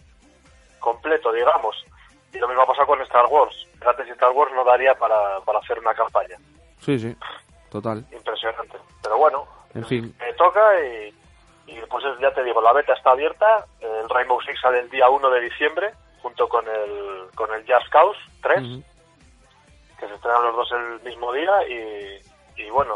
completo, 0.81 1.33
digamos. 1.33 1.77
Y 2.33 2.39
lo 2.39 2.49
mismo 2.49 2.63
ha 2.63 2.67
pasado 2.67 2.87
con 2.89 3.01
Star 3.03 3.27
Wars. 3.27 3.55
Antes 3.87 4.09
Star 4.09 4.33
Wars 4.33 4.53
no 4.55 4.65
daría 4.65 4.95
para, 4.95 5.41
para 5.41 5.59
hacer 5.61 5.79
una 5.79 5.95
campaña. 5.95 6.37
Sí, 6.81 6.99
sí. 6.99 7.17
Total. 7.71 8.05
Impresionante. 8.13 8.79
Pero 9.03 9.17
bueno, 9.19 9.47
En 9.75 9.85
fin. 9.87 10.15
me 10.19 10.33
toca 10.35 10.61
y, 10.85 11.15
y 11.67 11.81
pues 11.89 12.05
es- 12.05 12.19
ya 12.21 12.33
te 12.33 12.43
digo, 12.43 12.61
la 12.61 12.73
beta 12.73 12.93
está 12.95 13.11
abierta. 13.11 13.67
El 13.81 14.09
Rainbow 14.09 14.41
Six 14.41 14.61
sale 14.61 14.81
el 14.81 14.91
día 14.91 15.09
1 15.09 15.31
de 15.31 15.41
diciembre, 15.41 15.93
junto 16.23 16.49
con 16.49 16.67
el, 16.69 17.27
con 17.35 17.53
el 17.55 17.61
Just 17.67 17.89
Cause 17.91 18.19
3, 18.43 18.59
Ujú. 18.63 18.83
Que 19.99 20.09
se 20.09 20.15
estrenan 20.15 20.43
los 20.45 20.57
dos 20.57 20.73
el 20.73 21.01
mismo 21.03 21.33
día. 21.33 21.53
Y, 21.69 22.21
y 22.63 22.71
bueno, 22.71 22.95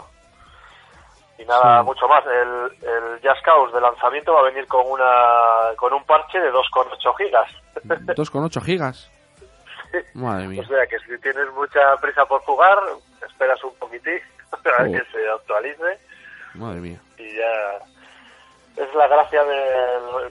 y 1.38 1.44
nada 1.44 1.80
Sí. 1.80 1.86
mucho 1.86 2.08
más. 2.08 2.24
El, 2.26 2.88
el 2.88 3.20
Just 3.22 3.42
Cause 3.44 3.74
de 3.74 3.80
lanzamiento 3.80 4.32
va 4.34 4.40
a 4.40 4.44
venir 4.50 4.66
con, 4.66 4.84
una, 4.90 5.74
con 5.76 5.92
un 5.92 6.04
parche 6.04 6.40
de 6.40 6.52
2,8 6.52 7.16
gigas. 7.16 7.50
2,8 7.84 8.62
gigas. 8.62 9.10
Madre 10.14 10.46
O 10.46 10.48
mía. 10.50 10.66
sea 10.66 10.86
que 10.86 10.98
si 11.00 11.18
tienes 11.20 11.50
mucha 11.54 11.96
prisa 11.96 12.26
por 12.26 12.42
jugar, 12.42 12.78
esperas 13.26 13.62
un 13.64 13.74
poquitín 13.76 14.20
a 14.52 14.82
Oh. 14.82 14.92
que 14.92 15.02
se 15.12 15.28
actualice. 15.30 15.98
Madre 16.54 16.80
mía. 16.80 17.00
y 17.18 17.36
ya 17.36 17.78
es 18.76 18.94
la 18.94 19.06
gracia 19.08 19.42
de 19.44 20.30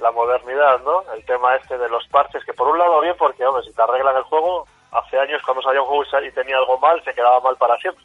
la 0.00 0.10
modernidad, 0.12 0.80
¿no? 0.82 1.02
El 1.14 1.24
tema 1.26 1.54
este 1.56 1.76
de 1.78 1.88
los 1.88 2.06
parches, 2.08 2.44
que 2.44 2.52
por 2.54 2.68
un 2.68 2.78
lado 2.78 3.00
bien 3.00 3.14
porque, 3.18 3.44
hombre, 3.46 3.62
si 3.64 3.72
te 3.72 3.82
arreglan 3.82 4.16
el 4.16 4.22
juego, 4.24 4.66
hace 4.92 5.18
años 5.18 5.40
cuando 5.44 5.62
salía 5.62 5.80
un 5.82 5.86
juego 5.88 6.04
y 6.26 6.30
tenía 6.32 6.56
algo 6.56 6.78
mal, 6.78 7.02
se 7.04 7.12
quedaba 7.14 7.40
mal 7.40 7.56
para 7.56 7.76
siempre. 7.78 8.04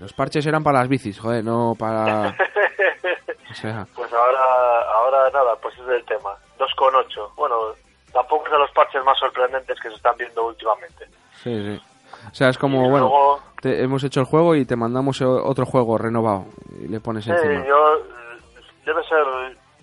Los 0.00 0.12
parches 0.12 0.44
eran 0.46 0.62
para 0.62 0.80
las 0.80 0.88
bicis, 0.88 1.18
joder, 1.18 1.42
no 1.42 1.74
para... 1.78 2.34
O 3.50 3.54
sea, 3.54 3.86
Pues 3.94 4.12
ahora, 4.12 4.80
ahora 4.94 5.30
nada, 5.30 5.56
pues 5.62 5.74
es 5.78 5.88
el 5.88 6.04
tema. 6.04 6.34
2,8. 6.58 7.34
Bueno, 7.36 7.56
tampoco 8.12 8.44
es 8.46 8.52
de 8.52 8.58
los 8.58 8.70
parches 8.72 9.02
más 9.04 9.18
sorprendentes 9.18 9.78
que 9.80 9.88
se 9.88 9.94
están 9.94 10.16
viendo 10.18 10.46
últimamente. 10.46 11.06
sí, 11.42 11.54
sí. 11.76 11.80
O 12.30 12.34
sea, 12.34 12.48
es 12.48 12.58
como, 12.58 12.88
bueno, 12.90 13.08
luego- 13.08 13.40
te- 13.60 13.82
hemos 13.82 14.02
hecho 14.04 14.20
el 14.20 14.26
juego 14.26 14.54
y 14.54 14.64
te 14.64 14.76
mandamos 14.76 15.20
otro 15.22 15.64
juego 15.66 15.96
renovado 15.98 16.46
y 16.80 16.88
le 16.88 17.00
pones 17.00 17.24
Sí, 17.24 17.30
encima. 17.30 17.64
yo 17.66 17.98
debe 18.84 19.02
ser, 19.04 19.24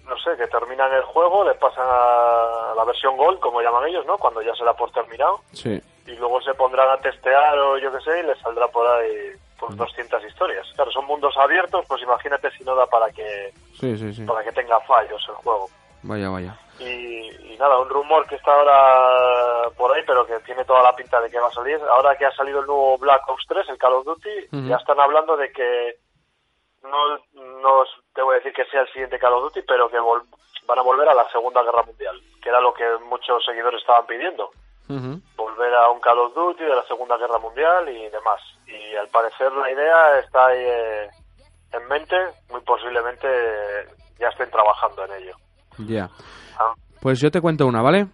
no 0.08 0.18
sé, 0.18 0.36
que 0.38 0.48
terminan 0.48 0.92
el 0.94 1.04
juego, 1.04 1.44
le 1.44 1.54
pasan 1.56 1.86
a 1.88 2.74
la 2.76 2.84
versión 2.86 3.16
Gold, 3.18 3.40
como 3.40 3.62
llaman 3.62 3.88
ellos, 3.88 4.06
¿no? 4.06 4.18
Cuando 4.18 4.42
ya 4.42 4.54
se 4.56 4.64
da 4.66 4.74
por 4.74 4.92
terminado. 4.92 5.40
Sí, 5.52 5.80
y 6.06 6.16
luego 6.16 6.42
se 6.42 6.54
pondrán 6.54 6.90
a 6.90 6.98
testear 6.98 7.58
o 7.60 7.78
yo 7.78 7.92
qué 7.92 8.00
sé 8.02 8.20
y 8.20 8.24
les 8.24 8.38
saldrá 8.40 8.68
por 8.68 8.86
ahí 8.88 9.32
pues 9.60 9.76
200 9.78 10.24
historias. 10.26 10.68
Claro, 10.76 10.92
son 10.92 11.06
mundos 11.06 11.36
abiertos, 11.38 11.86
pues 11.88 12.02
imagínate 12.02 12.52
si 12.52 12.64
no 12.64 12.76
da 12.76 12.86
para 12.88 13.10
que 13.12 13.54
sí, 13.80 13.98
sí, 13.98 14.14
sí. 14.14 14.26
para 14.26 14.44
que 14.44 14.52
tenga 14.52 14.80
fallos 14.82 15.24
el 15.30 15.36
juego. 15.36 15.70
Vaya, 16.02 16.30
vaya. 16.30 16.58
Y, 16.80 17.54
y 17.54 17.58
nada, 17.58 17.80
un 17.80 17.88
rumor 17.90 18.28
que 18.28 18.36
está 18.36 18.52
ahora 18.54 19.70
por 19.78 19.96
ahí, 19.96 20.04
pero 20.06 20.26
que 20.26 20.38
tiene 20.40 20.66
toda 20.66 20.84
la 20.84 20.94
pinta 20.96 21.22
de 21.22 21.30
que 21.30 21.40
va 21.40 21.48
a 21.48 21.52
salir. 21.52 21.80
Ahora 21.90 22.18
que 22.18 22.26
ha 22.26 22.32
salido 22.36 22.60
el 22.60 22.66
nuevo 22.66 22.98
Black 22.98 23.22
Ops 23.30 23.46
3, 23.48 23.70
el 23.70 23.78
Call 23.78 23.94
of 23.94 24.06
Duty, 24.06 24.48
ya 24.68 24.76
están 24.76 25.00
hablando 25.00 25.38
de 25.38 25.50
que 25.54 25.96
no, 26.82 27.18
no 27.62 27.84
te 28.14 28.22
voy 28.22 28.34
a 28.34 28.38
decir 28.40 28.52
que 28.54 28.66
sea 28.66 28.82
el 28.82 28.88
siguiente 28.92 29.18
Call 29.20 29.34
of 29.34 29.44
Duty, 29.44 29.62
pero 29.66 29.90
que 29.90 29.98
vol- 30.00 30.26
van 30.66 30.80
a 30.80 30.82
volver 30.82 31.08
a 31.08 31.14
la 31.14 31.30
Segunda 31.32 31.64
Guerra 31.64 31.84
Mundial, 31.84 32.20
que 32.42 32.50
era 32.50 32.60
lo 32.60 32.74
que 32.74 32.84
muchos 33.06 33.46
seguidores 33.46 33.80
estaban 33.80 34.06
pidiendo 34.06 34.52
Volver 34.88 35.74
a 35.74 35.90
un 35.90 36.00
Call 36.00 36.20
of 36.20 36.34
Duty 36.34 36.64
de 36.64 36.76
la 36.76 36.84
Segunda 36.84 37.18
Guerra 37.18 37.40
Mundial 37.40 37.90
y 37.90 38.10
demás. 38.10 38.42
Y 38.68 38.96
al 38.96 39.08
parecer 39.08 39.52
la 39.52 39.72
idea 39.72 40.20
está 40.20 40.48
ahí 40.48 40.60
eh, 40.60 41.08
en 41.72 41.88
mente, 41.88 42.16
muy 42.52 42.62
posiblemente 42.62 43.28
eh, 43.28 43.88
ya 44.20 44.28
estén 44.28 44.50
trabajando 44.50 45.06
en 45.06 45.22
ello. 45.22 45.36
Ya. 45.80 46.10
Ah. 46.58 46.74
Pues 47.02 47.20
yo 47.20 47.32
te 47.32 47.42
cuento 47.42 47.66
una, 47.66 47.82
¿vale? 47.82 48.08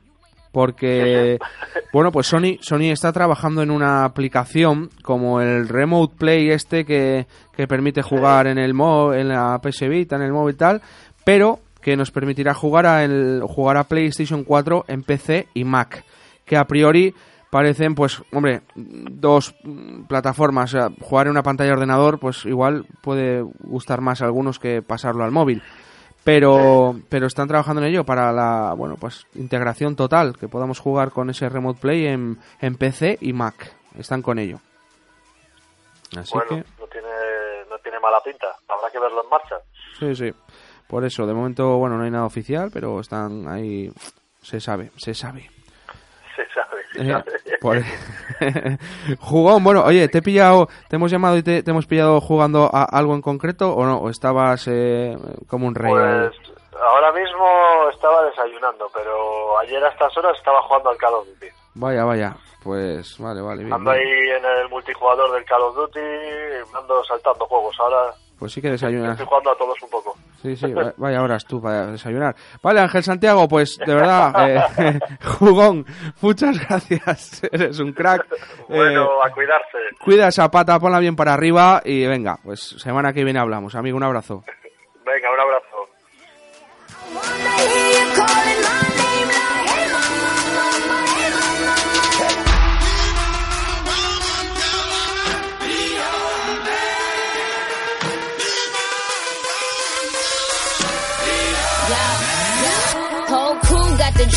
Porque, 0.51 1.37
bueno, 1.93 2.11
pues 2.11 2.27
Sony, 2.27 2.57
Sony 2.61 2.91
está 2.91 3.11
trabajando 3.11 3.61
en 3.61 3.71
una 3.71 4.05
aplicación 4.05 4.89
como 5.03 5.41
el 5.41 5.67
Remote 5.67 6.15
Play 6.17 6.49
este 6.49 6.85
que, 6.85 7.27
que 7.55 7.67
permite 7.67 8.01
jugar 8.01 8.47
en 8.47 8.57
el 8.57 8.73
mo 8.73 9.13
en 9.13 9.29
la 9.29 9.59
PS 9.61 9.87
Vita, 9.87 10.15
en 10.15 10.23
el 10.23 10.31
móvil 10.31 10.57
tal, 10.57 10.81
pero 11.23 11.59
que 11.81 11.95
nos 11.95 12.11
permitirá 12.11 12.53
jugar 12.53 12.85
a, 12.85 13.03
el, 13.03 13.41
jugar 13.47 13.77
a 13.77 13.85
PlayStation 13.85 14.43
4 14.43 14.85
en 14.87 15.03
PC 15.03 15.47
y 15.53 15.63
Mac, 15.63 16.03
que 16.49 16.57
a 16.57 16.65
priori 16.65 17.13
parecen, 17.51 17.93
pues, 17.95 18.21
hombre, 18.33 18.61
dos 18.75 19.55
plataformas. 20.07 20.73
O 20.73 20.77
sea, 20.77 20.89
jugar 20.99 21.27
en 21.27 21.31
una 21.31 21.43
pantalla 21.43 21.69
de 21.69 21.75
ordenador, 21.75 22.19
pues 22.19 22.45
igual 22.45 22.85
puede 23.01 23.43
gustar 23.59 24.01
más 24.01 24.21
a 24.21 24.25
algunos 24.25 24.57
que 24.59 24.81
pasarlo 24.81 25.23
al 25.23 25.31
móvil. 25.31 25.61
Pero 26.23 26.95
pero 27.07 27.27
están 27.27 27.47
trabajando 27.47 27.81
en 27.81 27.87
ello 27.87 28.03
para 28.03 28.33
la 28.33 28.73
bueno 28.75 28.95
pues 28.99 29.25
integración 29.35 29.95
total 29.95 30.37
que 30.37 30.49
podamos 30.49 30.77
jugar 30.79 31.11
con 31.11 31.29
ese 31.29 31.47
remote 31.47 31.79
play 31.79 32.07
en, 32.07 32.37
en 32.59 32.75
PC 32.75 33.17
y 33.21 33.31
Mac. 33.31 33.73
Están 33.97 34.21
con 34.21 34.37
ello. 34.37 34.59
Así 36.17 36.33
bueno, 36.33 36.49
que 36.49 36.55
no 36.79 36.87
tiene 36.87 37.07
no 37.69 37.77
tiene 37.79 37.99
mala 38.01 38.19
pinta, 38.23 38.47
habrá 38.67 38.91
que 38.91 38.99
verlo 38.99 39.23
en 39.23 39.29
marcha. 39.29 39.55
sí 39.99 40.13
sí. 40.15 40.33
Por 40.87 41.05
eso 41.05 41.25
de 41.25 41.33
momento 41.33 41.77
bueno 41.77 41.97
no 41.97 42.03
hay 42.03 42.11
nada 42.11 42.25
oficial 42.25 42.69
pero 42.73 42.99
están 42.99 43.47
ahí. 43.47 43.89
Se 44.41 44.59
sabe 44.59 44.91
se 44.97 45.13
sabe 45.13 45.49
Se 46.35 46.45
sabe, 46.49 46.49
se 46.49 46.49
Eh, 46.49 46.53
sabe. 46.53 46.83
Por- 47.61 47.81
jugón 49.19 49.63
bueno 49.63 49.83
oye 49.83 50.07
te 50.07 50.19
he 50.19 50.21
pillado 50.21 50.67
te 50.87 50.95
hemos 50.95 51.11
llamado 51.11 51.37
y 51.37 51.43
te, 51.43 51.63
te 51.63 51.71
hemos 51.71 51.85
pillado 51.85 52.21
jugando 52.21 52.69
a 52.71 52.83
algo 52.83 53.13
en 53.15 53.21
concreto 53.21 53.73
o 53.73 53.85
no 53.85 53.97
o 53.97 54.09
estabas 54.09 54.67
eh, 54.67 55.17
como 55.47 55.67
un 55.67 55.75
rey? 55.75 55.91
Pues 55.91 56.31
ahora 56.81 57.11
mismo 57.11 57.89
estaba 57.93 58.23
desayunando, 58.25 58.89
pero 58.93 59.59
ayer 59.59 59.83
a 59.83 59.89
estas 59.89 60.15
horas 60.17 60.37
estaba 60.37 60.61
jugando 60.61 60.89
al 60.91 60.97
Call 60.97 61.13
of 61.15 61.27
Duty. 61.27 61.47
vaya 61.75 62.05
vaya 62.05 62.35
pues 62.63 63.17
vale 63.19 63.41
vale 63.41 63.63
bien, 63.63 63.73
Ando 63.73 63.91
bien. 63.91 64.03
ahí 64.05 64.29
en 64.37 64.45
el 64.45 64.69
multijugador 64.69 65.31
del 65.33 65.45
Call 65.45 65.61
of 65.61 65.75
Duty, 65.75 65.99
ando 66.77 67.03
saltando 67.05 67.45
juegos. 67.45 67.75
Ahora 67.79 68.13
pues 68.39 68.53
sí 68.53 68.61
que 68.61 68.71
desayunas 68.71 69.11
estoy 69.11 69.27
jugando 69.27 69.51
a 69.51 69.55
todos 69.57 69.75
un 69.83 69.89
poco. 69.89 70.15
Sí, 70.41 70.55
sí, 70.55 70.71
va- 70.73 70.93
vaya 70.97 71.21
horas 71.21 71.43
tú 71.45 71.61
para 71.61 71.87
desayunar. 71.87 72.33
Vale, 72.63 72.79
Ángel 72.79 73.03
Santiago, 73.03 73.47
pues 73.47 73.77
de 73.85 73.93
verdad, 73.93 74.33
eh, 74.79 74.99
jugón, 75.39 75.85
muchas 76.21 76.57
gracias. 76.67 77.41
Eres 77.51 77.79
un 77.79 77.91
crack. 77.93 78.25
Bueno, 78.69 79.03
Eh, 79.03 79.19
a 79.25 79.31
cuidarse. 79.33 79.77
cuida 80.03 80.29
esa 80.29 80.49
pata, 80.49 80.79
ponla 80.79 80.99
bien 80.99 81.15
para 81.15 81.33
arriba 81.33 81.81
y 81.83 82.05
venga, 82.07 82.37
pues 82.43 82.61
semana 82.61 83.11
que 83.13 83.23
viene 83.23 83.39
hablamos. 83.39 83.75
Amigo, 83.75 83.97
un 83.97 84.03
abrazo. 84.03 84.43
Venga, 85.05 85.29
un 85.33 85.39
abrazo. 85.39 85.65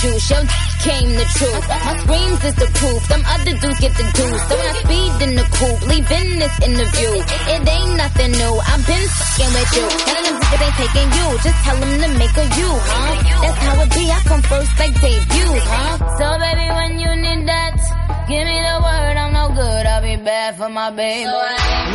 Juice, 0.03 0.31
your 0.31 0.43
came 0.83 1.11
the 1.15 1.27
truth. 1.39 1.65
My 1.71 1.95
screams 2.03 2.43
is 2.43 2.57
the 2.59 2.69
proof, 2.75 3.01
them 3.07 3.23
other 3.23 3.55
dudes 3.55 3.79
get 3.79 3.95
the 3.95 4.07
deuce. 4.19 4.43
So 4.51 4.55
when 4.59 4.67
I 4.67 4.75
speed 4.83 5.15
in 5.23 5.33
the 5.39 5.47
coupe, 5.55 5.83
leaving 5.87 6.31
this 6.43 6.57
interview. 6.67 7.13
It 7.55 7.63
ain't 7.63 7.95
nothing 7.97 8.33
new, 8.35 8.55
I've 8.67 8.83
been 8.83 9.07
fucking 9.07 9.53
with 9.55 9.73
you. 9.79 9.87
None 9.87 10.19
of 10.19 10.25
them 10.27 10.37
niggas 10.43 10.63
ain't 10.67 10.77
taking 10.83 11.11
you, 11.15 11.27
just 11.47 11.59
tell 11.63 11.79
them 11.79 11.93
to 12.03 12.09
make 12.19 12.37
a 12.37 12.47
you, 12.59 12.71
huh? 12.91 13.15
That's 13.43 13.59
how 13.63 13.83
it 13.83 13.91
be, 13.95 14.05
I 14.11 14.19
come 14.27 14.43
first 14.43 14.73
like 14.83 14.95
debuts, 14.99 15.67
huh? 15.71 15.95
So 16.19 16.27
baby, 16.43 16.67
when 16.75 16.93
you 16.99 17.11
need 17.23 17.43
that, 17.47 17.79
give 18.27 18.43
me 18.43 18.59
the 18.59 18.77
word, 18.83 19.17
I'm 19.23 19.31
no 19.33 19.55
good, 19.55 19.87
I'll 19.87 20.03
be 20.03 20.17
bad 20.19 20.59
for 20.59 20.69
my 20.69 20.91
baby. 20.91 21.31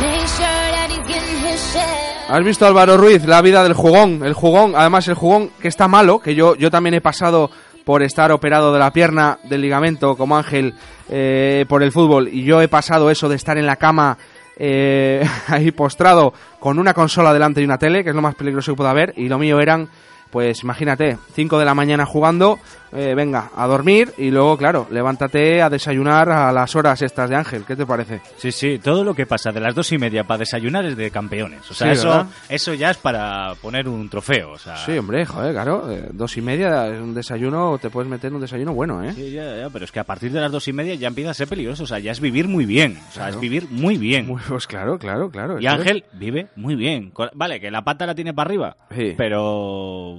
Make 0.00 0.28
sure 0.32 0.64
that 0.72 0.88
he's 0.88 1.04
getting 1.04 1.40
his 1.44 1.60
share. 1.72 2.08
¿Has 2.28 2.44
visto 2.44 2.66
Álvaro 2.66 2.98
Ruiz, 2.98 3.24
la 3.24 3.40
vida 3.40 3.62
del 3.62 3.72
jugón? 3.72 4.22
El 4.22 4.34
jugón, 4.34 4.74
además 4.76 5.08
el 5.08 5.14
jugón 5.14 5.50
que 5.60 5.68
está 5.68 5.88
malo, 5.88 6.20
que 6.20 6.34
yo, 6.34 6.56
yo 6.56 6.70
también 6.70 6.92
he 6.92 7.00
pasado 7.00 7.50
por 7.88 8.02
estar 8.02 8.30
operado 8.32 8.70
de 8.70 8.78
la 8.78 8.92
pierna, 8.92 9.38
del 9.44 9.62
ligamento, 9.62 10.14
como 10.14 10.36
Ángel, 10.36 10.74
eh, 11.08 11.64
por 11.70 11.82
el 11.82 11.90
fútbol, 11.90 12.28
y 12.28 12.44
yo 12.44 12.60
he 12.60 12.68
pasado 12.68 13.10
eso 13.10 13.30
de 13.30 13.36
estar 13.36 13.56
en 13.56 13.64
la 13.64 13.76
cama 13.76 14.18
eh, 14.58 15.26
ahí 15.48 15.70
postrado 15.70 16.34
con 16.60 16.78
una 16.78 16.92
consola 16.92 17.32
delante 17.32 17.62
y 17.62 17.64
una 17.64 17.78
tele, 17.78 18.04
que 18.04 18.10
es 18.10 18.14
lo 18.14 18.20
más 18.20 18.34
peligroso 18.34 18.72
que 18.72 18.76
pueda 18.76 18.90
haber, 18.90 19.14
y 19.16 19.26
lo 19.30 19.38
mío 19.38 19.58
eran 19.58 19.88
Pues 20.30 20.62
imagínate, 20.62 21.16
5 21.32 21.58
de 21.58 21.64
la 21.64 21.74
mañana 21.74 22.04
jugando, 22.04 22.58
eh, 22.92 23.14
venga, 23.14 23.50
a 23.54 23.66
dormir 23.66 24.12
y 24.18 24.30
luego, 24.30 24.56
claro, 24.56 24.86
levántate 24.90 25.60
a 25.62 25.70
desayunar 25.70 26.30
a 26.30 26.52
las 26.52 26.74
horas 26.76 27.00
estas 27.02 27.28
de 27.30 27.36
Ángel. 27.36 27.64
¿Qué 27.64 27.76
te 27.76 27.86
parece? 27.86 28.20
Sí, 28.36 28.52
sí, 28.52 28.78
todo 28.78 29.04
lo 29.04 29.14
que 29.14 29.26
pasa 29.26 29.50
de 29.52 29.60
las 29.60 29.74
dos 29.74 29.90
y 29.92 29.98
media 29.98 30.24
para 30.24 30.38
desayunar 30.38 30.84
es 30.86 30.96
de 30.96 31.10
campeones. 31.10 31.70
O 31.70 31.74
sea, 31.74 31.88
Sí, 31.88 31.92
eso, 32.00 32.08
¿verdad? 32.08 32.26
eso 32.48 32.74
ya 32.74 32.90
es 32.90 32.96
para 32.98 33.54
poner 33.60 33.88
un 33.88 34.08
trofeo. 34.08 34.52
O 34.52 34.58
sea, 34.58 34.76
Sí, 34.76 34.96
hombre, 34.96 35.24
joder, 35.26 35.52
claro, 35.52 35.90
eh, 35.90 36.08
dos 36.12 36.36
y 36.36 36.40
media 36.42 36.88
es 36.88 37.00
un 37.00 37.14
desayuno, 37.14 37.78
te 37.78 37.90
puedes 37.90 38.10
meter 38.10 38.28
en 38.28 38.36
un 38.36 38.40
desayuno 38.40 38.72
bueno, 38.74 39.02
¿eh? 39.04 39.12
Sí, 39.14 39.30
ya, 39.32 39.56
ya, 39.56 39.70
pero 39.70 39.84
es 39.84 39.92
que 39.92 40.00
a 40.00 40.04
partir 40.04 40.32
de 40.32 40.40
las 40.40 40.50
dos 40.52 40.66
y 40.68 40.72
media 40.72 40.94
ya 40.94 41.08
empieza 41.08 41.30
a 41.30 41.34
ser 41.34 41.48
peligroso. 41.48 41.84
O 41.84 41.86
sea, 41.86 41.98
ya 41.98 42.12
es 42.12 42.20
vivir 42.20 42.48
muy 42.48 42.64
bien. 42.66 42.98
O 43.08 43.12
sea, 43.12 43.22
Claro. 43.24 43.34
es 43.34 43.40
vivir 43.40 43.66
muy 43.70 43.96
bien. 43.98 44.34
Pues 44.48 44.66
claro, 44.66 44.98
claro, 44.98 45.30
claro. 45.30 45.60
Y 45.60 45.66
es. 45.66 45.72
Ángel 45.72 46.04
vive 46.14 46.48
muy 46.56 46.74
bien. 46.74 47.12
Vale, 47.34 47.60
que 47.60 47.70
la 47.70 47.82
pata 47.82 48.06
la 48.06 48.14
tiene 48.14 48.32
para 48.34 48.48
arriba. 48.48 48.76
Sí. 48.94 49.14
Pero. 49.16 50.16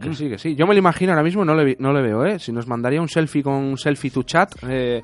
Que 0.00 0.14
sí, 0.14 0.28
que 0.28 0.38
sí. 0.38 0.54
Yo 0.54 0.66
me 0.66 0.74
lo 0.74 0.78
imagino 0.78 1.12
ahora 1.12 1.22
mismo, 1.22 1.44
no 1.44 1.54
le, 1.54 1.76
no 1.78 1.92
le 1.92 2.02
veo, 2.02 2.24
¿eh? 2.24 2.38
Si 2.38 2.52
nos 2.52 2.66
mandaría 2.66 3.00
un 3.00 3.08
selfie 3.08 3.42
con 3.42 3.54
un 3.54 3.76
selfie 3.78 4.10
to 4.10 4.22
chat, 4.22 4.52
eh, 4.68 5.02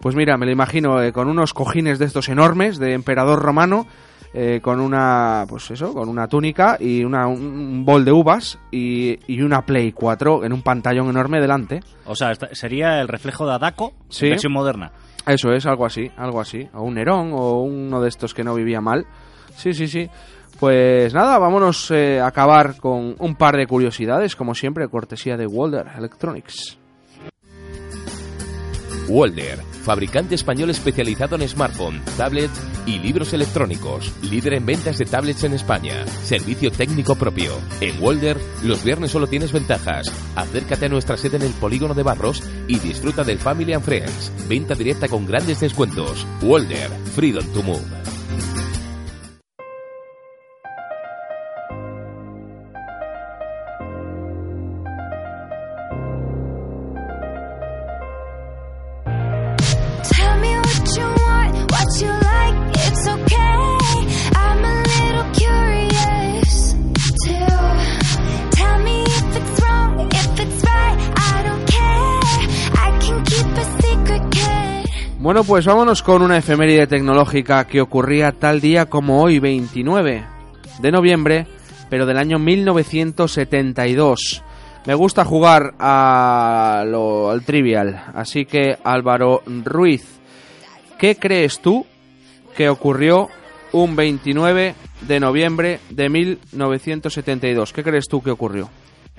pues 0.00 0.14
mira, 0.16 0.36
me 0.36 0.46
lo 0.46 0.52
imagino 0.52 1.02
eh, 1.02 1.12
con 1.12 1.28
unos 1.28 1.52
cojines 1.52 1.98
de 1.98 2.06
estos 2.06 2.28
enormes 2.28 2.78
de 2.78 2.94
emperador 2.94 3.40
romano, 3.40 3.86
eh, 4.32 4.60
con 4.62 4.80
una, 4.80 5.44
pues 5.48 5.70
eso, 5.72 5.92
con 5.92 6.08
una 6.08 6.28
túnica 6.28 6.76
y 6.80 7.02
una, 7.04 7.26
un, 7.26 7.40
un 7.42 7.84
bol 7.84 8.04
de 8.04 8.12
uvas 8.12 8.58
y, 8.70 9.18
y 9.26 9.42
una 9.42 9.62
Play 9.66 9.92
4 9.92 10.44
en 10.44 10.52
un 10.52 10.62
pantallón 10.62 11.08
enorme 11.10 11.40
delante. 11.40 11.80
O 12.06 12.14
sea, 12.14 12.30
esta- 12.30 12.54
sería 12.54 13.00
el 13.00 13.08
reflejo 13.08 13.44
de 13.46 13.54
Adaco 13.54 13.92
Sí. 14.08 14.26
en 14.26 14.30
versión 14.32 14.52
moderna. 14.52 14.92
Eso 15.26 15.52
es, 15.52 15.66
algo 15.66 15.84
así, 15.84 16.10
algo 16.16 16.40
así. 16.40 16.66
O 16.72 16.82
un 16.82 16.94
Nerón 16.94 17.32
o 17.34 17.60
uno 17.62 18.00
de 18.00 18.08
estos 18.08 18.32
que 18.32 18.42
no 18.44 18.54
vivía 18.54 18.80
mal. 18.80 19.04
Sí, 19.56 19.74
sí, 19.74 19.86
sí. 19.88 20.08
Pues 20.58 21.14
nada, 21.14 21.38
vámonos 21.38 21.90
eh, 21.90 22.20
a 22.20 22.26
acabar 22.26 22.76
con 22.76 23.14
un 23.18 23.34
par 23.34 23.56
de 23.56 23.66
curiosidades, 23.66 24.36
como 24.36 24.54
siempre, 24.54 24.88
cortesía 24.88 25.36
de 25.36 25.46
Walder 25.46 25.86
Electronics. 25.96 26.78
Walder, 29.10 29.58
fabricante 29.82 30.36
español 30.36 30.70
especializado 30.70 31.34
en 31.34 31.48
smartphone, 31.48 32.00
tablet 32.16 32.50
y 32.86 33.00
libros 33.00 33.32
electrónicos, 33.32 34.12
líder 34.22 34.54
en 34.54 34.66
ventas 34.66 34.98
de 34.98 35.04
tablets 35.04 35.42
en 35.42 35.52
España, 35.52 36.06
servicio 36.22 36.70
técnico 36.70 37.16
propio. 37.16 37.52
En 37.80 38.00
Walder, 38.00 38.38
los 38.62 38.84
viernes 38.84 39.10
solo 39.10 39.26
tienes 39.26 39.52
ventajas. 39.52 40.06
Acércate 40.36 40.86
a 40.86 40.90
nuestra 40.90 41.16
sede 41.16 41.38
en 41.38 41.42
el 41.42 41.52
polígono 41.54 41.94
de 41.94 42.04
Barros 42.04 42.42
y 42.68 42.78
disfruta 42.78 43.24
del 43.24 43.38
Family 43.38 43.72
and 43.72 43.84
Friends. 43.84 44.32
Venta 44.48 44.74
directa 44.74 45.08
con 45.08 45.26
grandes 45.26 45.58
descuentos. 45.58 46.24
Walder, 46.42 46.90
Freedom 47.12 47.44
to 47.52 47.62
Move. 47.62 47.99
Bueno, 75.30 75.44
pues 75.44 75.64
vámonos 75.64 76.02
con 76.02 76.22
una 76.22 76.38
efeméride 76.38 76.88
tecnológica 76.88 77.64
que 77.64 77.80
ocurría 77.80 78.32
tal 78.32 78.60
día 78.60 78.86
como 78.86 79.22
hoy, 79.22 79.38
29 79.38 80.24
de 80.80 80.90
noviembre, 80.90 81.46
pero 81.88 82.04
del 82.04 82.18
año 82.18 82.40
1972. 82.40 84.42
Me 84.86 84.94
gusta 84.94 85.24
jugar 85.24 85.74
a 85.78 86.82
lo, 86.84 87.30
al 87.30 87.44
trivial, 87.44 88.06
así 88.12 88.44
que 88.44 88.76
Álvaro 88.82 89.44
Ruiz, 89.46 90.18
¿qué 90.98 91.14
crees 91.14 91.60
tú 91.60 91.86
que 92.56 92.68
ocurrió 92.68 93.28
un 93.70 93.94
29 93.94 94.74
de 95.02 95.20
noviembre 95.20 95.78
de 95.90 96.08
1972? 96.08 97.72
¿Qué 97.72 97.84
crees 97.84 98.08
tú 98.08 98.20
que 98.20 98.32
ocurrió? 98.32 98.68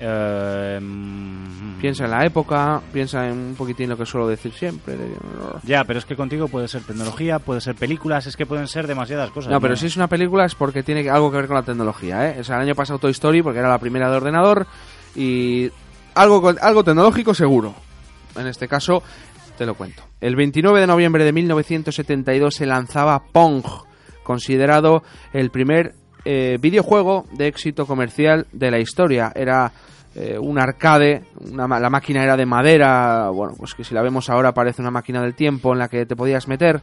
Eh, 0.04 0.80
mm, 0.82 1.80
Piensa 1.80 2.04
en 2.04 2.10
la 2.12 2.24
época, 2.24 2.80
piensa 2.92 3.28
en 3.28 3.36
un 3.38 3.54
poquitín 3.56 3.88
lo 3.88 3.96
que 3.96 4.06
suelo 4.06 4.28
decir 4.28 4.52
siempre. 4.52 4.96
de- 4.96 5.16
Ya, 5.64 5.82
pero 5.84 5.98
es 5.98 6.04
que 6.04 6.14
contigo 6.14 6.46
puede 6.48 6.68
ser 6.68 6.82
tecnología, 6.82 7.38
puede 7.40 7.60
ser 7.60 7.74
películas, 7.74 8.26
es 8.26 8.36
que 8.36 8.46
pueden 8.46 8.68
ser 8.68 8.86
demasiadas 8.86 9.30
cosas. 9.30 9.50
No, 9.50 9.60
pero 9.60 9.74
si 9.76 9.86
es 9.86 9.96
una 9.96 10.06
película 10.08 10.44
es 10.44 10.54
porque 10.54 10.82
tiene 10.84 11.08
algo 11.10 11.30
que 11.30 11.38
ver 11.38 11.46
con 11.48 11.56
la 11.56 11.64
tecnología, 11.64 12.28
¿eh? 12.30 12.40
O 12.40 12.44
sea, 12.44 12.56
el 12.56 12.62
año 12.62 12.74
pasado 12.76 13.00
Toy 13.00 13.10
Story 13.10 13.42
porque 13.42 13.58
era 13.58 13.68
la 13.68 13.78
primera 13.78 14.08
de 14.10 14.16
ordenador 14.16 14.66
y 15.16 15.70
algo, 16.14 16.52
algo 16.60 16.84
tecnológico 16.84 17.34
seguro. 17.34 17.74
En 18.36 18.46
este 18.46 18.68
caso, 18.68 19.02
te 19.58 19.66
lo 19.66 19.74
cuento. 19.74 20.04
El 20.20 20.36
29 20.36 20.80
de 20.80 20.86
noviembre 20.86 21.24
de 21.24 21.32
1972 21.32 22.54
se 22.54 22.66
lanzaba 22.66 23.24
Pong, 23.32 23.64
considerado 24.22 25.02
el 25.32 25.50
primer 25.50 25.94
eh, 26.24 26.58
videojuego 26.60 27.26
de 27.32 27.48
éxito 27.48 27.86
comercial 27.86 28.46
de 28.52 28.70
la 28.70 28.78
historia. 28.78 29.32
Era 29.34 29.72
eh, 30.14 30.38
un 30.38 30.58
arcade, 30.58 31.24
una 31.40 31.66
la 31.80 31.90
máquina 31.90 32.22
era 32.22 32.36
de 32.36 32.46
madera, 32.46 33.30
bueno, 33.30 33.54
pues 33.56 33.74
que 33.74 33.84
si 33.84 33.94
la 33.94 34.02
vemos 34.02 34.28
ahora 34.28 34.52
parece 34.52 34.82
una 34.82 34.90
máquina 34.90 35.22
del 35.22 35.34
tiempo 35.34 35.72
en 35.72 35.78
la 35.78 35.88
que 35.88 36.04
te 36.06 36.16
podías 36.16 36.48
meter 36.48 36.82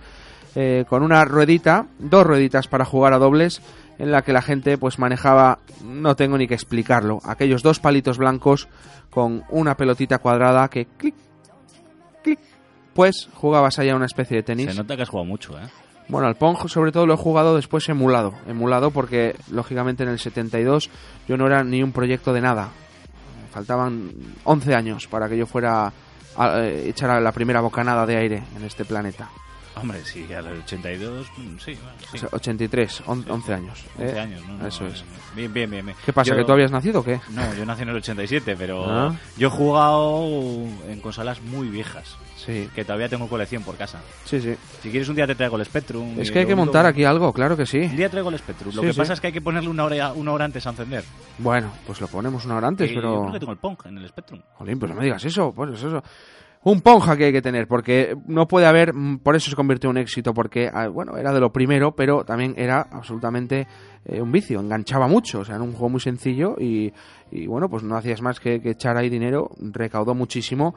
eh, 0.55 0.85
con 0.89 1.03
una 1.03 1.23
ruedita, 1.25 1.85
dos 1.99 2.25
rueditas 2.25 2.67
para 2.67 2.85
jugar 2.85 3.13
a 3.13 3.19
dobles, 3.19 3.61
en 3.99 4.11
la 4.11 4.23
que 4.23 4.33
la 4.33 4.41
gente 4.41 4.77
pues 4.77 4.97
manejaba, 4.97 5.59
no 5.83 6.15
tengo 6.15 6.37
ni 6.37 6.47
que 6.47 6.55
explicarlo, 6.55 7.19
aquellos 7.23 7.61
dos 7.61 7.79
palitos 7.79 8.17
blancos 8.17 8.67
con 9.11 9.43
una 9.49 9.75
pelotita 9.75 10.17
cuadrada 10.17 10.67
que 10.69 10.85
clic, 10.85 11.15
clic, 12.23 12.39
pues 12.93 13.29
jugabas 13.33 13.77
allá 13.77 13.95
una 13.95 14.07
especie 14.07 14.37
de 14.37 14.43
tenis. 14.43 14.71
Se 14.71 14.77
nota 14.77 14.95
que 14.95 15.03
has 15.03 15.09
jugado 15.09 15.25
mucho, 15.27 15.57
¿eh? 15.59 15.67
Bueno, 16.09 16.27
al 16.27 16.35
Pong 16.35 16.67
sobre 16.67 16.91
todo 16.91 17.05
lo 17.05 17.13
he 17.13 17.17
jugado 17.17 17.55
después 17.55 17.87
emulado. 17.87 18.33
Emulado 18.47 18.91
porque, 18.91 19.35
lógicamente, 19.51 20.03
en 20.03 20.09
el 20.09 20.19
72 20.19 20.89
yo 21.27 21.37
no 21.37 21.45
era 21.47 21.63
ni 21.63 21.81
un 21.83 21.91
proyecto 21.91 22.33
de 22.33 22.41
nada. 22.41 22.69
Faltaban 23.51 24.11
11 24.43 24.75
años 24.75 25.07
para 25.07 25.27
que 25.29 25.37
yo 25.37 25.45
fuera 25.45 25.91
a 26.37 26.59
eh, 26.61 26.89
echar 26.89 27.21
la 27.21 27.31
primera 27.31 27.61
bocanada 27.61 28.05
de 28.05 28.17
aire 28.17 28.43
en 28.55 28.63
este 28.63 28.85
planeta. 28.85 29.29
Hombre, 29.75 30.03
sí, 30.03 30.25
a 30.33 30.41
los 30.41 30.59
82, 30.63 31.27
mm, 31.37 31.57
sí, 31.57 31.73
bueno, 31.81 31.97
sí. 32.11 32.17
O 32.17 32.17
sea, 32.17 32.29
83, 32.33 33.03
on- 33.05 33.25
11 33.29 33.53
años. 33.53 33.85
11 33.97 34.15
¿eh? 34.15 34.19
años, 34.19 34.41
¿no? 34.47 34.57
no, 34.57 34.67
Eso 34.67 34.85
es. 34.87 35.03
Bien, 35.35 35.53
bien, 35.53 35.69
bien. 35.69 35.85
bien. 35.85 35.97
¿Qué 36.05 36.11
pasa, 36.11 36.31
Yo- 36.31 36.37
que 36.37 36.43
tú 36.43 36.51
habías 36.51 36.71
nacido 36.71 36.99
o 36.99 37.03
qué? 37.03 37.21
No, 37.29 37.53
yo 37.53 37.65
nací 37.65 37.83
en 37.83 37.89
el 37.89 37.95
87, 37.95 38.55
pero 38.57 38.85
Ah. 38.89 39.15
yo 39.37 39.47
he 39.47 39.51
jugado 39.51 40.19
en 40.87 40.99
consolas 41.01 41.41
muy 41.41 41.69
viejas. 41.69 42.17
Sí. 42.45 42.69
Que 42.73 42.83
todavía 42.85 43.09
tengo 43.09 43.27
colección 43.27 43.63
por 43.63 43.75
casa. 43.75 43.99
Sí, 44.23 44.39
sí. 44.39 44.55
Si 44.81 44.89
quieres 44.89 45.09
un 45.09 45.15
día 45.15 45.27
te 45.27 45.35
traigo 45.35 45.57
el 45.57 45.65
Spectrum. 45.65 46.19
Es 46.19 46.31
que 46.31 46.39
hay 46.39 46.45
que 46.45 46.55
montar 46.55 46.85
aquí 46.85 47.03
algo, 47.03 47.33
claro 47.33 47.57
que 47.57 47.65
sí. 47.65 47.79
Un 47.79 47.95
día 47.97 48.09
traigo 48.09 48.29
el 48.29 48.37
Spectrum. 48.37 48.73
Lo 48.73 48.81
Sí, 48.81 48.87
que 48.87 48.93
sí. 48.93 48.99
pasa 48.99 49.13
es 49.13 49.19
que 49.21 49.27
hay 49.27 49.33
que 49.33 49.41
ponerle 49.41 49.69
una 49.69 49.83
hora, 49.83 50.13
una 50.13 50.31
hora 50.31 50.45
antes 50.45 50.65
a 50.65 50.69
encender. 50.69 51.03
Bueno, 51.37 51.71
pues 51.85 51.99
lo 51.99 52.07
ponemos 52.07 52.45
una 52.45 52.55
hora 52.57 52.67
antes, 52.67 52.89
Y 52.89 52.95
Yo 52.95 53.01
pero... 53.01 53.21
creo 53.21 53.33
que 53.33 53.39
tengo 53.39 53.51
el 53.51 53.57
Pong 53.57 53.77
en 53.85 53.97
el 53.97 54.07
Spectrum. 54.07 54.41
Jolín, 54.55 54.79
pues 54.79 54.89
no 54.89 54.97
me 54.97 55.03
digas 55.03 55.23
eso, 55.25 55.51
pues 55.53 55.71
eso. 55.83 56.01
Un 56.61 56.81
ponja 56.81 57.15
que 57.15 57.25
hay 57.25 57.31
que 57.31 57.41
tener, 57.41 57.67
porque 57.69 58.15
no 58.27 58.45
puede 58.45 58.65
haber, 58.65 58.93
mm, 58.93 59.19
por 59.19 59.33
eso 59.35 59.49
se 59.49 59.55
convirtió 59.55 59.89
en 59.89 59.95
un 59.95 60.01
éxito, 60.01 60.33
porque, 60.33 60.69
ah, 60.73 60.89
bueno, 60.89 61.15
era 61.17 61.31
de 61.31 61.39
lo 61.39 61.53
primero, 61.53 61.93
pero 61.95 62.25
también 62.25 62.53
era 62.57 62.81
absolutamente 62.91 63.65
eh, 64.05 64.21
un 64.21 64.29
vicio, 64.31 64.59
enganchaba 64.59 65.07
mucho, 65.07 65.39
o 65.39 65.45
sea, 65.45 65.55
era 65.55 65.63
un 65.63 65.71
juego 65.71 65.87
muy 65.89 66.01
sencillo 66.01 66.55
y, 66.59 66.91
y, 67.31 67.47
bueno, 67.47 67.69
pues 67.69 67.83
no 67.83 67.95
hacías 67.95 68.21
más 68.21 68.41
que, 68.41 68.61
que 68.61 68.71
echar 68.71 68.97
ahí 68.97 69.09
dinero, 69.09 69.51
recaudó 69.71 70.13
muchísimo, 70.15 70.75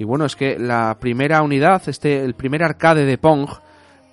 y 0.00 0.04
bueno, 0.04 0.24
es 0.24 0.34
que 0.34 0.58
la 0.58 0.96
primera 0.98 1.42
unidad, 1.42 1.82
este, 1.86 2.24
el 2.24 2.32
primer 2.32 2.62
arcade 2.62 3.04
de 3.04 3.18
Pong, 3.18 3.46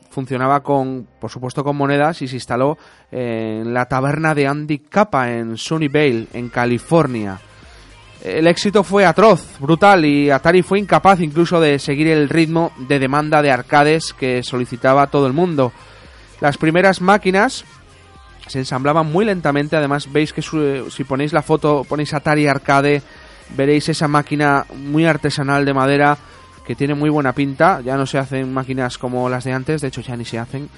funcionaba 0.09 0.59
con, 0.61 1.07
por 1.17 1.31
supuesto, 1.31 1.63
con 1.63 1.77
monedas 1.77 2.21
y 2.21 2.27
se 2.27 2.35
instaló 2.35 2.77
en 3.09 3.73
la 3.73 3.85
taberna 3.85 4.35
de 4.35 4.47
Andy 4.47 4.79
Capa 4.79 5.31
en 5.31 5.55
Sunnyvale, 5.57 6.27
en 6.33 6.49
California. 6.49 7.39
El 8.21 8.47
éxito 8.47 8.83
fue 8.83 9.05
atroz, 9.05 9.59
brutal 9.61 10.03
y 10.03 10.29
Atari 10.29 10.61
fue 10.61 10.79
incapaz 10.79 11.21
incluso 11.21 11.61
de 11.61 11.79
seguir 11.79 12.07
el 12.09 12.27
ritmo 12.27 12.73
de 12.89 12.99
demanda 12.99 13.41
de 13.41 13.51
arcades 13.51 14.11
que 14.11 14.43
solicitaba 14.43 15.07
todo 15.07 15.25
el 15.25 15.33
mundo. 15.33 15.71
Las 16.41 16.57
primeras 16.57 16.99
máquinas 16.99 17.63
se 18.47 18.59
ensamblaban 18.59 19.09
muy 19.09 19.23
lentamente, 19.23 19.77
además 19.77 20.11
veis 20.11 20.33
que 20.33 20.41
su- 20.41 20.89
si 20.89 21.05
ponéis 21.05 21.31
la 21.31 21.43
foto, 21.43 21.85
ponéis 21.87 22.13
Atari 22.13 22.47
Arcade, 22.47 23.01
veréis 23.55 23.89
esa 23.89 24.07
máquina 24.07 24.65
muy 24.75 25.05
artesanal 25.05 25.65
de 25.65 25.73
madera 25.73 26.17
que 26.65 26.75
tiene 26.75 26.95
muy 26.95 27.09
buena 27.09 27.31
pinta, 27.31 27.79
ya 27.81 27.95
no 27.95 28.05
se 28.05 28.17
hacen 28.17 28.53
máquinas 28.53 28.97
como 28.97 29.29
las 29.29 29.45
de 29.45 29.53
antes, 29.53 29.81
de 29.81 29.87
hecho 29.87 30.01
ya 30.01 30.17
ni 30.17 30.25
se 30.25 30.37
hacen. 30.37 30.69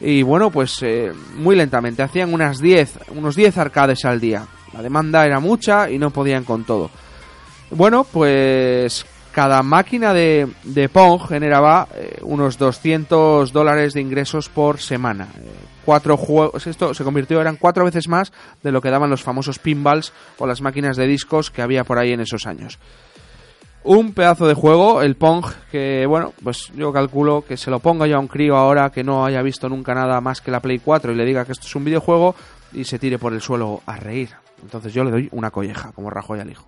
Y 0.00 0.22
bueno, 0.22 0.50
pues 0.50 0.82
eh, 0.82 1.12
muy 1.36 1.54
lentamente, 1.56 2.02
hacían 2.02 2.34
unas 2.34 2.58
10, 2.58 2.98
unos 3.14 3.36
10 3.36 3.56
arcades 3.58 4.04
al 4.04 4.20
día. 4.20 4.44
La 4.72 4.82
demanda 4.82 5.24
era 5.24 5.38
mucha 5.38 5.88
y 5.88 5.98
no 5.98 6.10
podían 6.10 6.44
con 6.44 6.64
todo. 6.64 6.90
Bueno, 7.70 8.04
pues 8.04 9.06
cada 9.32 9.62
máquina 9.62 10.12
de, 10.12 10.48
de 10.64 10.88
Pong 10.88 11.20
generaba 11.28 11.88
eh, 11.94 12.18
unos 12.22 12.58
200 12.58 13.52
dólares 13.52 13.94
de 13.94 14.00
ingresos 14.00 14.48
por 14.48 14.80
semana. 14.80 15.28
Eh, 15.36 15.75
cuatro 15.86 16.16
juegos. 16.18 16.66
Esto 16.66 16.92
se 16.92 17.04
convirtió, 17.04 17.40
eran 17.40 17.56
cuatro 17.56 17.84
veces 17.84 18.08
más 18.08 18.32
de 18.62 18.72
lo 18.72 18.82
que 18.82 18.90
daban 18.90 19.08
los 19.08 19.22
famosos 19.22 19.58
pinballs 19.58 20.12
o 20.38 20.46
las 20.46 20.60
máquinas 20.60 20.98
de 20.98 21.06
discos 21.06 21.50
que 21.50 21.62
había 21.62 21.84
por 21.84 21.98
ahí 21.98 22.12
en 22.12 22.20
esos 22.20 22.46
años. 22.46 22.78
Un 23.84 24.12
pedazo 24.12 24.48
de 24.48 24.54
juego, 24.54 25.00
el 25.00 25.14
Pong, 25.14 25.46
que 25.70 26.06
bueno, 26.06 26.34
pues 26.42 26.72
yo 26.74 26.92
calculo 26.92 27.44
que 27.46 27.56
se 27.56 27.70
lo 27.70 27.78
ponga 27.78 28.08
yo 28.08 28.16
a 28.16 28.20
un 28.20 28.26
crío 28.26 28.56
ahora 28.56 28.90
que 28.90 29.04
no 29.04 29.24
haya 29.24 29.40
visto 29.42 29.68
nunca 29.68 29.94
nada 29.94 30.20
más 30.20 30.40
que 30.40 30.50
la 30.50 30.60
Play 30.60 30.80
4 30.80 31.12
y 31.12 31.14
le 31.14 31.24
diga 31.24 31.44
que 31.44 31.52
esto 31.52 31.66
es 31.66 31.76
un 31.76 31.84
videojuego 31.84 32.34
y 32.72 32.84
se 32.84 32.98
tire 32.98 33.16
por 33.16 33.32
el 33.32 33.40
suelo 33.40 33.82
a 33.86 33.96
reír. 33.96 34.30
Entonces 34.60 34.92
yo 34.92 35.04
le 35.04 35.12
doy 35.12 35.28
una 35.30 35.52
colleja, 35.52 35.92
como 35.92 36.10
Rajoy 36.10 36.40
al 36.40 36.50
hijo. 36.50 36.66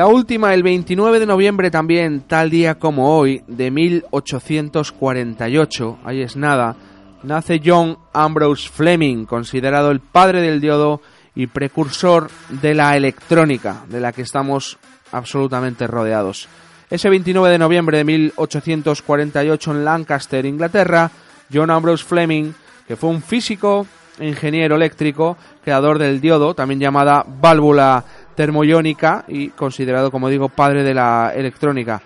La 0.00 0.06
última, 0.06 0.54
el 0.54 0.62
29 0.62 1.20
de 1.20 1.26
noviembre 1.26 1.70
también, 1.70 2.22
tal 2.22 2.48
día 2.48 2.76
como 2.76 3.18
hoy, 3.18 3.44
de 3.46 3.70
1848, 3.70 5.98
ahí 6.06 6.22
es 6.22 6.36
nada, 6.36 6.74
nace 7.22 7.60
John 7.62 7.98
Ambrose 8.14 8.70
Fleming, 8.70 9.26
considerado 9.26 9.90
el 9.90 10.00
padre 10.00 10.40
del 10.40 10.62
diodo 10.62 11.02
y 11.34 11.48
precursor 11.48 12.30
de 12.48 12.74
la 12.74 12.96
electrónica, 12.96 13.84
de 13.90 14.00
la 14.00 14.14
que 14.14 14.22
estamos 14.22 14.78
absolutamente 15.12 15.86
rodeados. 15.86 16.48
Ese 16.88 17.10
29 17.10 17.50
de 17.50 17.58
noviembre 17.58 17.98
de 17.98 18.04
1848 18.04 19.70
en 19.70 19.84
Lancaster, 19.84 20.46
Inglaterra, 20.46 21.10
John 21.52 21.70
Ambrose 21.70 22.06
Fleming, 22.06 22.52
que 22.88 22.96
fue 22.96 23.10
un 23.10 23.20
físico 23.20 23.86
ingeniero 24.18 24.76
eléctrico, 24.76 25.36
creador 25.62 25.98
del 25.98 26.22
diodo, 26.22 26.54
también 26.54 26.80
llamada 26.80 27.22
válvula 27.26 28.02
termoiónica 28.34 29.24
y 29.28 29.48
considerado, 29.50 30.10
como 30.10 30.28
digo, 30.28 30.48
padre 30.48 30.82
de 30.82 30.94
la 30.94 31.32
electrónica. 31.34 32.00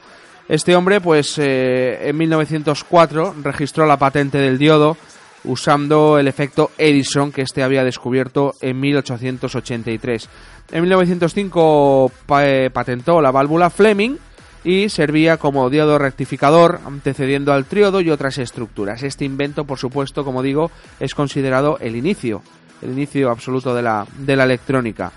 Este 0.48 0.76
hombre, 0.76 1.00
pues 1.00 1.38
eh, 1.38 2.08
en 2.08 2.16
1904 2.18 3.34
registró 3.42 3.86
la 3.86 3.96
patente 3.96 4.38
del 4.38 4.58
diodo 4.58 4.96
usando 5.44 6.18
el 6.18 6.26
efecto 6.28 6.70
Edison 6.78 7.30
que 7.32 7.42
este 7.42 7.62
había 7.62 7.84
descubierto 7.84 8.54
en 8.60 8.80
1883. 8.80 10.28
En 10.72 10.82
1905 10.82 12.10
pa- 12.26 12.46
eh, 12.46 12.70
patentó 12.70 13.20
la 13.20 13.30
válvula 13.30 13.70
Fleming 13.70 14.16
y 14.64 14.88
servía 14.88 15.36
como 15.36 15.68
diodo 15.68 15.98
rectificador, 15.98 16.80
antecediendo 16.86 17.52
al 17.52 17.66
triodo 17.66 18.00
y 18.00 18.10
otras 18.10 18.38
estructuras. 18.38 19.02
Este 19.02 19.24
invento, 19.26 19.64
por 19.64 19.78
supuesto, 19.78 20.24
como 20.24 20.42
digo, 20.42 20.70
es 21.00 21.14
considerado 21.14 21.76
el 21.80 21.96
inicio, 21.96 22.42
el 22.80 22.92
inicio 22.92 23.30
absoluto 23.30 23.74
de 23.74 23.82
la, 23.82 24.06
de 24.18 24.36
la 24.36 24.44
electrónica. 24.44 25.12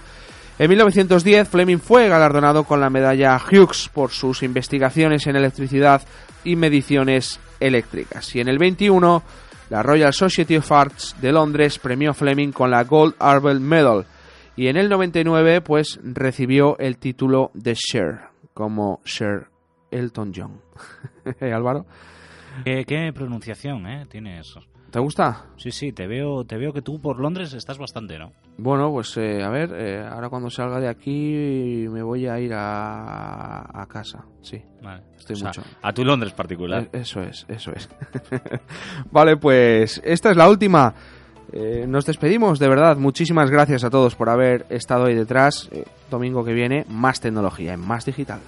En 0.59 0.69
1910, 0.69 1.49
Fleming 1.49 1.77
fue 1.77 2.09
galardonado 2.09 2.63
con 2.63 2.79
la 2.79 2.89
medalla 2.89 3.39
Hughes 3.39 3.89
por 3.93 4.09
sus 4.09 4.41
investigaciones 4.41 5.27
en 5.27 5.35
electricidad 5.35 6.01
y 6.43 6.55
mediciones 6.55 7.39
eléctricas. 7.59 8.35
Y 8.35 8.39
en 8.39 8.47
el 8.47 8.57
21, 8.57 9.21
la 9.69 9.83
Royal 9.83 10.13
Society 10.13 10.57
of 10.57 10.71
Arts 10.71 11.15
de 11.21 11.31
Londres 11.31 11.77
premió 11.77 12.11
a 12.11 12.13
Fleming 12.15 12.51
con 12.51 12.71
la 12.71 12.83
Gold 12.83 13.13
Arbel 13.19 13.59
Medal. 13.59 14.05
Y 14.55 14.67
en 14.67 14.77
el 14.77 14.89
99, 14.89 15.61
pues 15.61 15.99
recibió 16.03 16.75
el 16.79 16.97
título 16.97 17.51
de 17.53 17.75
Sir, 17.75 18.21
como 18.55 19.01
Sir 19.05 19.49
Elton 19.91 20.31
John. 20.35 20.61
¿Eh, 21.39 21.53
Álvaro? 21.53 21.85
¿Qué, 22.65 23.11
pronunciación, 23.13 23.85
¿eh? 23.85 24.07
Tienes. 24.09 24.55
¿Te 24.91 24.99
gusta? 24.99 25.45
Sí, 25.57 25.69
sí, 25.71 25.91
te 25.91 26.07
veo, 26.07 26.45
te 26.45 26.57
veo 26.57 26.71
que 26.71 26.81
tú 26.81 26.99
por 27.01 27.19
Londres 27.19 27.53
estás 27.53 27.77
bastante, 27.77 28.17
¿no? 28.17 28.31
Bueno, 28.57 28.89
pues 28.91 29.15
eh, 29.17 29.43
a 29.43 29.49
ver, 29.49 29.71
eh, 29.75 30.07
ahora 30.09 30.29
cuando 30.29 30.49
salga 30.49 30.79
de 30.79 30.87
aquí 30.87 31.85
me 31.89 32.01
voy 32.01 32.25
a 32.27 32.39
ir 32.39 32.53
a, 32.53 33.81
a 33.81 33.85
casa, 33.87 34.23
sí. 34.41 34.61
Vale. 34.81 35.03
Estoy 35.17 35.33
O 35.35 35.37
sea, 35.39 35.47
mucho. 35.49 35.61
a 35.81 35.93
tu 35.93 36.05
Londres 36.05 36.31
particular. 36.33 36.83
Eh, 36.93 36.99
Eso 37.01 37.21
es, 37.21 37.45
eso 37.49 37.71
es. 37.73 37.89
vale, 39.11 39.37
pues 39.37 40.01
esta 40.05 40.31
es 40.31 40.37
la 40.37 40.49
última. 40.49 40.93
Eh, 41.51 41.85
nos 41.87 42.05
despedimos, 42.05 42.57
de 42.59 42.67
verdad. 42.69 42.97
Muchísimas 42.97 43.49
gracias 43.51 43.83
a 43.83 43.89
todos 43.89 44.15
por 44.15 44.29
haber 44.29 44.65
estado 44.69 45.05
ahí 45.05 45.15
detrás. 45.15 45.69
Eh, 45.71 45.83
domingo 46.09 46.43
que 46.43 46.53
viene, 46.53 46.85
más 46.89 47.19
tecnología 47.19 47.73
en 47.73 47.79
más 47.81 48.05
digital. 48.05 48.39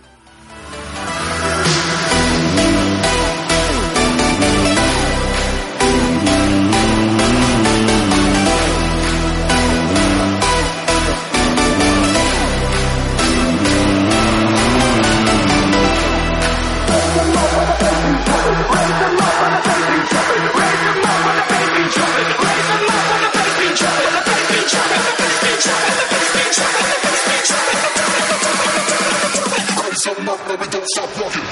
don't 30.72 30.88
stop 30.88 31.10
walking. 31.20 31.49